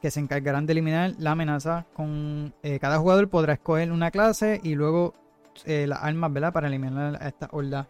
[0.02, 1.86] que se encargarán de eliminar la amenaza.
[1.94, 5.14] Con cada jugador podrá escoger una clase y luego
[5.66, 6.52] las armas, ¿verdad?
[6.52, 7.88] Para eliminar a esta horda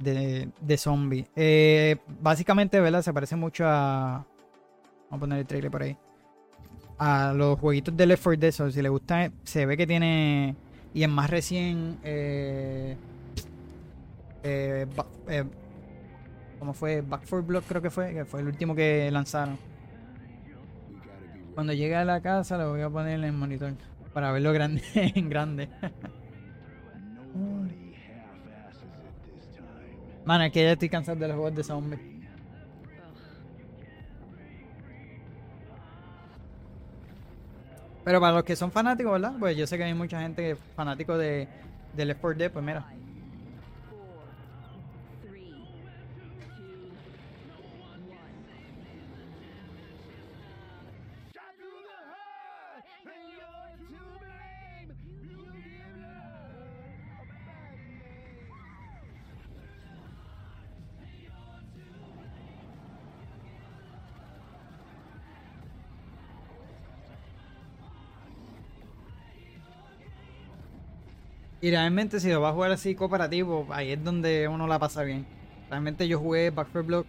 [0.00, 1.26] de, de zombies.
[2.20, 3.02] Básicamente, ¿verdad?
[3.02, 4.26] Se parece mucho a
[5.12, 5.94] Vamos a poner el trailer por ahí.
[6.96, 10.56] A los jueguitos de Left 4 Dead, so, si le gusta, se ve que tiene.
[10.94, 11.98] Y es más recién.
[12.02, 12.96] Eh,
[14.42, 14.86] eh,
[15.28, 15.44] eh,
[16.58, 17.02] ¿Cómo fue?
[17.02, 18.14] Back 4 Block, creo que fue.
[18.14, 19.58] Que fue el último que lanzaron.
[21.54, 23.74] Cuando llegue a la casa, lo voy a poner en el monitor.
[24.14, 25.68] Para verlo grande, en grande.
[30.24, 32.11] Mano, es que ya estoy cansado de los juegos de zombies.
[38.04, 39.34] Pero para los que son fanáticos, ¿verdad?
[39.38, 41.48] Pues yo sé que hay mucha gente fanático de,
[41.92, 42.84] de Left 4 Dead, pues mira.
[71.62, 75.04] Y realmente si lo vas a jugar así cooperativo, ahí es donde uno la pasa
[75.04, 75.24] bien.
[75.70, 77.06] Realmente yo jugué Back 4 Block.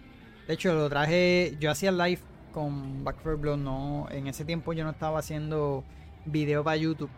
[0.47, 4.73] De hecho, lo traje, yo hacía live con Back 4 Block, no, en ese tiempo
[4.73, 5.83] yo no estaba haciendo
[6.25, 7.09] video para YouTube.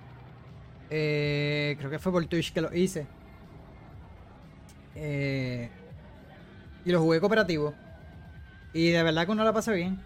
[0.90, 3.06] Eh, creo que fue por Twitch que lo hice.
[4.96, 5.70] Eh,
[6.86, 7.74] y lo jugué cooperativo.
[8.72, 10.02] Y de verdad que uno la pasa bien.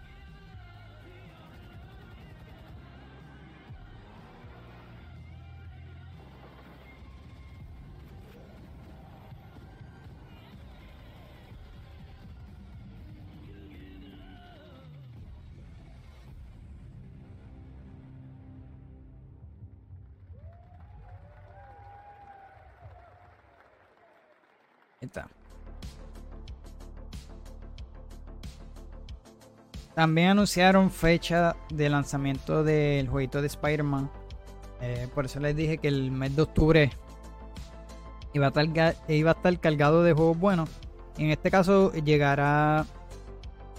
[30.00, 34.10] También anunciaron fecha de lanzamiento del jueguito de Spider-Man.
[34.80, 36.90] Eh, por eso les dije que el mes de octubre
[38.32, 40.70] iba a estar, iba a estar cargado de juegos buenos.
[41.18, 42.86] En este caso llegará.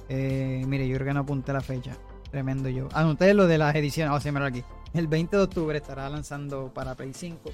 [0.09, 1.97] Eh, mire, yo creo que no apunté la fecha.
[2.29, 2.87] Tremendo yo.
[2.93, 4.11] Anoté lo de las ediciones.
[4.11, 4.63] Vamos a aquí.
[4.93, 7.49] El 20 de octubre estará lanzando para Play 5.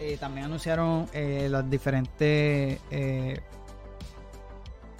[0.00, 2.80] Eh, también anunciaron las diferentes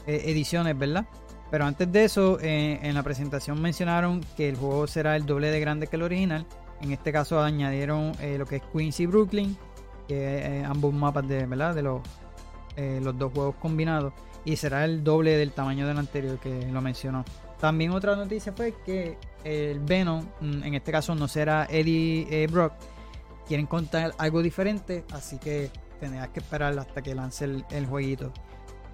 [0.07, 1.05] ediciones, ¿verdad?
[1.51, 5.61] Pero antes de eso, en la presentación mencionaron que el juego será el doble de
[5.61, 6.47] grande que el original.
[6.83, 9.57] En este caso añadieron lo que es Queens y Brooklyn,
[10.07, 11.75] que ambos mapas de, ¿verdad?
[11.75, 12.03] de los,
[12.77, 14.13] los dos juegos combinados.
[14.45, 17.25] Y será el doble del tamaño del anterior que lo mencionó.
[17.61, 22.75] También otra noticia fue que el Venom, mm, en este caso no será Eddie Brock,
[23.47, 28.33] quieren contar algo diferente, así que tendrás que esperar hasta que lance el, jueguito.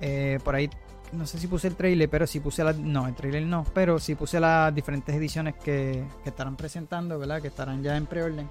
[0.01, 0.71] Eh, por ahí,
[1.13, 2.73] no sé si puse el trailer, pero si puse la.
[2.73, 7.41] No, el trailer no, pero si puse las diferentes ediciones que, estarán presentando, ¿verdad?
[7.41, 8.49] Que estarán ya en preorden.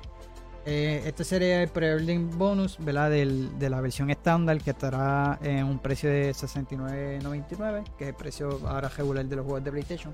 [0.66, 3.10] Eh, este sería el preorden bonus, ¿verdad?
[3.10, 8.62] de la versión estándar que estará en un precio de 69.99, que es el precio
[8.66, 10.14] ahora regular de los juegos de PlayStation.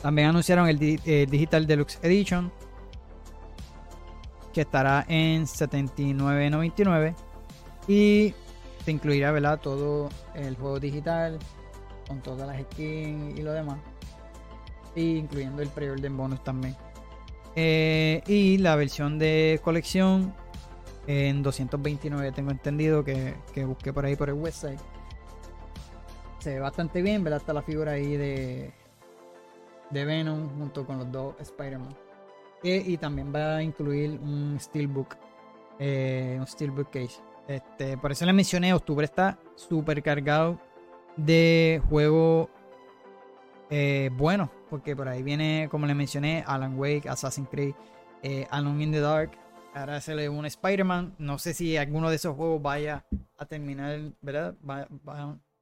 [0.00, 2.52] También anunciaron el eh, Digital Deluxe Edition,
[4.52, 7.14] que estará en 79.99
[7.88, 8.34] y
[8.88, 9.60] te incluirá ¿verdad?
[9.60, 11.38] todo el juego digital
[12.06, 13.76] con todas las skins y lo demás
[14.96, 16.74] incluyendo el pre-order bonus también
[17.54, 20.32] eh, y la versión de colección
[21.06, 24.80] en 229 tengo entendido que, que, busqué por ahí por el website
[26.38, 27.40] se ve bastante bien ¿verdad?
[27.40, 28.72] está la figura ahí de
[29.90, 31.94] de Venom junto con los dos Spider-Man
[32.62, 35.14] y también va a incluir un Steelbook.
[35.78, 37.20] Eh, un Steelbook Case.
[37.48, 40.60] Este, por eso le mencioné, octubre está súper cargado
[41.16, 42.48] de juegos
[43.70, 44.50] eh, buenos.
[44.70, 47.74] Porque por ahí viene, como le mencioné, Alan Wake, Assassin's Creed,
[48.22, 49.30] eh, Alone in the Dark.
[49.74, 51.14] Ahora se le un Spider-Man.
[51.18, 53.04] No sé si alguno de esos juegos vaya
[53.38, 54.54] a terminar, ¿verdad?
[54.68, 54.86] Va,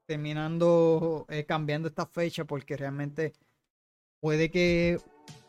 [0.06, 3.32] terminando eh, cambiando esta fecha porque realmente
[4.20, 4.98] puede que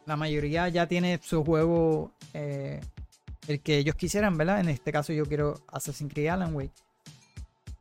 [0.05, 2.81] la mayoría ya tiene su juego, eh,
[3.47, 4.59] el que ellos quisieran, ¿verdad?
[4.59, 6.73] En este caso yo quiero Assassin's Creed Alan Wake.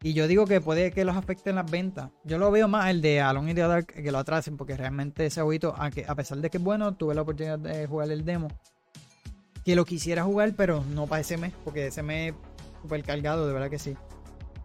[0.02, 2.10] Y yo digo que puede que los afecten las ventas.
[2.22, 5.26] Yo lo veo más el de Alone in the Dark que lo atrasen, porque realmente
[5.26, 8.24] ese jueguito, aunque a pesar de que es bueno, tuve la oportunidad de jugar el
[8.24, 8.48] demo.
[9.64, 12.34] Que lo quisiera jugar, pero no para ese mes, porque ese mes
[12.82, 13.96] súper cargado, de verdad que sí.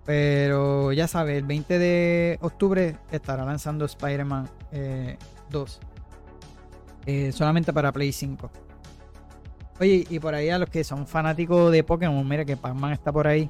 [0.06, 4.48] Pero ya sabes, el 20 de octubre estará lanzando Spider-Man
[5.50, 5.80] 2.
[7.06, 8.52] Eh, eh, solamente para Play 5.
[9.82, 13.12] Oye, y por ahí a los que son fanáticos de Pokémon, mira que Pac-Man está
[13.12, 13.50] por ahí.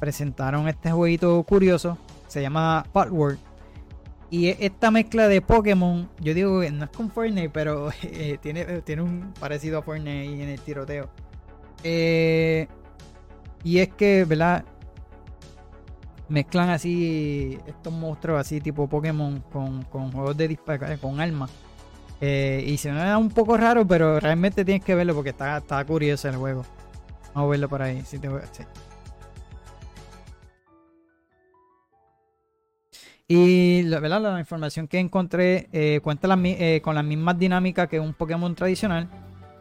[0.00, 1.96] Presentaron este jueguito curioso.
[2.26, 3.38] Se llama Patward.
[4.28, 8.64] Y esta mezcla de Pokémon, yo digo que no es con Fortnite, pero eh, tiene,
[8.82, 11.10] tiene un parecido a Fortnite en el tiroteo.
[11.84, 12.66] Eh,
[13.62, 14.64] y es que, ¿verdad?
[16.28, 21.52] Mezclan así estos monstruos así tipo Pokémon con, con juegos de disparo, con armas.
[22.20, 25.58] Eh, y se me da un poco raro, pero realmente tienes que verlo porque está,
[25.58, 26.64] está curioso el juego.
[27.34, 28.02] Vamos a verlo por ahí.
[28.02, 28.28] Te,
[33.30, 38.54] Y la información que encontré eh, cuenta eh, con las mismas dinámicas que un Pokémon
[38.54, 39.08] tradicional,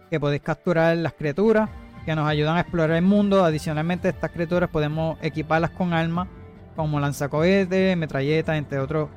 [0.10, 1.70] que podéis capturar las criaturas
[2.06, 3.44] que nos ayudan a explorar el mundo.
[3.44, 6.30] Adicionalmente, estas criaturas podemos equiparlas con armas
[6.78, 9.10] como lanzacohetes, metralletas, entre otros,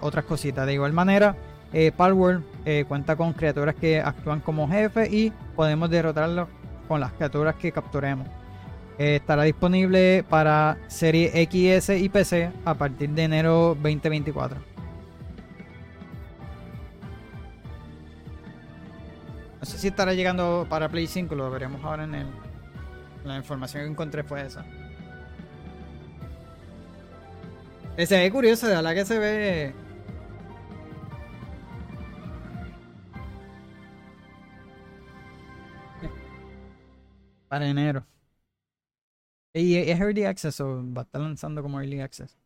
[0.00, 0.66] otras cositas.
[0.66, 1.36] De igual manera,
[1.76, 6.48] eh, Palworld eh, cuenta con criaturas que actúan como jefe y podemos derrotarlos
[6.86, 8.28] con las criaturas que capturemos.
[8.96, 14.56] Eh, estará disponible para serie XS y PC a partir de enero 2024.
[19.58, 22.26] No sé si estará llegando para Play 5, lo veremos ahora en el,
[23.24, 24.64] la información que encontré fue esa.
[27.98, 29.83] Se ve curioso, de verdad que se ve
[37.48, 38.06] Para enero.
[39.52, 42.36] Y es Early Access o va a estar lanzando como Early Access.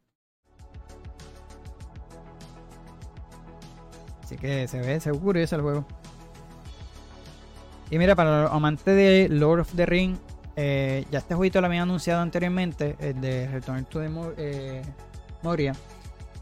[4.22, 5.86] Así que se ve, seguro ese el juego.
[7.90, 10.16] Y mira, para los amantes de Lord of the Ring,
[10.54, 14.82] eh, ya este jueguito lo había anunciado anteriormente, el de Return to the eh,
[15.42, 15.72] Moria.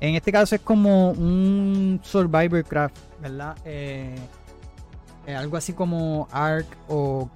[0.00, 3.56] En este caso es como un Survivor Craft, ¿verdad?
[3.64, 4.16] Eh,
[5.34, 7.28] algo así como Ark o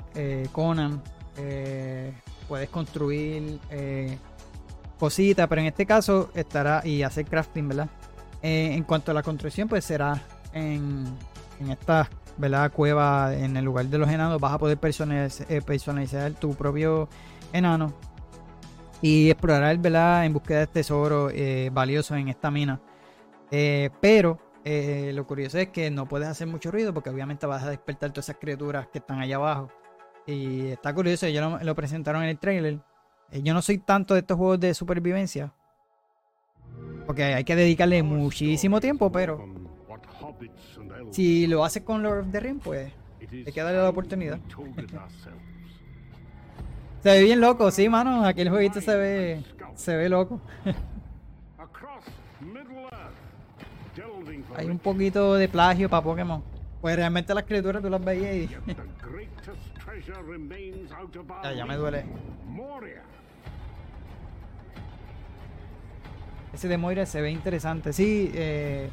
[0.53, 1.03] Conan,
[1.37, 2.13] eh,
[2.49, 4.19] puedes construir eh,
[4.99, 7.89] cositas, pero en este caso estará y hacer crafting, ¿verdad?
[8.43, 10.21] Eh, en cuanto a la construcción, pues será
[10.53, 11.05] en,
[11.61, 12.73] en esta ¿verdad?
[12.73, 14.41] cueva en el lugar de los enanos.
[14.41, 17.09] Vas a poder personaliz- eh, personalizar tu propio
[17.53, 17.93] enano
[19.03, 20.25] y explorar ¿verdad?
[20.25, 22.81] en búsqueda de tesoros eh, valiosos en esta mina.
[23.51, 27.63] Eh, pero eh, lo curioso es que no puedes hacer mucho ruido porque obviamente vas
[27.63, 29.71] a despertar todas esas criaturas que están allá abajo.
[30.27, 32.79] Y está curioso, ellos lo, presentaron en el trailer.
[33.31, 35.53] Eh, yo no soy tanto de estos juegos de supervivencia.
[37.07, 39.45] Porque hay que dedicarle muchísimo tiempo, pero
[41.11, 44.39] si lo haces con Lord of the Rings, pues hay que darle la oportunidad.
[47.03, 48.27] Se ve bien loco, sí, mano.
[48.27, 49.43] Aquel jueguito se ve,
[49.75, 50.39] se ve loco.
[54.57, 56.43] Hay un poquito de plagio para Pokémon.
[56.81, 58.49] Pues realmente las criaturas tú las veías y.
[61.43, 62.05] ya, ya me duele.
[66.53, 67.93] Ese de Moira se ve interesante.
[67.93, 68.91] Sí, eh,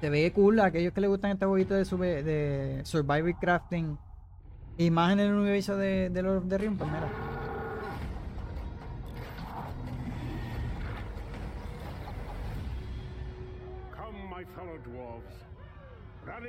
[0.00, 0.60] se ve cool.
[0.60, 3.98] a Aquellos que les gustan este jueguito de, sube- de Survival Crafting.
[4.76, 7.08] Y más en el universo de, de Lord of the Rings, pues mira.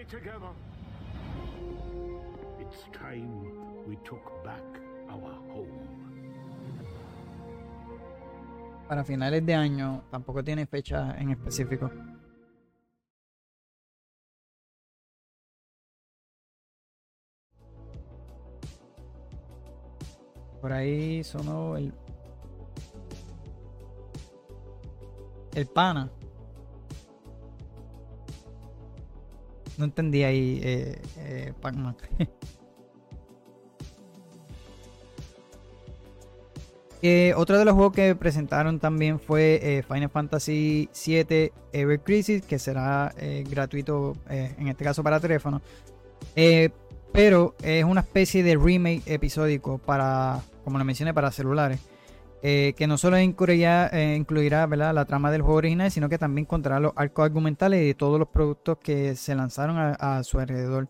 [0.09, 0.49] Together.
[2.59, 3.29] It's time
[3.87, 4.65] we took back
[5.09, 5.85] our home.
[8.87, 11.91] Para finales de año, tampoco tiene fecha en específico.
[20.59, 21.93] Por ahí sonó el.
[25.53, 26.09] El pana.
[29.79, 31.95] No entendí ahí, eh, eh, Pac-Man.
[37.01, 42.41] Eh, otro de los juegos que presentaron también fue eh, Final Fantasy VII Ever Crisis,
[42.41, 45.61] que será eh, gratuito en este caso para teléfono.
[47.13, 51.79] Pero es una especie de remake episódico para, como lo mencioné, para celulares.
[52.41, 56.45] Eh, que no solo incluirá, eh, incluirá la trama del juego original, sino que también
[56.45, 60.87] contará los arcos argumentales y todos los productos que se lanzaron a, su alrededor.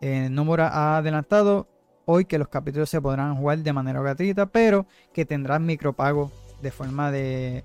[0.00, 1.68] Eh, Nomura ha adelantado
[2.04, 6.30] hoy que los capítulos se podrán jugar de manera gratuita, pero que tendrán micropago
[6.62, 7.64] de forma de,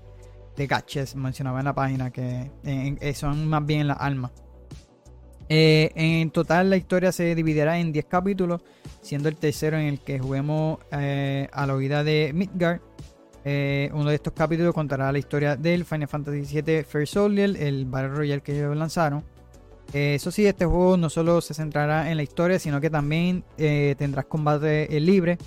[0.56, 4.32] de mencionaba en la página, que eh, son más bien las almas.
[5.52, 8.62] En total la historia se dividirá en 10 capítulos,
[9.02, 12.80] siendo el tercero en el que juguemos a la huida de Midgard.
[13.44, 17.86] Eh, uno de estos capítulos contará la historia del Final Fantasy VII First Soldier, el
[17.86, 19.24] Battle Royale que ellos lanzaron.
[19.92, 23.42] Eh, eso sí, este juego no solo se centrará en la historia, sino que también
[23.58, 25.38] eh, tendrás combate eh, libre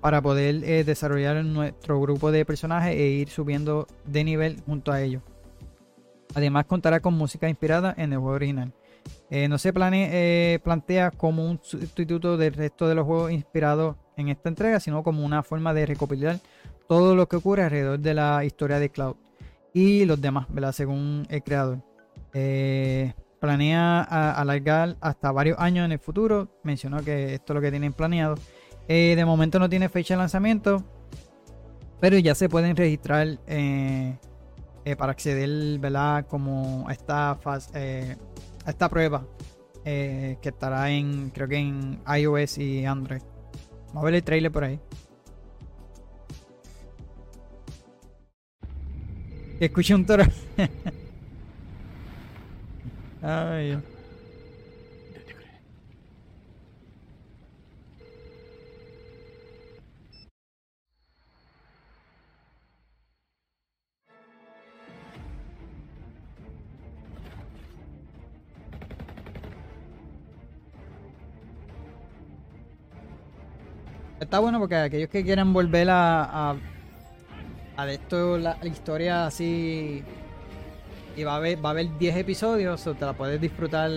[0.00, 5.22] para poder desarrollar nuestro grupo de personajes e ir subiendo de nivel junto a ellos.
[6.34, 8.72] Además contará con música inspirada en el juego original.
[9.50, 14.48] No se plane- plantea como un sustituto del resto de los juegos inspirados en esta
[14.48, 16.38] entrega, sino como una forma de recopilar
[16.90, 19.14] todo lo que ocurre alrededor de la historia de Cloud
[19.72, 20.72] y los demás, ¿verdad?
[20.72, 21.78] Según el creador.
[22.34, 24.02] Eh, planea
[24.32, 26.48] alargar hasta varios años en el futuro.
[26.64, 28.34] Mencionó que esto es lo que tienen planeado.
[28.88, 30.82] Eh, de momento no tiene fecha de lanzamiento,
[32.00, 34.16] pero ya se pueden registrar eh,
[34.98, 36.26] para acceder, ¿verdad?
[36.26, 37.56] Como a esta a
[38.66, 39.24] esta prueba
[39.84, 43.22] que estará en, creo que en iOS y Android.
[43.90, 44.80] Vamos a ver el trailer por ahí.
[49.60, 50.24] Escuché un toro.
[53.22, 53.76] Ay.
[74.18, 76.56] Está bueno porque aquellos que quieran volver a
[77.86, 80.02] de esto, la, historia así,
[81.16, 83.90] y va a haber, va a haber 10 episodios, o te la puedes disfrutar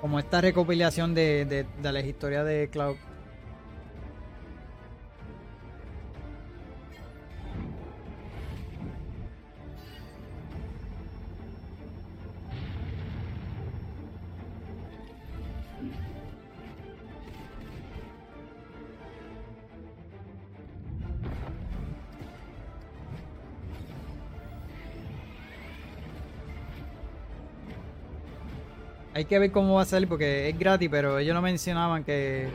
[0.00, 2.96] como esta recopilación de, de, de la historia de Cloud.
[29.22, 32.48] hay que ver cómo va a salir porque es gratis, pero ellos no mencionaban que,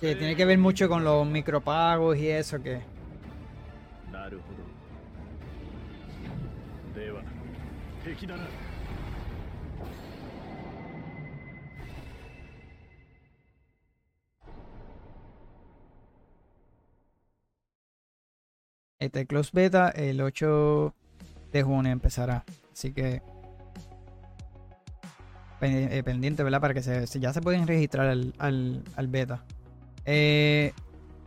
[0.00, 2.80] que tiene que ver mucho con los micropagos y eso que.
[18.98, 20.92] Este Close Beta el 8
[21.52, 22.44] de junio empezará.
[22.72, 23.22] Así que
[25.58, 26.60] pendiente, ¿verdad?
[26.60, 29.44] Para que se, ya se pueden registrar al, al- al beta.
[30.04, 30.72] Eh,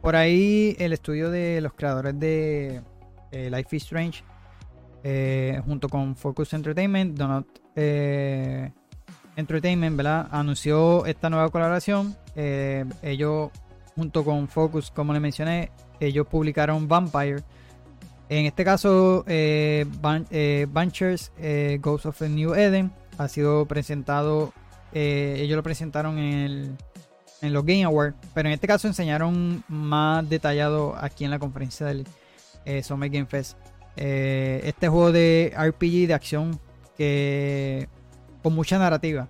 [0.02, 2.82] por ahí el estudio de los creadores de
[3.32, 4.24] eh, Life is Strange,
[5.04, 8.72] eh, junto con Focus Entertainment, Donut eh,
[9.36, 10.28] Entertainment, ¿verdad?
[10.32, 12.16] Anunció esta nueva colaboración.
[12.36, 13.52] Eh, ellos,
[13.96, 17.42] junto con Focus, como le mencioné, ellos publicaron Vampire.
[18.30, 23.66] En este caso, eh, Ban- eh, Bunchers eh, Ghost of the New Eden ha sido
[23.66, 24.54] presentado.
[24.94, 26.78] eh, ellos lo presentaron en,
[27.42, 32.06] los Game Awards, pero en este caso enseñaron más detallado aquí en la conferencia del
[32.66, 33.58] eh, Summer Game Fest.
[33.96, 36.60] Eh, este juego de RPG de acción
[36.98, 37.88] que
[38.44, 39.28] con mucha narrativa,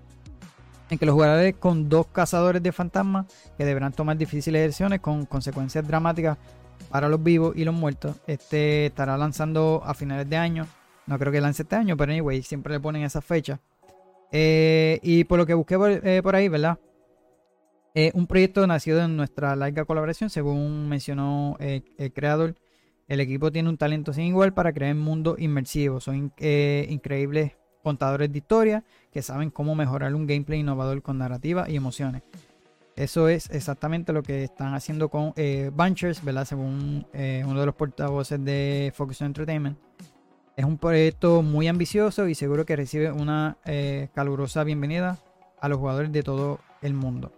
[0.90, 3.26] en que los jugadores con dos cazadores de fantasmas
[3.57, 6.38] que deberán tomar difíciles decisiones con consecuencias dramáticas
[6.90, 8.16] para los vivos y los muertos.
[8.28, 10.68] Este estará lanzando a finales de año.
[11.06, 13.60] No creo que lance este año, pero anyway, siempre le ponen esa fecha.
[14.31, 16.77] Eh, y por lo que busqué por, eh, por ahí, ¿verdad?
[17.95, 22.56] Eh, un proyecto nacido en nuestra larga colaboración, según mencionó eh, el creador.
[23.07, 26.03] El equipo tiene un talento sin igual para crear mundos inmersivos.
[26.03, 26.31] Son in-
[26.89, 32.22] increíbles contadores de historia que saben cómo mejorar un gameplay innovador con narrativa y emociones.
[32.95, 36.45] Eso es exactamente lo que están haciendo con eh, Bunchers, ¿verdad?
[36.45, 39.77] Según uno de los portavoces de Focus Entertainment.
[40.55, 45.17] Es un proyecto muy ambicioso y seguro que recibe una eh, calurosa bienvenida
[45.61, 47.31] a los jugadores de todo el mundo.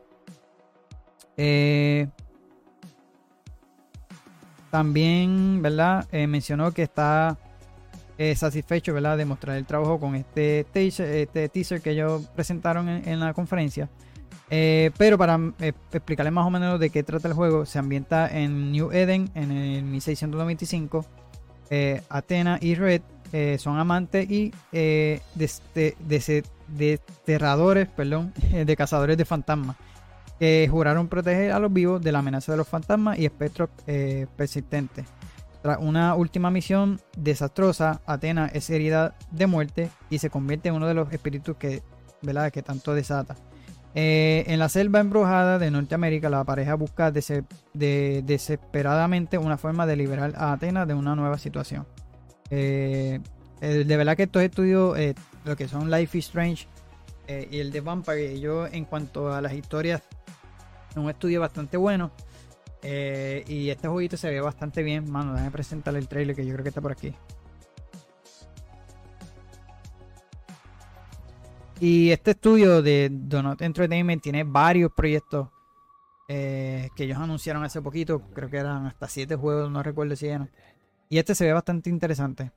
[1.38, 2.08] Eh,
[4.70, 6.08] también, ¿verdad?
[6.12, 7.38] Eh, mencionó que está
[8.36, 9.18] satisfecho, ¿verdad?
[9.18, 13.90] De mostrar el trabajo con este teaser, este teaser que ellos presentaron en, la conferencia.
[14.48, 18.72] Pero para eh, explicarles más o menos de qué trata el juego, se ambienta en
[18.72, 21.06] New Eden en el 1695.
[21.74, 28.34] Eh, Athena y Red eh, son amantes y eh, dese- desterradores perdón,
[28.66, 29.78] de cazadores de fantasmas
[30.38, 34.26] que juraron proteger a los vivos de la amenaza de los fantasmas y espectros eh,
[34.36, 35.06] persistentes.
[35.62, 40.88] Tras una última misión desastrosa, Athena es herida de muerte y se convierte en uno
[40.88, 41.84] de los espíritus que,
[42.24, 42.52] ¿verdad?
[42.52, 43.36] que tanto desata.
[43.94, 47.44] Eh, en la selva embrujada de Norteamérica, la pareja busca dese-
[47.74, 51.86] de- desesperadamente una forma de liberar a Athena de una nueva situación.
[52.50, 53.20] Eh,
[53.60, 55.14] de verdad que estos estudios, eh,
[55.46, 56.68] lo que son Life is Strange
[57.50, 60.02] y el de Vampire, yo en cuanto a las historias,
[60.96, 62.12] un estudio bastante bueno.
[62.84, 65.34] Y este jueguito se ve bastante bien, mano.
[65.34, 67.14] Déjame presentarle el trailer que yo creo que está por aquí.
[71.84, 75.50] Y este estudio de Donut Entertainment tiene varios proyectos
[76.30, 78.22] eh, que ellos anunciaron hace poquito.
[78.36, 80.52] Creo que eran hasta 7 juegos, no recuerdo si eran.
[81.10, 82.52] Y este se ve bastante interesante.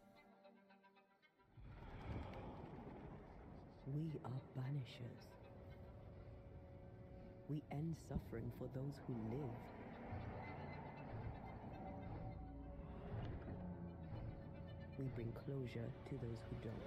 [14.96, 16.83] We bring closure to those who don't.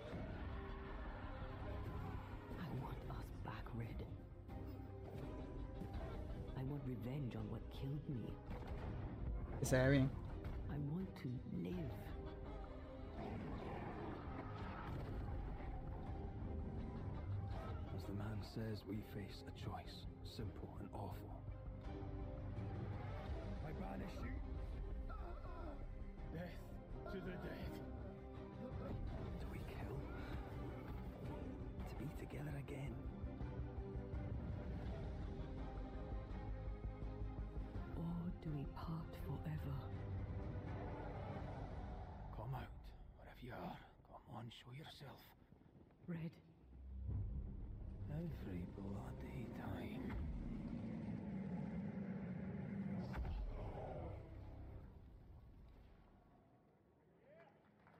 [6.87, 8.31] Revenge on what killed me.
[9.59, 10.07] Que se ve.
[10.69, 11.29] I want to
[11.63, 11.93] live.
[17.95, 21.41] As the man says, we face a choice, simple and awful.
[23.65, 24.31] I banish you.
[25.09, 25.15] Ah,
[26.33, 27.56] death to the dead.
[45.01, 45.27] Yourself.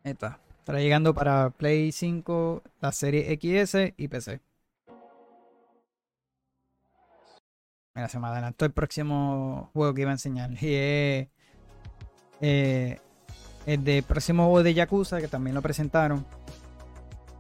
[0.04, 0.40] Está.
[0.60, 4.42] Estará llegando para Play 5, la serie XS y PC.
[7.94, 10.52] Mira, se me adelantó el próximo juego que iba a enseñar.
[10.62, 11.28] Y es
[12.42, 13.00] eh,
[13.66, 16.26] el de próximo juego de Yakuza, que también lo presentaron.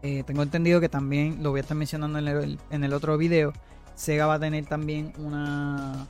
[0.03, 3.53] Eh, tengo entendido que también lo voy a estar mencionando en el, otro video.
[3.95, 6.05] Sega va a tener también una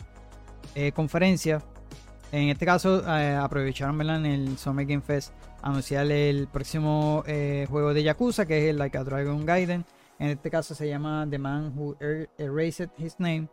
[0.76, 1.61] eh, conferencia
[2.34, 7.93] En este caso, eh, aprovecharon en el Summer Game Fest anunciar el próximo eh, juego
[7.93, 9.85] de Yakuza, que es el Like a Dragon Gaiden.
[10.19, 13.47] En este caso se llama The Man Who Er- Erased His Name.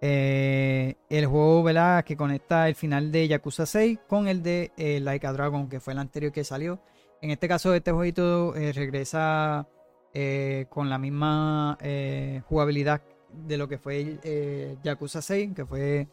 [0.00, 2.04] El juego ¿verdad?
[2.04, 4.70] que conecta el final de Yakuza 6 con el de
[5.02, 6.78] Like a Dragon, que fue el anterior que salió.
[7.22, 9.66] En este caso, este jueguito eh, regresa
[10.12, 13.02] eh, con la misma eh, jugabilidad
[13.32, 16.08] de lo que fue Yakuza 6, que fue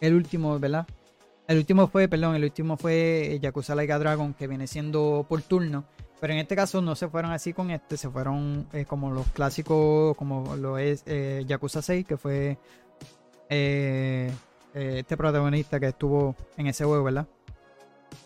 [0.00, 0.86] el último, ¿verdad?
[1.46, 5.42] El último fue, perdón, el último fue Yakuza Like a Dragon, que viene siendo por
[5.42, 5.84] turno.
[6.20, 10.16] Pero en este caso no se fueron así con este, se fueron como los clásicos,
[10.16, 11.04] como lo es
[11.46, 12.56] Yakuza 6, que fue
[13.48, 17.26] este protagonista que estuvo en ese juego, ¿verdad?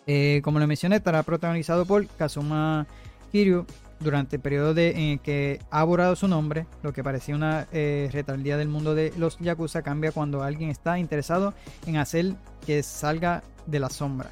[0.06, 2.86] Eh, como lo mencioné, estará protagonizado por Kazuma
[3.32, 3.66] Kiryu
[4.00, 8.08] durante el periodo en el que ha borrado su nombre, lo que parecía una eh,
[8.12, 11.54] retardía del mundo de los Yakuza cambia cuando alguien está interesado
[11.86, 12.34] en hacer
[12.64, 14.30] que salga de la sombra.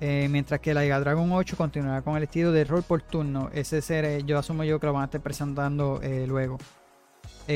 [0.00, 3.50] Eh, mientras que la Liga Dragon 8 continuará con el estilo de rol por turno.
[3.52, 6.58] Ese ser, yo asumo que lo van a estar presentando eh, luego.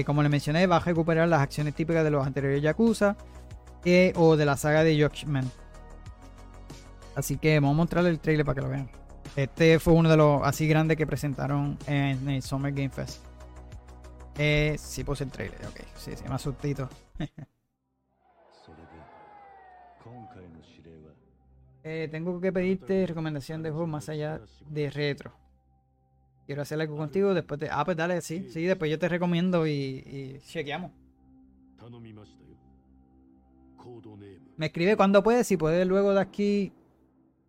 [0.04, 3.16] Como le mencioné, va a recuperar las acciones típicas de los anteriores Yakuza
[4.16, 5.50] o de la saga de Judgment.
[7.16, 8.90] Así que vamos a mostrarle el trailer para que lo vean.
[9.34, 13.24] Este fue uno de los así grandes que presentaron en el Summer Game Fest.
[14.38, 15.80] Eh, sí puse el trailer, ok.
[15.96, 16.88] Sí, se llama subtito.
[21.88, 25.32] Eh, tengo que pedirte recomendación de juegos más allá de retro.
[26.44, 27.68] Quiero hacer algo contigo después de...
[27.70, 30.90] Ah, pues dale, sí, sí, después yo te recomiendo y, y chequeamos.
[34.56, 36.72] Me escribe cuando puedes, si puedes luego de aquí...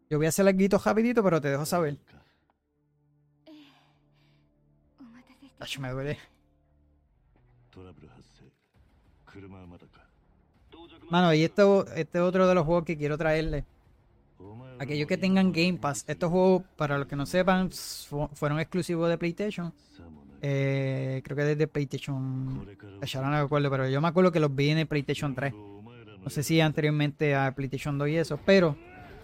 [0.10, 1.98] Yo voy a hacer algo rapidito, pero te dejo saber.
[5.60, 6.18] Ach, me duele.
[11.10, 13.66] Mano, y este es otro de los juegos que quiero traerle.
[14.80, 19.10] Aquellos que tengan Game Pass, estos juegos, para los que no sepan, fu- fueron exclusivos
[19.10, 19.74] de PlayStation.
[20.42, 22.66] Eh, creo que desde PlayStation.
[23.02, 25.54] Ya no me acuerdo, pero yo me acuerdo que los vi en PlayStation 3.
[26.24, 28.78] No sé si anteriormente a PlayStation 2 y eso, pero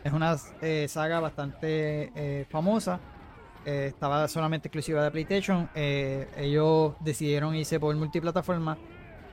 [0.03, 2.99] es una eh, saga bastante eh, famosa.
[3.65, 5.69] Eh, estaba solamente exclusiva de PlayStation.
[5.75, 8.77] Ellos decidieron irse por multiplataforma.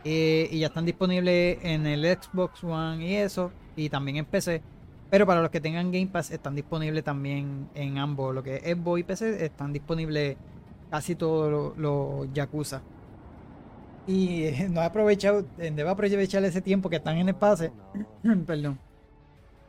[0.04, 3.50] y ya están disponibles en el Xbox One y eso.
[3.74, 4.62] Y también en PC.
[5.10, 8.32] Pero para los que tengan Game Pass están disponibles también en ambos.
[8.32, 10.36] Lo que es Xbox y PC están disponibles
[10.88, 12.82] casi todos los Yakuza.
[14.06, 17.72] Y no he aprovechado, debo aprovechar ese tiempo que están en el pase.
[18.46, 18.78] Perdón.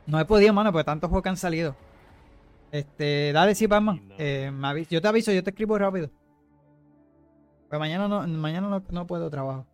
[0.07, 1.76] No he podido, mano, porque tantos juegos que han salido.
[2.72, 4.02] Este, dale, sí, Batman.
[4.18, 6.10] Eh, me yo te aviso, yo te escribo rápido.
[7.69, 9.65] Pues mañana no, mañana no, no puedo trabajo.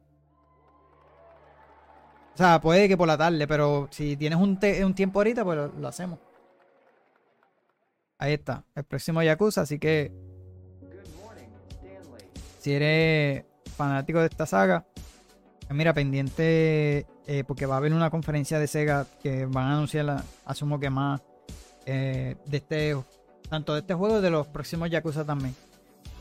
[2.33, 5.43] O sea, puede que por la tarde, pero si tienes un, te- un tiempo ahorita,
[5.43, 6.19] pues lo, lo hacemos.
[8.19, 10.11] Ahí está, el próximo Yakuza, así que
[12.59, 13.45] si eres
[13.75, 14.85] fanático de esta saga,
[15.61, 19.73] pues mira, pendiente, eh, porque va a haber una conferencia de Sega que van a
[19.73, 21.21] anunciar, asumo que más,
[21.85, 22.95] eh, de este,
[23.49, 25.53] tanto de este juego de los próximos Yakuza también.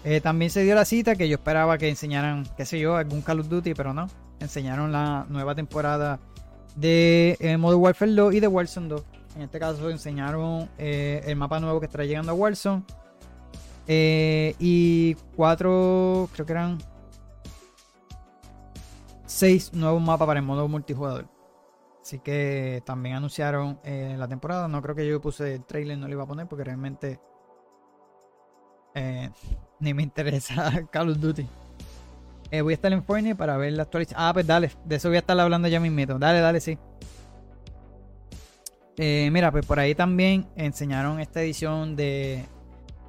[0.03, 3.23] Eh, también se dio la cita que yo esperaba que enseñaran, qué sé yo, algún
[3.23, 4.09] Call of Duty, pero no.
[4.41, 6.19] Enseñaron la nueva temporada
[6.75, 9.03] de Modern Warfare 2 y de Warzone 2.
[9.37, 12.83] En este caso enseñaron el mapa nuevo que estará llegando a Warzone.
[13.87, 16.79] Y cuatro, creo que eran
[19.27, 21.29] seis nuevos mapas para el modo multijugador.
[22.01, 24.69] Así que también anunciaron eh, la temporada.
[24.69, 27.21] No creo que yo puse el trailer, no lo iba a poner porque realmente
[28.95, 29.29] eh,
[29.81, 31.47] ni me interesa Call of Duty.
[32.53, 34.21] Eh, voy a estar en Fortnite para ver la actualización.
[34.23, 36.17] Ah, pues dale, de eso voy a estar hablando ya mismito.
[36.17, 36.79] Dale, dale, sí.
[38.99, 42.47] Mira, pues por ahí también enseñaron esta edición de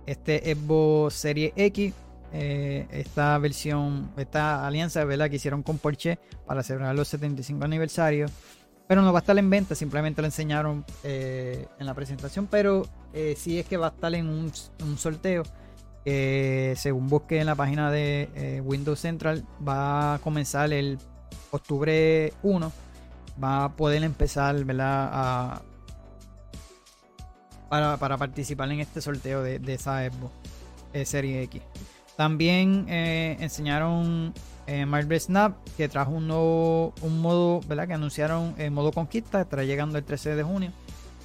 [0.06, 1.94] este Xbox Serie X.
[2.34, 5.30] eh, esta versión, esta alianza, ¿verdad?
[5.30, 8.32] Que hicieron con Porsche para celebrar los 75 aniversarios.
[8.88, 12.48] Pero no va a estar en venta, simplemente lo enseñaron eh, en la presentación.
[12.48, 14.52] Pero eh, sí es que va a estar en un,
[14.84, 15.44] un sorteo.
[16.06, 20.98] según busqué en la página de eh, Windows Central, va a comenzar el
[21.52, 22.72] octubre 1.
[23.44, 25.10] Va a poder empezar, ¿verdad?
[25.12, 25.62] A,
[27.70, 30.32] para, para participar en este sorteo de, esa Xbox
[31.04, 31.62] Serie X.
[32.18, 34.34] También eh, enseñaron
[34.66, 37.88] eh, Marvel Snap, que trajo un nuevo un modo, ¿verdad?
[37.88, 40.72] Que anunciaron el modo conquista, estará llegando el 13 de junio.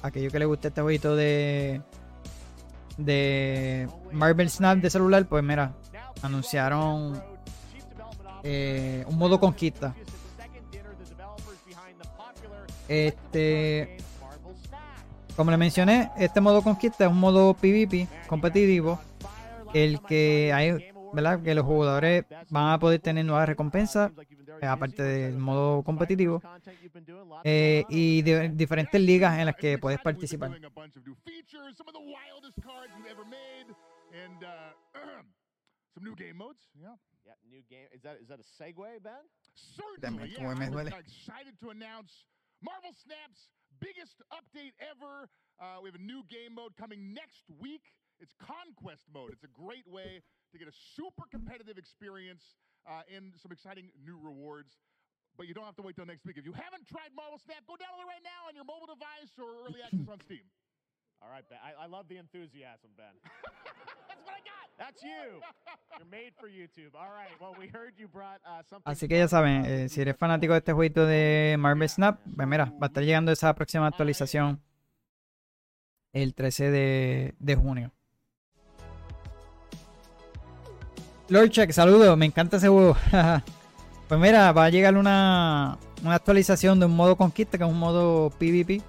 [0.03, 1.81] Aquello que le guste este jueguito de
[2.97, 5.73] de Marvel Snap de celular, pues mira,
[6.21, 7.19] anunciaron
[8.43, 9.95] eh, un modo conquista.
[12.87, 13.97] Este
[15.35, 18.99] como le mencioné, este modo conquista es un modo PvP competitivo,
[19.73, 21.41] el que hay, ¿verdad?
[21.41, 24.11] Que los jugadores van a poder tener nuevas recompensas,
[24.61, 26.41] eh, aparte del modo competitivo,
[27.43, 30.51] eh, y de, diferentes ligas en las que puedes participar.
[35.93, 36.97] Some new game modes, yeah.
[37.23, 37.87] Yeah, new game.
[37.93, 39.23] Is that is that a segue, Ben?
[39.53, 40.33] Certainly.
[40.35, 42.25] Yeah, I'm excited to announce
[42.61, 43.47] Marvel Snap's
[43.79, 45.29] biggest update ever.
[45.61, 47.93] Uh, we have a new game mode coming next week.
[48.23, 49.35] It's Conquest mode.
[49.35, 52.55] It's a great way to get a super competitive experience
[52.87, 54.79] uh, and some exciting new rewards.
[55.35, 56.39] But you don't have to wait till next week.
[56.39, 59.35] If you haven't tried Marvel Snap, go download it right now on your mobile device
[59.35, 60.47] or early access on Steam.
[61.19, 61.59] All right, Ben.
[61.59, 63.11] I, I love the enthusiasm, Ben.
[64.07, 64.71] That's what I got.
[64.79, 65.43] That's you.
[65.99, 66.95] You're made for YouTube.
[66.95, 67.33] All right.
[67.41, 68.87] Well, we heard you brought uh, something.
[68.87, 72.47] Así que ya saben, eh, si eres fanático de este jueguito de Marvel Snap, pues
[72.47, 74.61] mira, va a estar llegando esa próxima actualización
[76.13, 77.91] el 13 de, de junio.
[81.29, 82.97] Lord Check, saludos, me encanta ese juego.
[84.07, 87.79] pues mira, va a llegar una, una actualización de un modo conquista, que es un
[87.79, 88.81] modo PvP.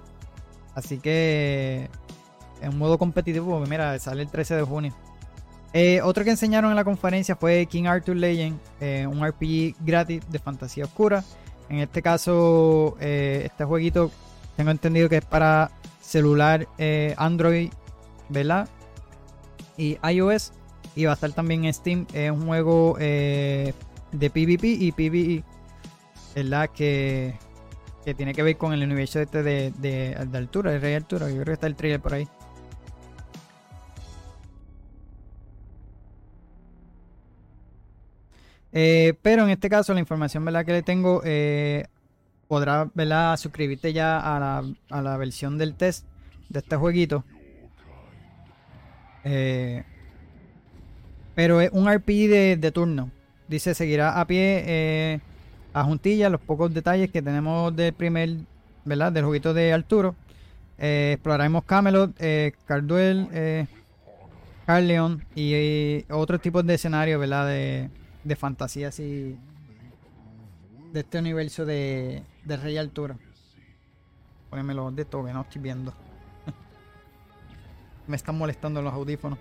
[0.75, 1.89] Así que
[2.61, 4.93] en un modo competitivo, mira, sale el 13 de junio.
[5.73, 10.21] Eh, otro que enseñaron en la conferencia fue King Arthur Legend, eh, un RPG gratis
[10.29, 11.23] de fantasía oscura.
[11.69, 14.11] En este caso, eh, este jueguito
[14.55, 15.71] tengo entendido que es para
[16.01, 16.67] celular
[17.17, 17.71] Android,
[18.29, 18.69] ¿verdad?
[19.77, 20.51] Y iOS.
[20.95, 22.07] Y va a estar también en Steam.
[22.13, 23.73] Es un juego de
[24.11, 25.43] PvP y PvE,
[26.35, 26.69] ¿verdad?
[26.69, 27.35] Que,
[28.05, 31.27] que tiene que ver con el universo este de, de, de altura, de Rey Altura.
[31.27, 32.27] Yo creo que está el trailer por ahí.
[38.77, 40.65] Eh, pero en este caso, la información ¿verdad?
[40.65, 41.85] que le tengo, eh,
[42.49, 43.37] podrás ¿verdad?
[43.37, 46.05] suscribirte ya a la, a la, versión del test
[46.49, 47.23] de este jueguito.
[49.23, 49.85] Eh,
[51.35, 53.11] pero es un RPG de, de, turno.
[53.47, 55.21] Dice, seguirá a pie
[55.73, 58.37] a juntilla los pocos detalles que tenemos del primer,
[58.85, 59.11] ¿verdad?
[59.11, 60.15] Del jueguito de Arturo.
[60.77, 62.11] exploraremos Camelot,
[62.65, 63.67] Carduel,
[64.65, 67.47] Carleon y, y otros tipos de escenarios, ¿verdad?
[67.47, 67.89] De,
[68.23, 69.37] de fantasía así
[70.95, 73.17] de este universo de, de Rey Altura.
[74.49, 75.93] Pónganmelo de todo que no estoy viendo.
[78.07, 79.37] Me están molestando los audífonos.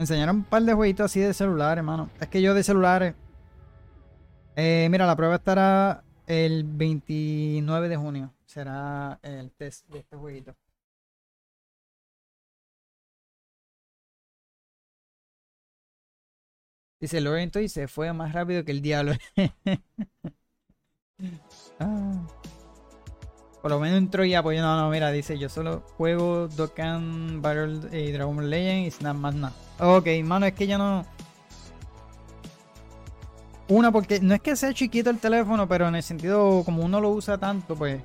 [0.00, 2.08] Enseñaron un par de jueguitos así de celular, hermano.
[2.18, 3.14] Es que yo de celulares.
[4.56, 8.32] Eh, mira, la prueba estará el 29 de junio.
[8.46, 10.56] Será el test de este jueguito.
[16.98, 19.12] Dice Lorento y se fue más rápido que el diablo.
[21.78, 22.26] ah.
[23.62, 27.98] Por lo menos entró ya, pues no, no, mira, dice yo solo juego Dokkan Battle
[27.98, 29.52] y Dragon Legend y nada más nada.
[29.78, 31.04] Ok, mano, es que ya no.
[33.68, 37.00] Una, porque no es que sea chiquito el teléfono, pero en el sentido, como uno
[37.00, 38.00] lo usa tanto, pues.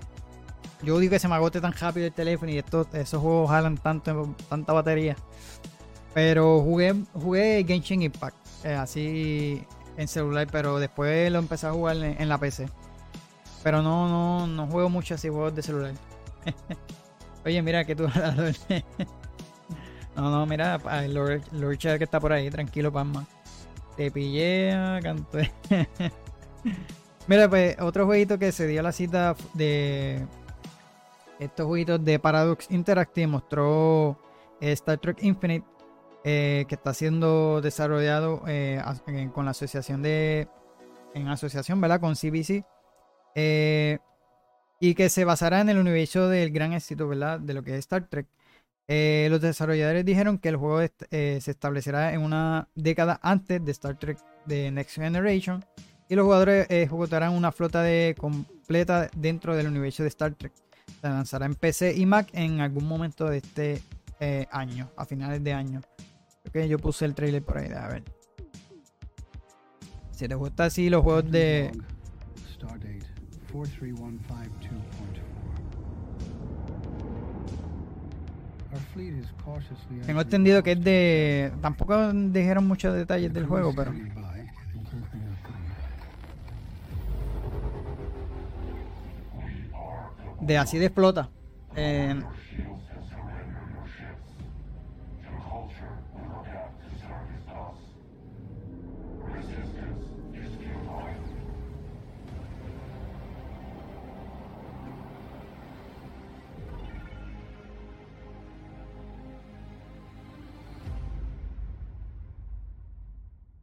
[0.84, 3.78] Yo digo que se me agote tan rápido el teléfono y estos, esos juegos jalan
[3.78, 5.16] tanto, tanta batería.
[6.14, 8.36] Pero jugué, jugué Genshin Impact.
[8.64, 9.66] Eh, así
[9.98, 12.68] en celular, pero después lo empecé a jugar en, la PC.
[13.66, 15.94] Pero no, no, no juego mucho así juegos de celular.
[17.46, 18.08] Oye, mira que tú.
[20.16, 20.78] no, no, mira,
[21.10, 23.26] Lord, Lord que está por ahí, tranquilo, Palma.
[23.98, 24.70] Te pillé,
[25.02, 25.40] canto.
[27.28, 30.24] mira, pues otro jueguito que se dio la cita de
[31.40, 34.16] estos jueguitos de Paradox Interactive mostró
[34.62, 35.66] Star Trek Infinite
[36.24, 38.80] eh, que está siendo desarrollado eh,
[39.34, 40.48] con la asociación de.
[41.16, 42.00] En asociación, ¿verdad?
[42.00, 42.64] Con CBC.
[43.36, 44.00] Eh,
[44.80, 47.40] y que se basará en el universo del gran éxito, ¿verdad?
[47.40, 48.28] De lo que es Star Trek.
[48.88, 50.80] los desarrolladores dijeron que el juego
[51.10, 55.64] se establecerá en una década antes de Star Trek de Next Generation.
[56.08, 60.54] Y los jugadores ejecutarán una flota de completa dentro del universo de Star Trek.
[61.02, 63.82] Se lanzará en PC y Mac en algún momento de este
[64.52, 65.82] año, a finales de año.
[66.48, 68.04] Ok, yo puse el trailer por ahí, a ver.
[70.12, 71.72] Si te gusta así los juegos de.
[80.06, 81.52] Tengo entendido que es de.
[81.62, 83.94] Tampoco dijeron muchos detalles del juego, pero.
[90.42, 91.30] De así de explota.
[91.76, 92.22] Eh,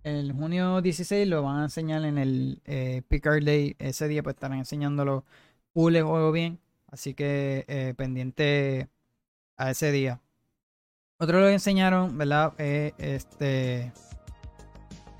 [0.04, 3.76] el junio 16 lo van a enseñar en el eh, Picard Day.
[3.78, 5.24] Ese día pues estarán enseñándolo
[5.72, 6.58] full juego bien.
[6.90, 8.88] Así que eh, pendiente
[9.56, 10.20] a ese día.
[11.18, 12.52] Otro lo enseñaron, ¿verdad?
[12.58, 13.92] Eh, este.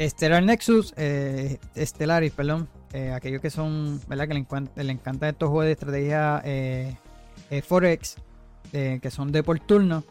[0.01, 2.69] Stellar Nexus, eh, Stellaris, perdón.
[2.93, 4.29] Eh, aquellos que son, ¿verdad?
[4.29, 6.97] Que le, encanta, le encantan estos juegos de estrategia eh,
[7.51, 8.17] eh, Forex,
[8.73, 10.05] eh, que son de por turno.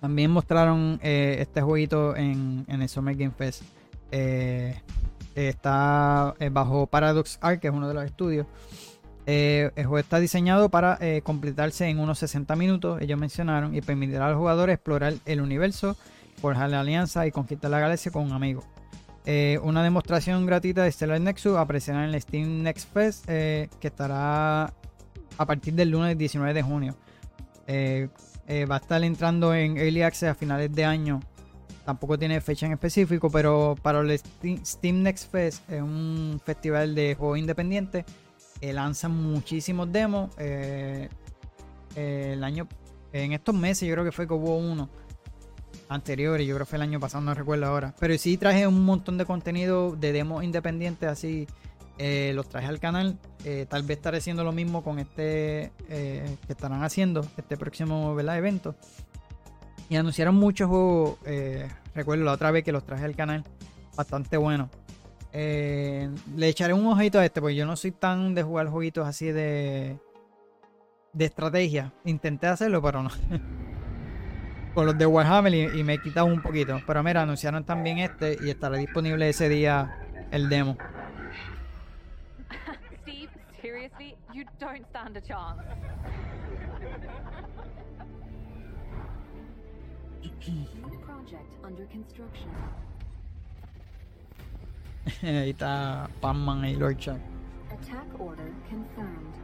[0.00, 3.62] También mostraron eh, este jueguito en, en el Summer Game Fest.
[4.10, 4.80] Eh,
[5.34, 8.46] está eh, bajo Paradox Arc, que es uno de los estudios.
[9.26, 14.34] El juego está diseñado para completarse en unos 60 minutos, ellos mencionaron, y permitirá al
[14.34, 15.96] jugador explorar el universo,
[16.40, 18.64] forjar la alianza y conquistar la galaxia con un amigo.
[19.62, 25.46] Una demostración gratuita de Stellar Nexus aparecerá en el Steam Next Fest, que estará a
[25.46, 26.96] partir del lunes 19 de junio.
[28.50, 31.20] Eh, va a estar entrando en Early Access a finales de año.
[31.84, 37.14] Tampoco tiene fecha en específico, pero para el Steam, Next Fest es un festival de
[37.14, 38.04] juegos independientes.
[38.60, 40.30] Eh, lanzan muchísimos demos.
[40.36, 41.08] eh,
[41.94, 42.66] eh, el año,
[43.12, 44.88] en estos meses yo creo que fue que hubo uno
[45.88, 47.94] anterior y yo creo que fue el año pasado, no recuerdo ahora.
[48.00, 51.46] Pero sí traje un montón de contenido de demos independientes así.
[52.02, 53.18] Eh, los traje al canal.
[53.44, 58.18] Eh, tal vez estaré haciendo lo mismo con este eh, que estarán haciendo este próximo
[58.18, 58.74] evento.
[59.90, 61.18] Y anunciaron muchos juegos.
[61.94, 63.44] recuerdo la otra vez que los traje al canal.
[63.94, 64.70] Bastante bueno.
[65.30, 69.26] Le echaré un ojito a este, porque yo no soy tan de jugar jueguitos así
[69.26, 69.98] de.
[71.12, 71.92] de estrategia.
[72.06, 73.10] Intenté hacerlo, pero no.
[74.74, 76.80] Con los de Warhammer y, y me he quitado un poquito.
[76.86, 79.98] Pero mira, anunciaron también este y estará disponible ese día
[80.30, 80.78] el demo.
[84.40, 85.60] You don't stand a chance.
[91.04, 92.48] Project under construction.
[95.22, 97.20] Ahí está Panman y Lord Shark.
[97.70, 99.34] Attack order confirmed.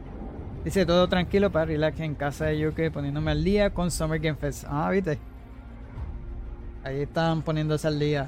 [0.63, 4.37] Dice todo tranquilo para relax en casa de UK poniéndome al día con Summer Game
[4.37, 4.65] Fest.
[4.67, 5.19] Ah, viste.
[6.83, 8.27] Ahí están poniéndose al día.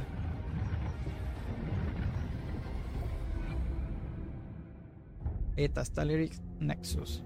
[5.63, 7.21] Está Stellaris Nexus.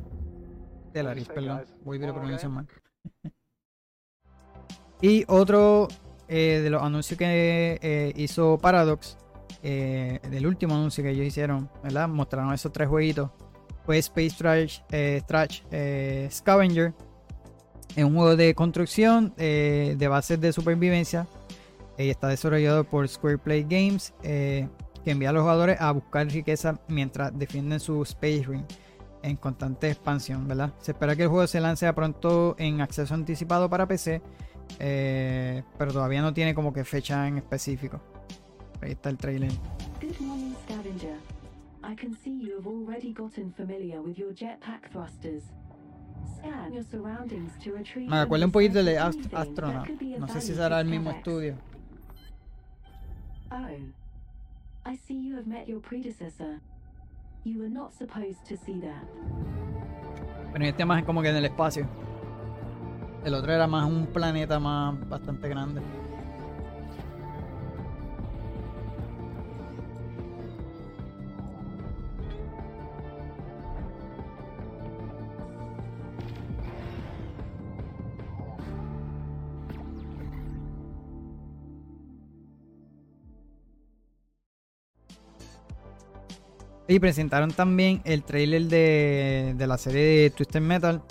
[0.89, 1.65] Stellaris, perdón.
[1.83, 2.67] Voy a pronunciar mal.
[5.01, 5.87] y otro
[6.27, 9.17] eh, de los anuncios que eh, hizo Paradox,
[9.61, 12.07] eh, del último anuncio que ellos hicieron, ¿verdad?
[12.07, 13.29] Mostraron esos tres jueguitos
[13.85, 14.79] fue Space Trash,
[15.27, 15.61] Trash
[16.31, 16.93] Scavenger.
[17.95, 21.27] Es un juego de construcción de bases de supervivencia.
[21.97, 24.13] Está desarrollado por Square Play Games,
[25.03, 28.63] que envía a los jugadores a buscar riqueza mientras defienden su Space Ring
[29.21, 30.73] en constante expansión, ¿verdad?
[30.79, 34.21] Se espera que el juego se lance a pronto en acceso anticipado para PC,
[34.79, 38.01] eh, pero todavía no tiene como que fecha en específico.
[38.81, 39.51] Ahí está el trailer.
[40.01, 41.15] Good morning, Scavenger.
[41.83, 45.43] I can see you have already gotten familiar with your jetpack thrusters.
[46.37, 48.09] Scan your surroundings to retrieve.
[48.09, 49.89] Me acuerdo un poquito de Astronaut.
[50.19, 51.55] No sé si será el mismo estudio.
[53.51, 54.02] Oh.
[54.85, 56.59] I see you have met your predecessor.
[57.45, 59.07] You were not supposed to see that.
[60.51, 61.87] Pero este más es como que en el espacio.
[63.23, 65.81] El otro era más un planeta más bastante grande.
[86.93, 91.01] Y presentaron también el trailer de, de la serie de Twisted Metal.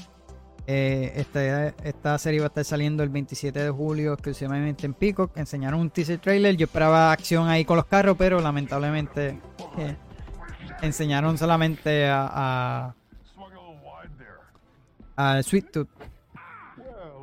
[0.69, 5.37] Eh, esta, esta serie va a estar saliendo el 27 de julio exclusivamente en Peacock.
[5.37, 6.57] Enseñaron un teaser trailer.
[6.57, 9.41] Yo esperaba acción ahí con los carros, pero lamentablemente
[9.77, 9.97] eh,
[10.83, 12.95] enseñaron solamente a,
[15.43, 15.89] Sweet Tooth.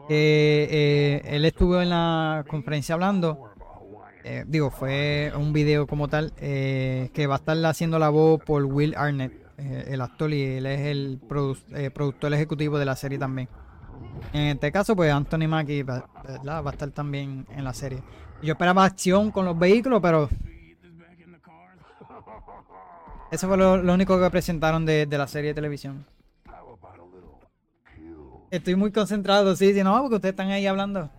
[0.09, 3.48] Eh, él estuvo en la conferencia hablando.
[4.23, 8.41] Eh, digo, fue un video como tal eh, que va a estar haciendo la voz
[8.43, 12.85] por Will Arnett, eh, el actor, y él es el produ- eh, productor ejecutivo de
[12.85, 13.47] la serie también.
[14.33, 16.05] En este caso, pues Anthony Mackie va,
[16.45, 18.03] va a estar también en la serie.
[18.41, 20.29] Yo esperaba acción con los vehículos, pero.
[23.31, 26.05] Eso fue lo, lo único que presentaron de, de la serie de televisión.
[28.49, 31.09] Estoy muy concentrado, sí, sí, no, porque ustedes están ahí hablando.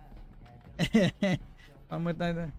[1.89, 2.51] Vamos a estar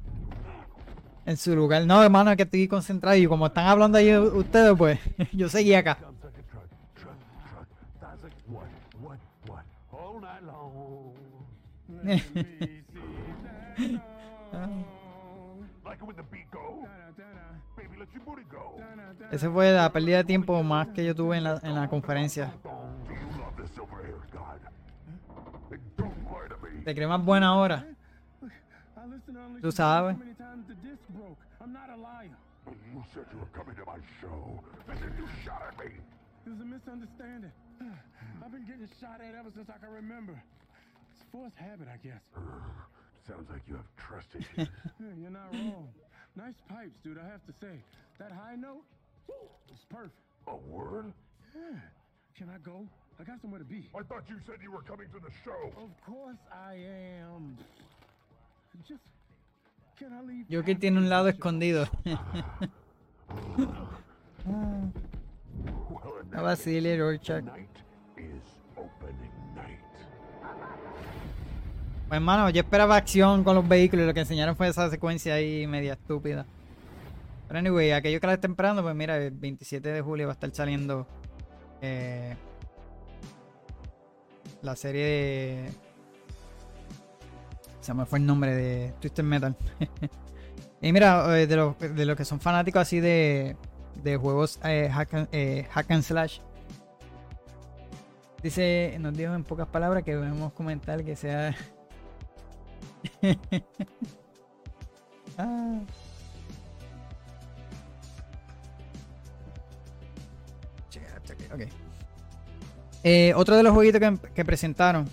[1.25, 1.87] en su lugar.
[1.87, 4.99] No, hermano, que estoy concentrado y como están hablando ahí ustedes, pues
[5.33, 5.99] yo seguí acá.
[19.31, 22.53] Ese fue la pérdida de tiempo más que yo tuve en la, en la conferencia.
[26.85, 27.87] Te crees más buena ahora.
[29.61, 30.17] Tú sabes.
[32.93, 35.95] You said you were coming to my show, and then you shot at me.
[36.45, 37.53] It was a misunderstanding.
[38.43, 40.35] I've been getting shot at ever since I can remember.
[40.35, 42.21] It's a forced habit, I guess.
[43.29, 44.69] Sounds like you have trust issues.
[45.21, 45.89] You're not wrong.
[46.35, 47.79] Nice pipes, dude, I have to say.
[48.19, 48.83] That high note
[49.71, 50.19] is perfect.
[50.49, 51.13] A word?
[51.55, 51.79] Yeah.
[52.37, 52.89] Can I go?
[53.21, 53.89] I got somewhere to be.
[53.95, 55.71] I thought you said you were coming to the show.
[55.79, 56.75] Of course I
[57.23, 57.57] am.
[58.89, 59.07] Just
[60.03, 60.47] can I leave?
[60.49, 61.87] Yo que tiene un lado escondido.
[66.35, 67.45] A Vasily Rorschach.
[72.09, 75.35] Pues hermano, yo esperaba acción con los vehículos y lo que enseñaron fue esa secuencia
[75.35, 76.45] ahí media estúpida.
[77.49, 80.35] Pero anyway, aquello que la estén esperando, pues mira, el 27 de julio va a
[80.35, 81.07] estar saliendo
[81.81, 82.35] eh,
[84.63, 85.71] la serie de...
[87.83, 89.57] Se me fue el nombre de Twisted Metal.
[90.81, 93.57] y mira, eh, de los de los que son fanáticos así de,
[94.05, 96.39] de juegos eh, hack, and, eh, hack and slash.
[98.41, 101.57] Dice, nos dijo en pocas palabras que debemos comentar que sea...
[105.39, 105.81] ah.
[111.53, 111.63] Ok.
[113.05, 114.01] Eh, otro de los jueguitos
[114.35, 115.09] que, presentaron,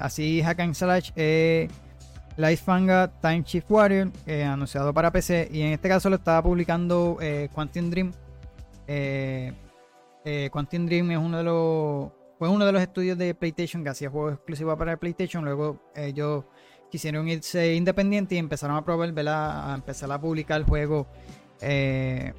[0.00, 1.68] así Hack and Slash, eh,
[2.40, 6.42] Life Fanga Time Shift Warrior, eh, anunciado para PC, y en este caso lo estaba
[6.42, 8.12] publicando eh, Quantum Dream.
[8.86, 9.52] Eh,
[10.24, 13.90] eh, Quantum Dream es uno de los fue uno de los estudios de PlayStation que
[13.90, 15.44] hacía juegos exclusivos para PlayStation.
[15.44, 16.44] Luego ellos
[16.90, 19.70] quisieron irse independientes y empezaron a probar, ¿verdad?
[19.70, 21.06] A empezar a publicar juegos
[21.60, 22.32] eh,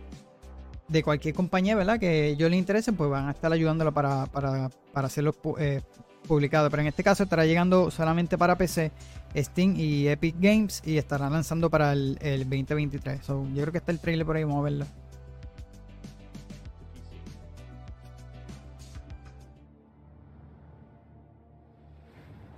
[0.88, 1.99] de cualquier compañía, ¿verdad?
[1.99, 5.82] Que ellos les interesen, pues van a estar ayudándolo para, para, para hacerlos pu- eh,
[6.27, 6.69] publicados.
[6.69, 8.91] Pero en este caso estará llegando solamente para PC,
[9.35, 13.26] Steam y Epic Games y estará lanzando para el, el 2023.
[13.26, 14.85] So, yo creo que está el trailer por ahí, vamos a verlo.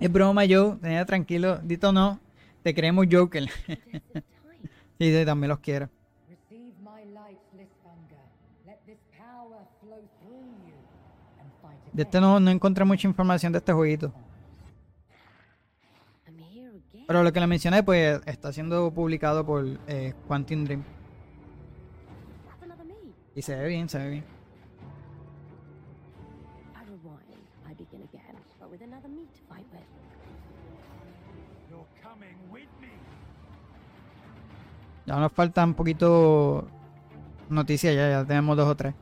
[0.04, 0.76] Es broma, Joe.
[0.82, 1.58] Tenía tranquilo.
[1.62, 2.20] Dito no.
[2.62, 3.48] Te creemos Joker.
[4.98, 5.88] sí, sí, también los quiero.
[11.94, 14.12] De este no, no encontré mucha información de este jueguito.
[17.06, 20.82] Pero lo que le mencioné, pues está siendo publicado por eh, Quantum Dream.
[23.36, 24.24] Y se ve bien, se ve bien.
[35.06, 36.66] Ya nos falta un poquito
[37.50, 38.94] noticias, ya, ya tenemos dos o tres.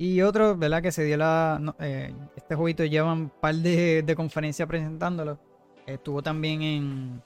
[0.00, 0.80] Y otro, ¿verdad?
[0.80, 1.60] Que se dio la.
[1.80, 5.40] eh, este jueguito lleva un par de, conferencias presentándolo.
[5.86, 7.22] Estuvo también en,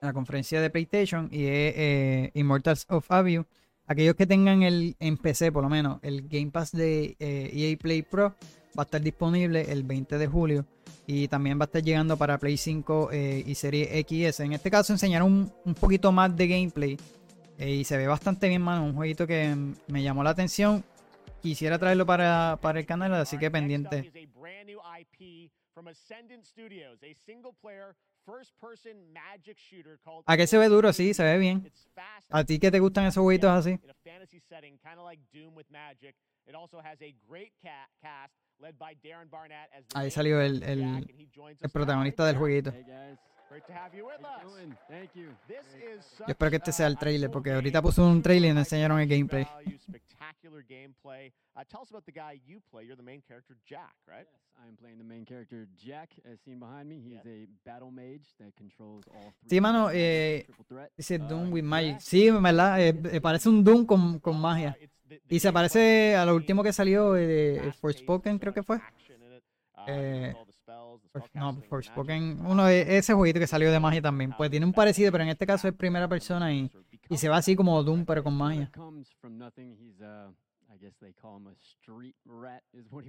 [0.00, 3.44] la conferencia de PlayStation y es eh, Immortals of Avium.
[3.86, 7.76] Aquellos que tengan el en PC, por lo menos, el Game Pass de eh, EA
[7.76, 8.34] Play Pro
[8.76, 10.64] va a estar disponible el 20 de julio.
[11.06, 14.40] Y también va a estar llegando para Play 5 eh, y Serie XS.
[14.40, 16.96] En este caso enseñaron un, un poquito más de gameplay.
[17.58, 18.84] Eh, y se ve bastante bien, mano.
[18.84, 19.54] Un jueguito que
[19.88, 20.84] me llamó la atención.
[21.40, 23.96] Quisiera traerlo para, para el canal, así que pendiente.
[23.98, 27.94] a brand new IP from Ascendant Studios, a single player
[28.26, 30.92] first person magic shooter called ¿A qué se ve duro?
[30.92, 31.70] Sí, se ve bien.
[32.30, 33.70] ¿A ti que te gustan esos jueguitos así?
[33.70, 36.16] in a fantasy setting, kind of like Doom with magic.
[36.46, 40.40] It also has a great ca- cast led by Darren Barnett as the Ahí salió
[40.40, 41.06] el, el,
[41.60, 42.72] el protagonista del jueguito.
[43.48, 44.42] Great to have you with us.
[44.88, 45.28] Thank you.
[45.46, 48.54] This is Yo espero que este sea el trailer, porque ahorita puso un trailer y
[48.54, 49.44] no enseñaron el gameplay.
[49.44, 51.32] value, spectacular gameplay.
[51.54, 52.84] Uh, tell us about the guy you play.
[52.84, 54.26] You're the main character, Jack, right?
[54.58, 57.00] I am playing the main character Jack, as seen behind me.
[57.00, 59.48] He is a battle mage that controls all three.
[59.48, 60.46] Sí, mano, eh,
[60.96, 62.00] dice Doom with Magic.
[62.00, 64.76] Sí, en verdad, eh, eh, parece un Doom con, con magia.
[65.28, 68.80] Y se parece a lo último que salió eh, de Forspoken, creo que fue.
[69.86, 70.34] Eh,
[71.12, 74.34] For- no, Forspoken, uno de ese jueguito que salió de magia también.
[74.36, 76.70] Pues tiene un parecido, pero en este caso es primera persona y,
[77.08, 78.70] y se va así como Doom, pero con magia.
[78.76, 79.02] Uh,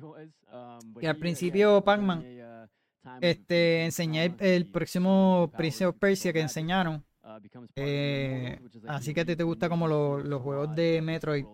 [0.03, 0.29] was.
[0.51, 2.67] Um, al uh, principio Pac-Man, uh,
[3.21, 7.03] este, enseñé el, el próximo Prince of Persia que enseñaron.
[7.27, 7.39] Uh,
[7.75, 11.45] Eh, así que a ti te gusta como lo- los juegos de Metroid.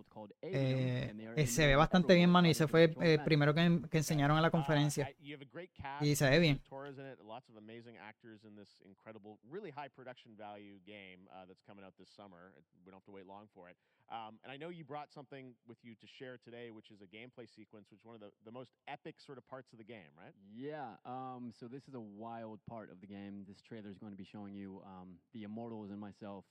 [0.41, 2.47] eh, eh, se ve bastante bien, mano.
[2.47, 5.09] Y ese fue el primero que, que enseñaron en la conferencia.
[5.09, 6.03] Uh, You have a great cast.
[6.03, 6.59] Y se ve bien.
[6.69, 7.19] Torres in it.
[7.23, 11.83] Lots of amazing actors in this incredible, really high production value game uh, that's coming
[11.85, 12.53] out this summer.
[12.57, 13.77] It- We don't have to wait long for it.
[14.11, 17.07] Um, and I know you brought something with you to share today, which is a
[17.07, 19.85] gameplay sequence, which is one of the, the most epic sort of parts of the
[19.85, 20.33] game, right?
[20.53, 23.45] Yeah, um, so this is a wild part of the game.
[23.47, 26.43] This trailer is going to be showing you um, the And myself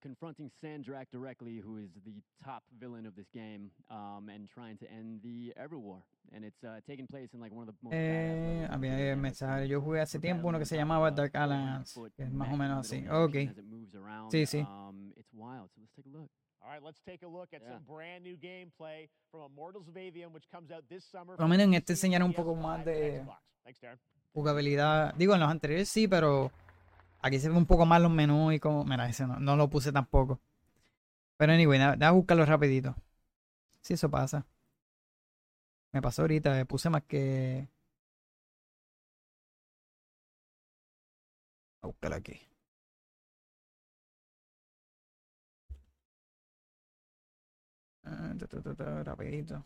[0.00, 4.90] confronting Sandrak directly, who is the top villain of this game, um, and trying to
[4.90, 6.00] end the Everwar.
[6.32, 9.68] And it's uh, taking place in like one of the most Eh, había el mensaje.
[9.68, 12.00] Yo jugué hace tiempo uno que se llamaba Dark Alliance.
[12.16, 13.06] Que es más o menos así.
[13.08, 13.34] Ok.
[14.30, 14.60] Sí, sí.
[14.60, 15.70] Um, it's wild.
[15.74, 16.30] So let's take a look.
[16.62, 20.32] All right, let's take a look at some brand new gameplay from Immortals of Avium,
[20.32, 21.36] which comes out this summer.
[21.36, 23.22] Por lo menos en este enseñaron un poco más de
[24.32, 25.14] jugabilidad.
[25.14, 26.50] Digo, en los anteriores sí, pero
[27.20, 28.84] aquí se ve un poco más los menús y como...
[28.84, 30.40] Mira, ese no, no lo puse tampoco.
[31.36, 32.94] Pero anyway, déjame buscarlo rapidito.
[33.82, 34.46] Si eso pasa.
[35.92, 37.68] Me pasó ahorita, eh, puse más que...
[41.82, 42.40] A buscarlo aquí.
[48.04, 48.34] Ah,
[49.04, 49.64] rapidito.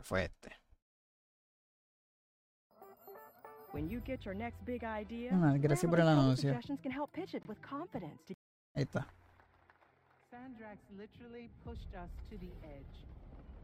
[0.00, 0.50] ¿Qué fue este?
[3.74, 6.58] When you get your next big idea, Ah, gracias por el anuncio.
[8.74, 9.06] Ahí está.
[10.30, 12.86] Sandrax literally pushed us to the edge.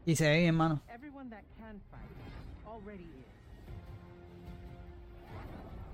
[0.05, 0.79] Y se ve bien, mano.
[0.93, 3.25] Everyone that can fight already is.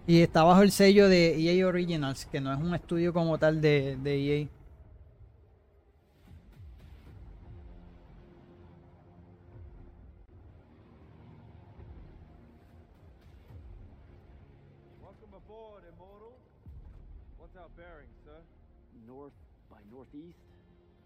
[0.08, 3.62] Y está bajo el sello de EA Originals, que no es un estudio como tal
[3.62, 4.48] de, de EA.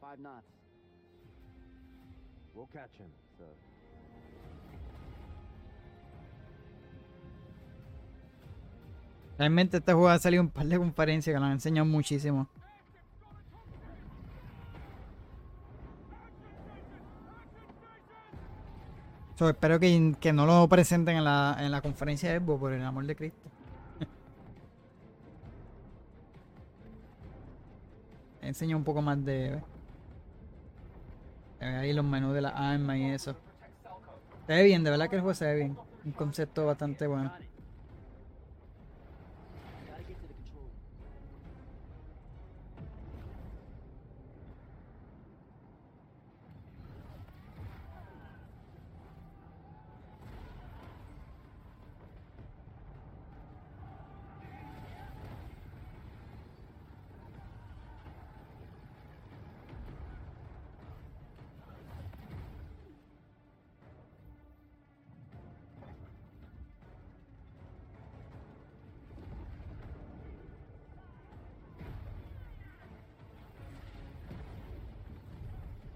[0.08, 0.48] Five knots.
[2.54, 3.46] We'll catch him, sir.
[9.38, 12.48] Realmente este juego ha salido un par de conferencias que lo han enseñado muchísimo.
[19.36, 22.74] So, espero que, que no lo presenten en la, en la conferencia de Xbox, por
[22.74, 23.50] el amor de Cristo.
[28.42, 29.52] Enseña un poco más de...
[29.52, 29.77] ¿ves?
[31.60, 33.36] Ve ahí los menús de las armas y eso.
[34.46, 35.78] Se ve bien, de verdad que el juego se ve bien.
[36.06, 37.32] Un concepto bastante bueno.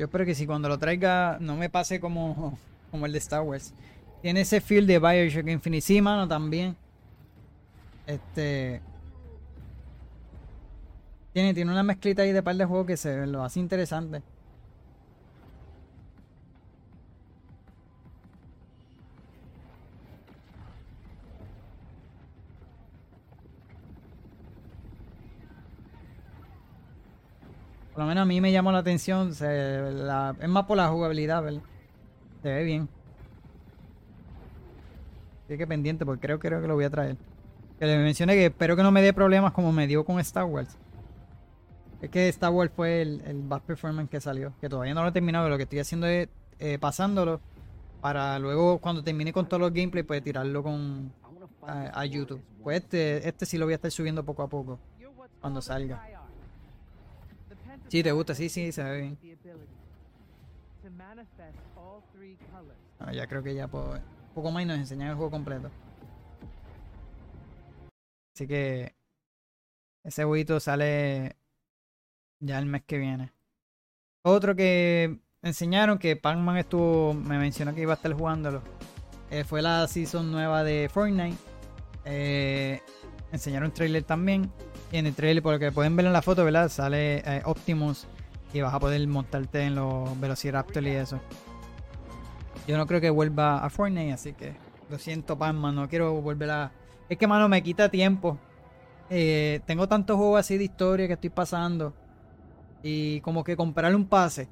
[0.01, 2.57] Yo espero que si cuando lo traiga no me pase como,
[2.89, 3.71] como el de Star Wars.
[4.23, 5.81] Tiene ese feel de Bioshock Infinite.
[5.81, 6.75] Sí, mano, también.
[8.07, 8.81] Este.
[11.33, 14.23] Tiene, tiene una mezclita ahí de par de juegos que se lo hace interesante.
[28.11, 29.29] Menos a mí me llamó la atención.
[29.31, 31.61] es más por la jugabilidad, ¿verdad?
[32.43, 32.89] Se ve bien.
[35.45, 37.15] Así que pendiente, porque creo, creo que lo voy a traer.
[37.79, 40.43] Que le mencioné que espero que no me dé problemas como me dio con Star
[40.43, 40.77] Wars.
[42.01, 44.53] Es que Star Wars fue el, el best performance que salió.
[44.59, 45.47] Que todavía no lo he terminado.
[45.47, 46.27] Lo que estoy haciendo es
[46.59, 47.39] eh, pasándolo.
[48.01, 51.13] Para luego, cuando termine con todos los gameplays, pues tirarlo con
[51.61, 52.41] a, a YouTube.
[52.63, 54.79] Pues este, este sí lo voy a estar subiendo poco a poco.
[55.39, 56.10] Cuando salga.
[57.91, 59.17] Sí, te gusta, sí, sí, se ve bien.
[62.97, 63.95] Bueno, ya creo que ya puedo.
[63.95, 65.69] Un poco más y nos enseñan el juego completo.
[68.33, 68.95] Así que.
[70.05, 71.35] Ese jueguito sale
[72.39, 73.33] ya el mes que viene.
[74.21, 77.13] Otro que enseñaron que Pac-Man estuvo.
[77.13, 78.61] Me mencionó que iba a estar jugándolo.
[79.29, 81.35] eh, fue la season nueva de Fortnite.
[82.05, 82.81] Eh,
[83.31, 84.51] enseñaron un trailer también.
[84.91, 86.69] Y en el trailer, por lo que pueden ver en la foto, ¿verdad?
[86.69, 88.07] Sale eh, Optimus
[88.53, 91.19] y vas a poder montarte en los Velociraptor y eso.
[92.67, 94.53] Yo no creo que vuelva a Fortnite, así que
[94.89, 96.71] lo siento, Panman, no quiero volver a...
[97.09, 98.37] Es que, mano, me quita tiempo.
[99.09, 101.93] Eh, tengo tantos juegos así de historia que estoy pasando.
[102.83, 104.49] Y como que comprar un pase.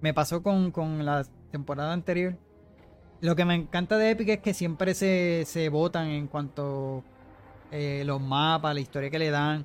[0.00, 2.36] Me pasó con, con la temporada anterior.
[3.20, 7.02] Lo que me encanta de Epic es que siempre se, se votan en cuanto
[7.76, 9.64] eh, los mapas, la historia que le dan.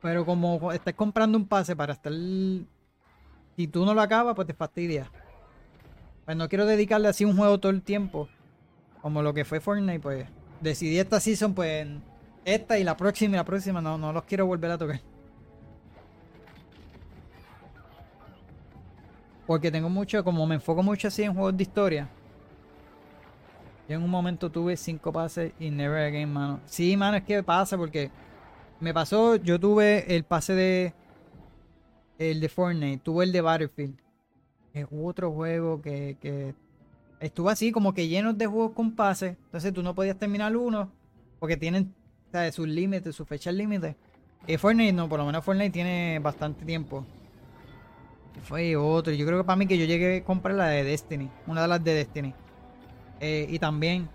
[0.00, 2.12] Pero como estás comprando un pase para estar.
[2.12, 5.10] Si tú no lo acabas, pues te fastidia.
[6.24, 8.28] Pues no quiero dedicarle así un juego todo el tiempo.
[9.02, 10.26] Como lo que fue Fortnite, pues.
[10.60, 11.86] Decidí esta season, pues.
[12.44, 13.82] Esta y la próxima y la próxima.
[13.82, 15.00] No, no los quiero volver a tocar.
[19.46, 22.08] Porque tengo mucho, como me enfoco mucho así en juegos de historia.
[23.88, 26.60] Yo en un momento tuve cinco pases y never again, mano.
[26.64, 28.10] Sí, mano, es que pasa porque
[28.80, 30.94] me pasó, yo tuve el pase de
[32.18, 33.96] el de Fortnite, tuve el de Battlefield.
[34.72, 36.54] Es otro juego que, que
[37.20, 39.36] estuvo así como que llenos de juegos con pases.
[39.44, 40.90] Entonces tú no podías terminar uno
[41.38, 41.94] porque tienen
[42.32, 42.54] ¿sabes?
[42.54, 43.96] sus límites, sus fechas límites.
[44.46, 47.04] Y Fortnite no, por lo menos Fortnite tiene bastante tiempo.
[48.42, 49.12] Fue otro.
[49.12, 51.30] Yo creo que para mí que yo llegué a comprar la de Destiny.
[51.46, 52.34] Una de las de Destiny.
[53.20, 54.08] Eh, y también.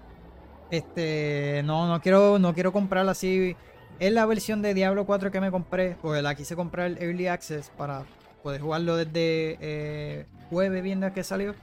[0.72, 1.62] Este.
[1.66, 2.40] No, no quiero.
[2.40, 3.56] No quiero comprarla así.
[4.00, 5.98] Es la versión de Diablo 4 que me compré.
[6.02, 7.72] Porque la quise comprar el Early Access.
[7.78, 8.06] Para
[8.44, 11.56] poder jugarlo desde eh, jueves viendo que salió.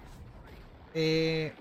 [0.95, 1.53] Eh,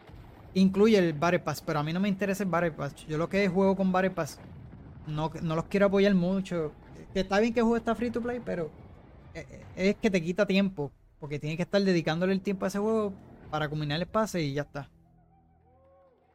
[0.53, 1.61] incluye el Battle Pass.
[1.61, 2.95] Pero a mí no me interesa el Battle Pass.
[3.07, 4.39] Yo lo que juego con Battle Pass.
[5.07, 6.72] No, no los quiero apoyar mucho.
[7.14, 8.41] Está bien que el juego está free to play.
[8.43, 8.72] Pero
[9.76, 10.91] es que te quita tiempo.
[11.19, 13.14] Porque tienes que estar dedicándole el tiempo a ese juego
[13.49, 14.89] para combinar el pase y ya está.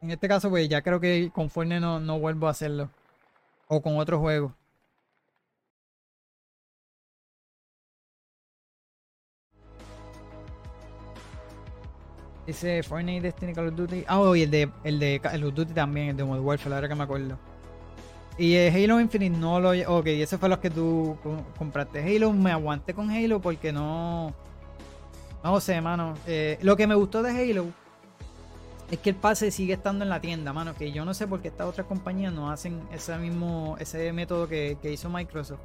[0.01, 2.89] En este caso, pues ya creo que con Fortnite no, no vuelvo a hacerlo.
[3.67, 4.55] O con otro juego.
[12.47, 14.03] Ese Fortnite, Destiny, Call of Duty.
[14.07, 16.75] Ah, oh, y el de, el de Call of Duty también, el de Modern Warfare,
[16.75, 17.37] ahora que me acuerdo.
[18.37, 19.69] Y Halo Infinite no lo.
[19.97, 21.15] Ok, ese fue los que tú
[21.57, 21.99] compraste.
[21.99, 24.33] Halo, me aguanté con Halo porque no.
[25.43, 26.15] No sé, mano.
[26.25, 27.80] Eh, lo que me gustó de Halo
[28.91, 30.75] es que el pase sigue estando en la tienda, mano.
[30.75, 34.49] Que yo no sé por qué estas otras compañías no hacen ese mismo ese método
[34.49, 35.61] que, hizo Microsoft.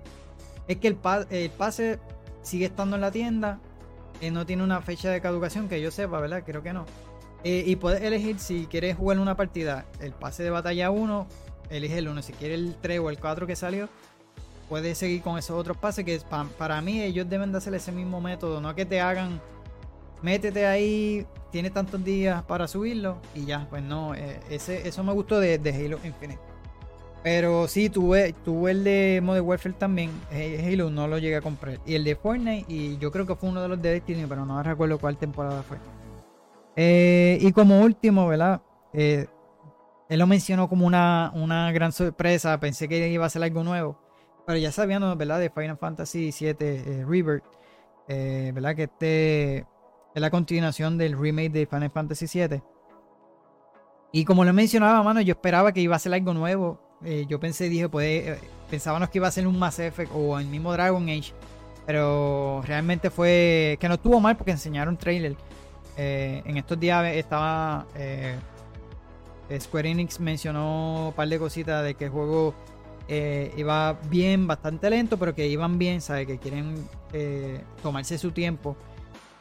[0.69, 0.99] Es que el,
[1.31, 1.99] el, pase
[2.43, 3.59] sigue estando en la tienda.
[4.21, 6.45] Eh, no tiene una fecha de caducación que yo sepa, ¿verdad?
[6.47, 6.87] Creo que no.
[7.43, 11.27] Eh, y puedes elegir si quieres jugar una partida, el pase de batalla 1
[11.71, 12.23] elige el 1.
[12.23, 13.89] Si quiere el 3 o el 4 que salió,
[14.69, 16.21] puedes seguir con esos otros pases que
[16.59, 19.41] para mí ellos deben de hacer ese mismo método, no que te hagan,
[20.23, 21.27] métete ahí,
[21.57, 25.55] tiene tantos días para subirlo y ya, pues no, eh, ese, eso me gustó de,
[25.55, 26.39] Halo Infinite.
[27.23, 30.11] Pero sí, tuve, tuve el de Modern Warfare también.
[30.31, 31.81] Halo no lo llegué a comprar.
[31.87, 34.45] Y el de Fortnite, y yo creo que fue uno de los de Destiny, pero
[34.45, 35.79] no recuerdo cuál temporada fue.
[36.77, 38.61] Eh, y como último, ¿verdad?
[38.93, 39.27] Eh,
[40.11, 42.61] él lo mencionó como una, una gran sorpresa.
[42.61, 43.99] Pensé que iba a ser algo nuevo.
[44.45, 45.41] Pero ya sabíamos, ¿verdad?
[45.41, 47.45] De Final Fantasy VII eh, Rebirth.
[48.09, 48.77] Eh, ¿Verdad?
[48.77, 49.67] Que este
[50.17, 52.63] es la continuación del remake de Final Fantasy VII.
[54.13, 56.81] Y como lo mencionaba, mano, yo esperaba que iba a ser algo nuevo.
[57.05, 58.39] Eh, yo pensé, dije, pues,
[58.69, 61.33] pensábamos que iba a ser un Mass Effect o el mismo Dragon Age.
[61.87, 65.37] Pero realmente fue que no estuvo mal porque enseñaron trailer.
[65.97, 67.87] en estos días estaba
[69.61, 72.55] Square Enix mencionó un par de cositas de que el juego
[73.09, 76.27] eh, iba bien, bastante lento, pero que iban bien, ¿sabes?
[76.27, 76.75] Que quieren
[77.13, 78.77] eh, tomarse su tiempo.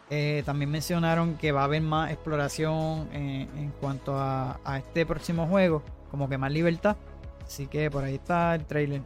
[0.10, 5.82] Eh, también mencionaron que va a haber más exploración en cuanto a, este próximo juego,
[6.12, 6.96] como que más libertad.
[7.44, 9.02] Así que por ahí está el trailer.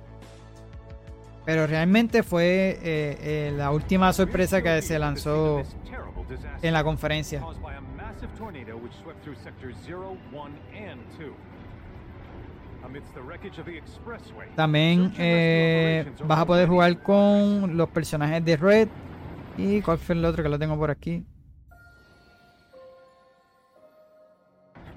[1.45, 5.63] Pero realmente fue la última sorpresa que se lanzó
[6.61, 7.41] en la conferencia.
[14.55, 18.87] También eh, vas a poder jugar con los personajes de Red.
[19.57, 21.25] ¿Y cuál fue el otro que lo tengo por aquí?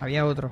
[0.01, 0.51] Había otro.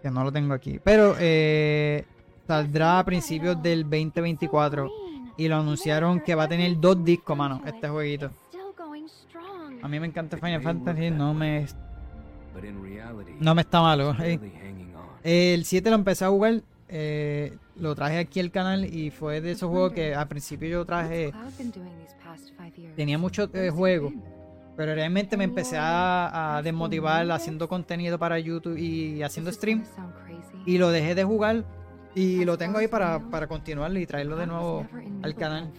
[0.00, 0.80] Que no lo tengo aquí.
[0.82, 2.04] Pero eh,
[2.46, 4.90] saldrá a principios del 2024.
[5.36, 8.30] Y lo anunciaron que va a tener dos discos, mano, este jueguito.
[9.82, 11.66] A mí me encanta Final Fantasy, no me.
[13.40, 14.14] No me está malo.
[15.22, 16.62] El 7 lo empecé a jugar,
[16.94, 20.84] eh, lo traje aquí al canal y fue de esos juegos que al principio yo
[20.84, 21.32] traje.
[22.96, 24.12] Tenía muchos eh, juegos
[24.76, 29.84] Pero realmente me empecé a, a desmotivar haciendo contenido para YouTube y haciendo stream.
[30.66, 31.64] Y lo dejé de jugar
[32.14, 34.86] y lo tengo ahí para, para continuarlo y traerlo de nuevo
[35.22, 35.72] al canal.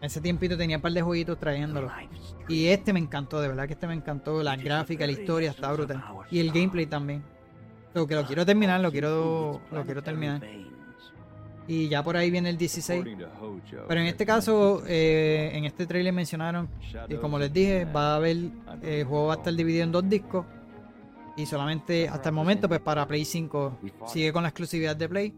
[0.00, 1.92] Ese tiempito tenía un par de jueguitos trayéndolo.
[2.48, 4.42] Y este me encantó, de verdad que este me encantó.
[4.42, 6.02] La gráfica, la historia está brutal.
[6.30, 7.22] Y el gameplay también.
[7.94, 10.42] Lo que lo quiero terminar, lo quiero, lo quiero terminar.
[11.66, 13.04] Y ya por ahí viene el 16.
[13.88, 16.68] Pero en este caso, eh, en este trailer mencionaron,
[17.08, 18.36] y como les dije, va a haber,
[18.82, 20.46] el juego va a estar dividido en dos discos.
[21.36, 25.34] Y solamente hasta el momento, pues para Play 5 sigue con la exclusividad de Play.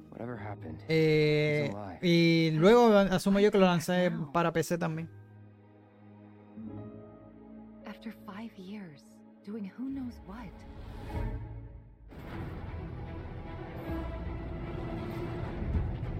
[0.88, 1.70] Eh,
[2.00, 5.10] y luego asumo yo que lo lancé para PC también.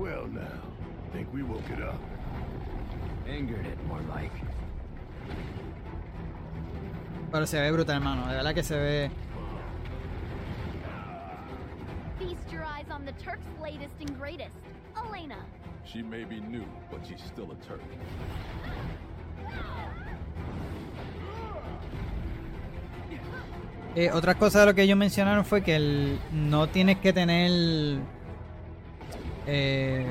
[0.01, 0.63] Well now,
[1.13, 2.01] think we woke it up.
[3.29, 4.33] Angered it, more like.
[7.31, 8.27] Pero se ve brutal, hermano.
[8.27, 9.11] De verdad que se ve.
[12.19, 14.57] Feast your eyes on the Turk's latest and greatest,
[14.97, 15.37] Elena.
[15.85, 17.83] She may be new, but she's still a Turk.
[23.97, 28.01] Eh, otra cosa de lo que ellos mencionaron fue que el, no tienes que tener.
[29.47, 30.07] Eh,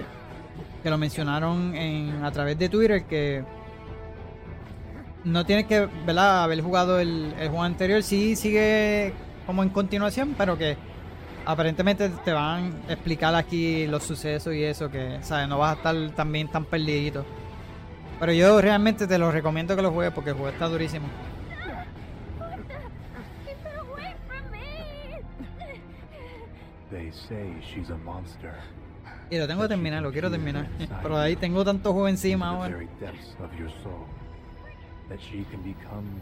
[0.84, 3.44] que lo mencionaron en, a través de Twitter que
[5.24, 8.04] no tienes que haber jugado el, el juego anterior.
[8.04, 9.14] Sí sigue
[9.46, 10.78] como en continuación, pero que
[11.46, 15.48] aparentemente te van a explicar aquí los sucesos y eso, que ¿sabes?
[15.48, 17.26] no vas a estar también tan perdidito.
[18.20, 21.08] Pero yo realmente te lo recomiendo que lo juegues porque el juego está durísimo.
[26.92, 28.54] They say she's a monster.
[29.30, 30.68] Y lo tengo que terminar, lo quiero terminar.
[31.02, 32.78] Pero ahí tengo tanto juego encima ahora.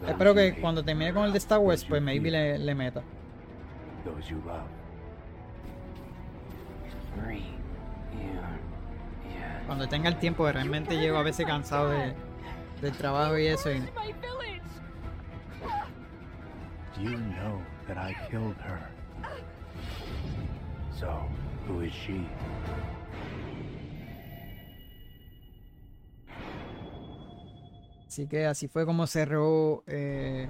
[0.06, 3.02] Espero que cuando termine con el de Star Wars, pues maybe le, le meta.
[9.66, 12.14] Cuando tenga el tiempo, que realmente llego a veces cansado de,
[12.80, 13.70] del trabajo y eso.
[13.70, 13.80] Y,
[16.96, 18.80] Do you know that I killed her?
[20.98, 21.28] So,
[21.68, 22.26] who is she?
[28.08, 30.48] Así que así fue como cerró eh,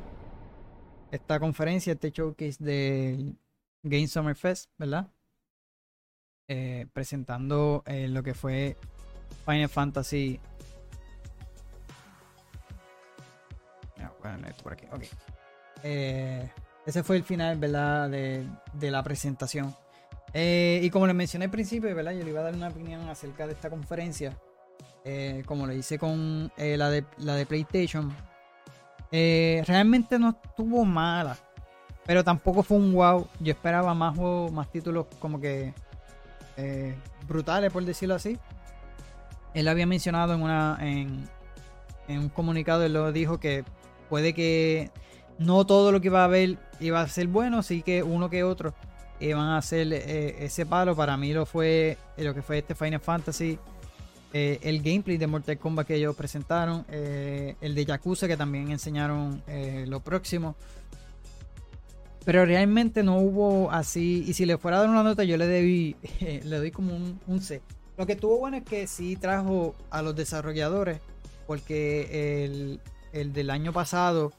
[1.10, 3.34] esta conferencia, este showcase de
[3.82, 5.08] Game Summer Fest, ¿verdad?
[6.46, 8.76] Eh, presentando eh, lo que fue
[9.44, 10.38] Final Fantasy.
[13.98, 14.12] Ah,
[14.62, 15.02] por aquí, ok.
[15.82, 16.50] Eh,
[16.86, 18.08] ese fue el final, ¿verdad?
[18.08, 19.74] De, de la presentación.
[20.32, 22.12] Y como les mencioné al principio, ¿verdad?
[22.12, 24.38] Yo le iba a dar una opinión acerca de esta conferencia.
[25.10, 28.14] Eh, como lo hice con eh, la, de, la de PlayStation.
[29.10, 31.38] Eh, realmente no estuvo mala.
[32.04, 33.26] Pero tampoco fue un wow.
[33.40, 35.72] Yo esperaba más juegos, más títulos como que
[37.26, 38.36] brutales, por decirlo así.
[39.54, 41.28] Él había mencionado en una en,
[42.08, 43.64] un comunicado, él lo dijo que
[44.10, 44.90] puede que
[45.38, 48.44] no todo lo que iba a haber iba a ser bueno, sí que uno que
[48.44, 48.74] otro
[49.20, 50.94] iban a hacer ese palo.
[50.94, 53.58] Para mí lo fue lo que fue este Final Fantasy.
[54.32, 56.84] Eh, el gameplay de Mortal Kombat que ellos presentaron.
[56.90, 60.54] eh, el de Yakuza que también enseñaron eh, lo próximo.
[62.24, 64.24] Pero realmente no hubo así.
[64.26, 65.96] Y si le fuera a dar una nota, yo le debí.
[66.20, 67.62] le doy como un, un C.
[67.96, 71.00] Lo que estuvo bueno es que sí trajo a los desarrolladores.
[71.46, 72.80] Porque el,
[73.12, 74.32] el del año pasado,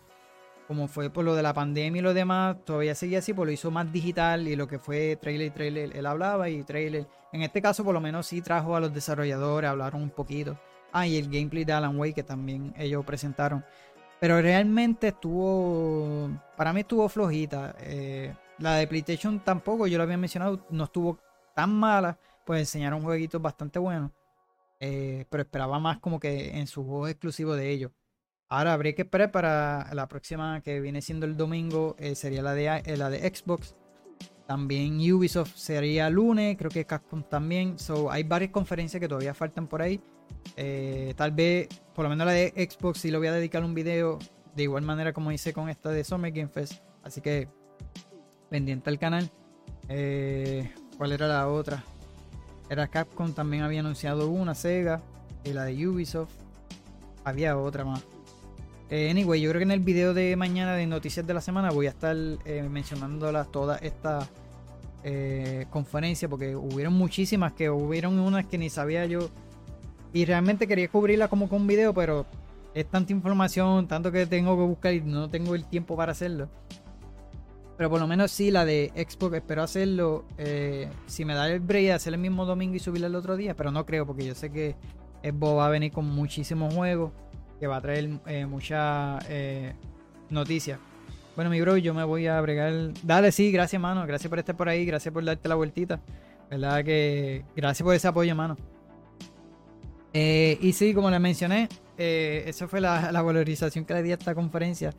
[0.69, 3.51] como fue por lo de la pandemia y lo demás, todavía seguía así, pues lo
[3.51, 4.47] hizo más digital.
[4.47, 7.07] Y lo que fue trailer y trailer, él hablaba y trailer.
[7.33, 10.59] En este caso, por lo menos sí trajo a los desarrolladores, hablaron un poquito.
[10.91, 13.65] Ah, y el gameplay de Alan Wake que también ellos presentaron.
[14.19, 16.29] Pero realmente estuvo.
[16.55, 17.75] Para mí estuvo flojita.
[17.79, 21.17] Eh, la de PlayStation tampoco, yo lo había mencionado, no estuvo
[21.55, 22.15] tan mala.
[22.45, 24.11] Pues enseñaron jueguitos bastante buenos.
[24.79, 27.91] Eh, pero esperaba más como que en sus juegos exclusivos de ellos.
[28.51, 31.95] Ahora habría que esperar para la próxima que viene siendo el domingo.
[31.99, 33.75] eh, sería la de, eh, la de Xbox.
[34.47, 36.57] También Ubisoft sería lunes.
[36.57, 37.77] Creo que Capcom también.
[37.77, 40.01] So, hay varias conferencias que todavía faltan por ahí.
[40.57, 43.75] Eh, tal vez, por lo menos la de Xbox, sí lo voy a dedicar un
[43.75, 44.17] video.
[44.55, 46.81] De igual manera como hice con esta de Summer Game Fest.
[47.03, 47.47] Así que
[48.49, 49.29] pendiente al canal.
[50.97, 51.83] ¿Cuál era la otra?
[52.67, 55.01] Era Capcom, también había anunciado una, Sega.
[55.43, 56.33] Y la de Ubisoft.
[57.23, 58.03] Había otra más.
[58.89, 61.69] Eh, anyway, yo creo que en el video de mañana de noticias de la semana
[61.69, 64.27] voy a estar eh, mencionándolas todas estas
[65.03, 69.29] eh, conferencias porque hubieron muchísimas que hubieron unas que ni sabía yo
[70.11, 72.25] y realmente quería cubrirla como con video pero
[72.73, 76.49] es tanta información, tanto que tengo que buscar y no tengo el tiempo para hacerlo.
[77.77, 80.25] Pero por lo menos sí, la de Xbox espero hacerlo.
[80.37, 83.55] eh, si me da el break hacer el mismo domingo y subirlo el otro día,
[83.55, 84.75] pero no creo, porque yo sé que
[85.23, 87.11] Xbox va a venir con muchísimos juegos,
[87.59, 89.73] que va a traer eh, muchas eh,
[90.29, 90.79] noticias.
[91.35, 92.93] Bueno, mi bro, yo me voy a bregar.
[93.03, 94.05] Dale, sí, gracias, mano.
[94.05, 95.99] Gracias por estar por ahí, gracias por darte la vueltita.
[96.49, 98.57] ¿Verdad que gracias por ese apoyo, mano?
[100.13, 104.15] Eh, y sí, como les mencioné, eh, esa fue la, valorización que le di a
[104.15, 104.93] esta conferencia.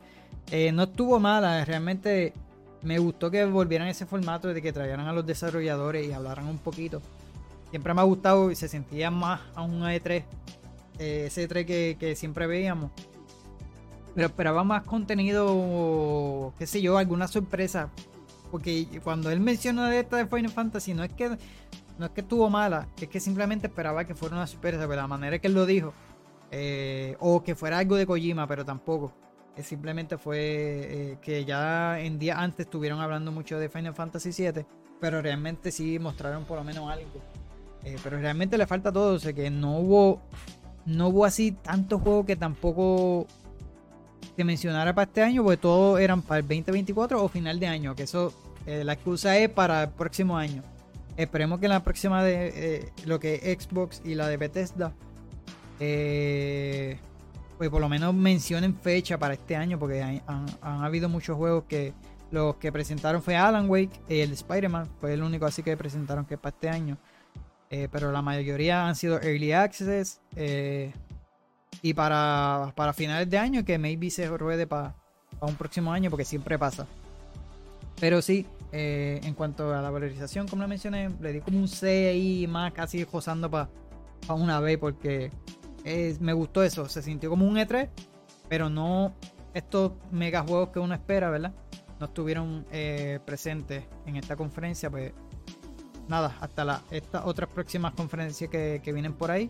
[0.49, 2.33] Eh, no estuvo mala, realmente
[2.81, 6.57] me gustó que volvieran ese formato de que trajeran a los desarrolladores y hablaran un
[6.57, 7.01] poquito.
[7.69, 10.23] Siempre me ha gustado y se sentía más a un E3,
[10.99, 12.91] eh, ese E3 que, que siempre veíamos.
[14.15, 17.89] Pero esperaba más contenido, qué sé yo, alguna sorpresa.
[18.51, 21.37] Porque cuando él mencionó de esta de Final Fantasy, no es que
[21.97, 25.07] no es que estuvo mala, es que simplemente esperaba que fuera una sorpresa, pero la
[25.07, 25.93] manera que él lo dijo,
[26.49, 29.13] eh, o que fuera algo de Kojima, pero tampoco.
[29.55, 34.31] Eh, simplemente fue eh, que ya en días antes estuvieron hablando mucho de Final Fantasy
[34.31, 34.65] VII,
[34.99, 37.21] pero realmente sí mostraron por lo menos algo.
[37.83, 40.21] Eh, pero realmente le falta todo, o sea que no hubo,
[40.85, 43.27] no hubo así tantos juegos que tampoco
[44.35, 47.95] se mencionara para este año, porque todos eran para el 2024 o final de año,
[47.95, 48.33] que eso,
[48.65, 50.63] eh, la excusa es para el próximo año.
[51.17, 54.93] Esperemos que la próxima de eh, lo que es Xbox y la de Bethesda,
[55.79, 56.97] eh,
[57.57, 60.21] pues por lo menos mencionen fecha para este año, porque han,
[60.61, 61.93] han habido muchos juegos que
[62.31, 66.25] los que presentaron fue Alan Wake, el de Spider-Man, fue el único así que presentaron
[66.25, 66.97] que es para este año.
[67.71, 70.21] Eh, pero la mayoría han sido Early Access.
[70.35, 70.93] eh,
[71.81, 74.93] y para, para finales de año, que maybe se ruede para
[75.39, 76.85] un próximo año, porque siempre pasa.
[77.99, 81.67] Pero sí, eh, en cuanto a la valorización, como lo mencioné, le di como un
[81.67, 83.69] C ahí más casi josando para
[84.29, 85.31] una B, porque
[85.83, 86.87] eh, me gustó eso.
[86.87, 87.89] Se sintió como un E3,
[88.47, 89.13] pero no
[89.53, 91.53] estos mega juegos que uno espera, ¿verdad?
[91.99, 95.13] No estuvieron eh, presentes en esta conferencia, pues
[96.11, 99.49] nada, hasta estas otras próximas conferencias que, vienen por ahí.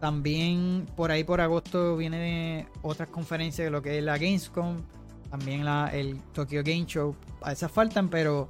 [0.00, 4.82] También por ahí por agosto viene otras conferencias de lo que es la Gamescom,
[5.30, 7.16] también la, el Tokyo Game Show.
[7.42, 8.48] A esas faltan, pero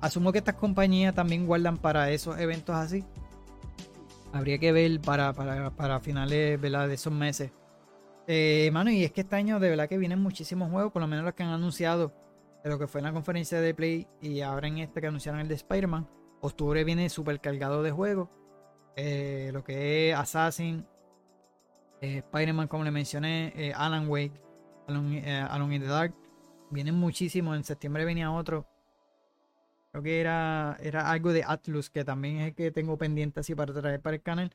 [0.00, 3.04] asumo que estas compañías también guardan para esos eventos así.
[4.32, 7.50] Habría que ver para, para, para finales de esos meses.
[8.26, 11.08] Eh, mano, y es que este año de verdad que vienen muchísimos juegos, por lo
[11.08, 12.12] menos los que han anunciado
[12.62, 15.40] de lo que fue en la conferencia de Play y ahora en este que anunciaron
[15.40, 16.06] el de Spider-Man.
[16.42, 18.28] Octubre viene súper cargado de juegos.
[18.96, 20.84] Eh, lo que es Assassin,
[22.02, 24.32] eh, Spider-Man, como le mencioné, eh, Alan Wake,
[24.88, 26.12] Alone, eh, Alone in the Dark.
[26.70, 27.56] Vienen muchísimos.
[27.56, 28.66] En septiembre venía otro.
[29.92, 33.54] Creo que era, era algo de Atlus, que también es el que tengo pendiente así
[33.54, 34.52] para traer para el canal.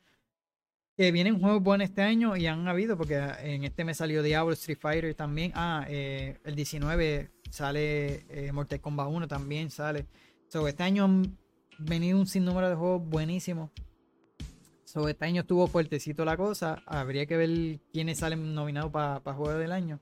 [0.94, 4.52] Que vienen juegos buenos este año y han habido, porque en este me salió Diablo,
[4.52, 5.52] Street Fighter también.
[5.54, 10.06] Ah, el 19 sale Mortal Kombat 1 también sale.
[10.48, 11.22] So, este año
[11.78, 13.70] venido un sinnúmero de juegos buenísimos.
[15.08, 16.82] Este año estuvo fuertecito la cosa.
[16.86, 20.00] Habría que ver quiénes salen nominados para Juego del Año.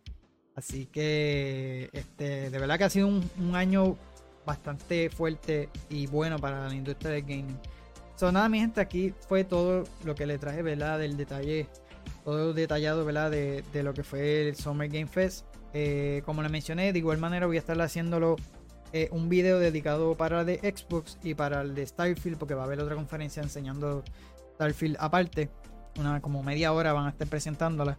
[0.54, 3.98] Así que, este, de verdad que ha sido un, año
[4.46, 7.58] bastante fuerte y bueno para la industria del gaming.
[8.14, 10.98] So, nada, mi gente, aquí fue todo lo que le traje, ¿verdad?
[10.98, 11.68] Del detalle,
[12.24, 13.30] todo detallado, ¿verdad?
[13.30, 15.44] De, de lo que fue el Summer Game Fest.
[15.74, 18.36] Eh, como le mencioné, de igual manera voy a estar haciéndolo
[18.96, 22.62] eh, un video dedicado para el de Xbox y para el de Starfield, porque va
[22.62, 24.02] a haber otra conferencia enseñando
[24.54, 25.50] Starfield aparte.
[25.98, 27.98] Una como media hora van a estar presentándola.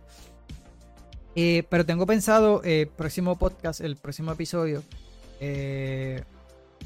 [1.36, 4.82] Eh, pero tengo pensado el próximo podcast, el próximo episodio,
[5.40, 6.24] eh,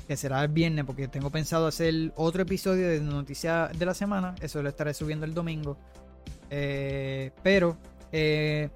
[0.09, 4.35] que será el viernes, porque tengo pensado hacer otro episodio de noticias de la semana.
[4.41, 5.77] Eso lo estaré subiendo el domingo.
[6.49, 7.77] Eh, pero
[8.11, 8.69] eh,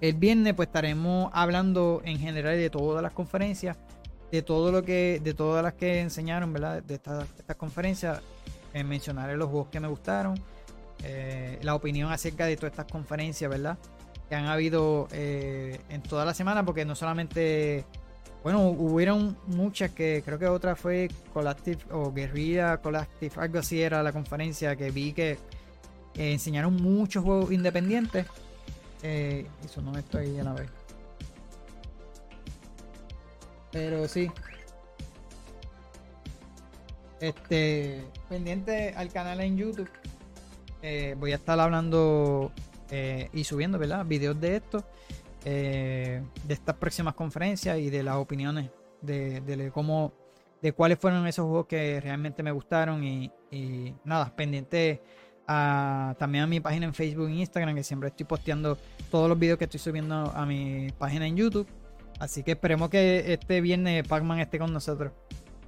[0.00, 3.76] el viernes pues estaremos hablando en general de todas las conferencias,
[4.30, 6.82] de todo lo que, de todas las que enseñaron, ¿verdad?
[6.82, 8.20] De estas, estas conferencias.
[8.74, 10.38] Eh, mencionaré los juegos que me gustaron.
[11.04, 13.78] eh, la opinión acerca de todas estas conferencias, ¿verdad?
[14.28, 17.84] Que han habido eh, en toda la semana, porque no solamente
[18.42, 24.02] bueno, hubieron muchas que creo que otra fue Collective o Guerrilla Collective, algo así era
[24.02, 25.32] la conferencia que vi que
[26.14, 28.26] eh, enseñaron muchos juegos independientes.
[29.02, 30.70] Eh, eso no estoy a la vez.
[33.72, 34.30] Pero sí.
[37.20, 39.90] Este, pendiente al canal en YouTube.
[40.82, 42.52] Eh, voy a estar hablando
[42.90, 44.06] eh, y subiendo, ¿verdad?
[44.06, 44.84] Videos de esto
[45.44, 48.70] eh, de estas próximas conferencias y de las opiniones
[49.00, 50.12] de, de cómo
[50.60, 55.00] de cuáles fueron esos juegos que realmente me gustaron y, y nada, pendiente
[56.18, 58.76] también a mi página en Facebook e Instagram, que siempre estoy posteando
[59.10, 61.66] todos los videos que estoy subiendo a mi página en YouTube.
[62.18, 65.12] Así que esperemos que este viernes Pac-Man esté con nosotros.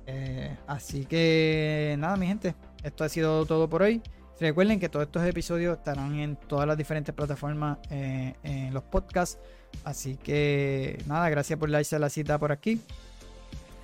[0.07, 4.03] Eh, así que nada, mi gente, esto ha sido todo por hoy.
[4.41, 9.39] Recuerden que todos estos episodios estarán en todas las diferentes plataformas eh, en los podcasts.
[9.85, 12.81] Así que nada, gracias por darse la cita por aquí.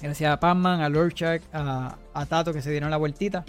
[0.00, 3.44] Gracias a Pacman, a Lord Shark, a, a, Tato que se dieron la vueltita.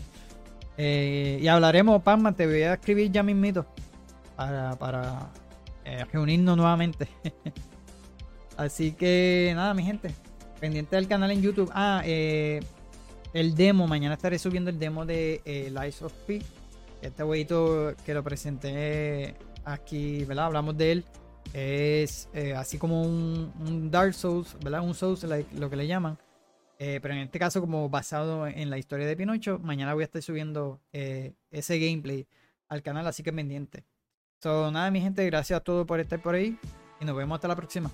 [0.77, 3.65] Eh, y hablaremos, Pacman, te voy a escribir ya mismito
[4.35, 5.31] para, para
[5.87, 7.07] eh, reunirnos nuevamente.
[8.57, 10.13] Así que nada, mi gente.
[10.59, 11.71] Pendiente del canal en YouTube.
[11.73, 12.59] Ah, eh,
[13.33, 13.87] el demo.
[13.87, 16.41] Mañana estaré subiendo el demo de eh, Lies of P.
[17.01, 20.47] Este jueguito que lo presenté aquí, ¿verdad?
[20.47, 21.05] Hablamos de él.
[21.53, 24.81] Es así como un, Dark Souls, ¿verdad?
[24.81, 26.17] Un Souls, lo que le llaman.
[26.79, 30.05] Eh, pero en este caso, como basado en la historia de Pinocho, mañana voy a
[30.05, 32.27] estar subiendo eh, ese gameplay
[32.69, 33.83] al canal, así que pendiente.
[34.41, 36.57] So, nada, mi gente, gracias a todos por estar por ahí
[36.99, 37.91] y nos vemos hasta la próxima.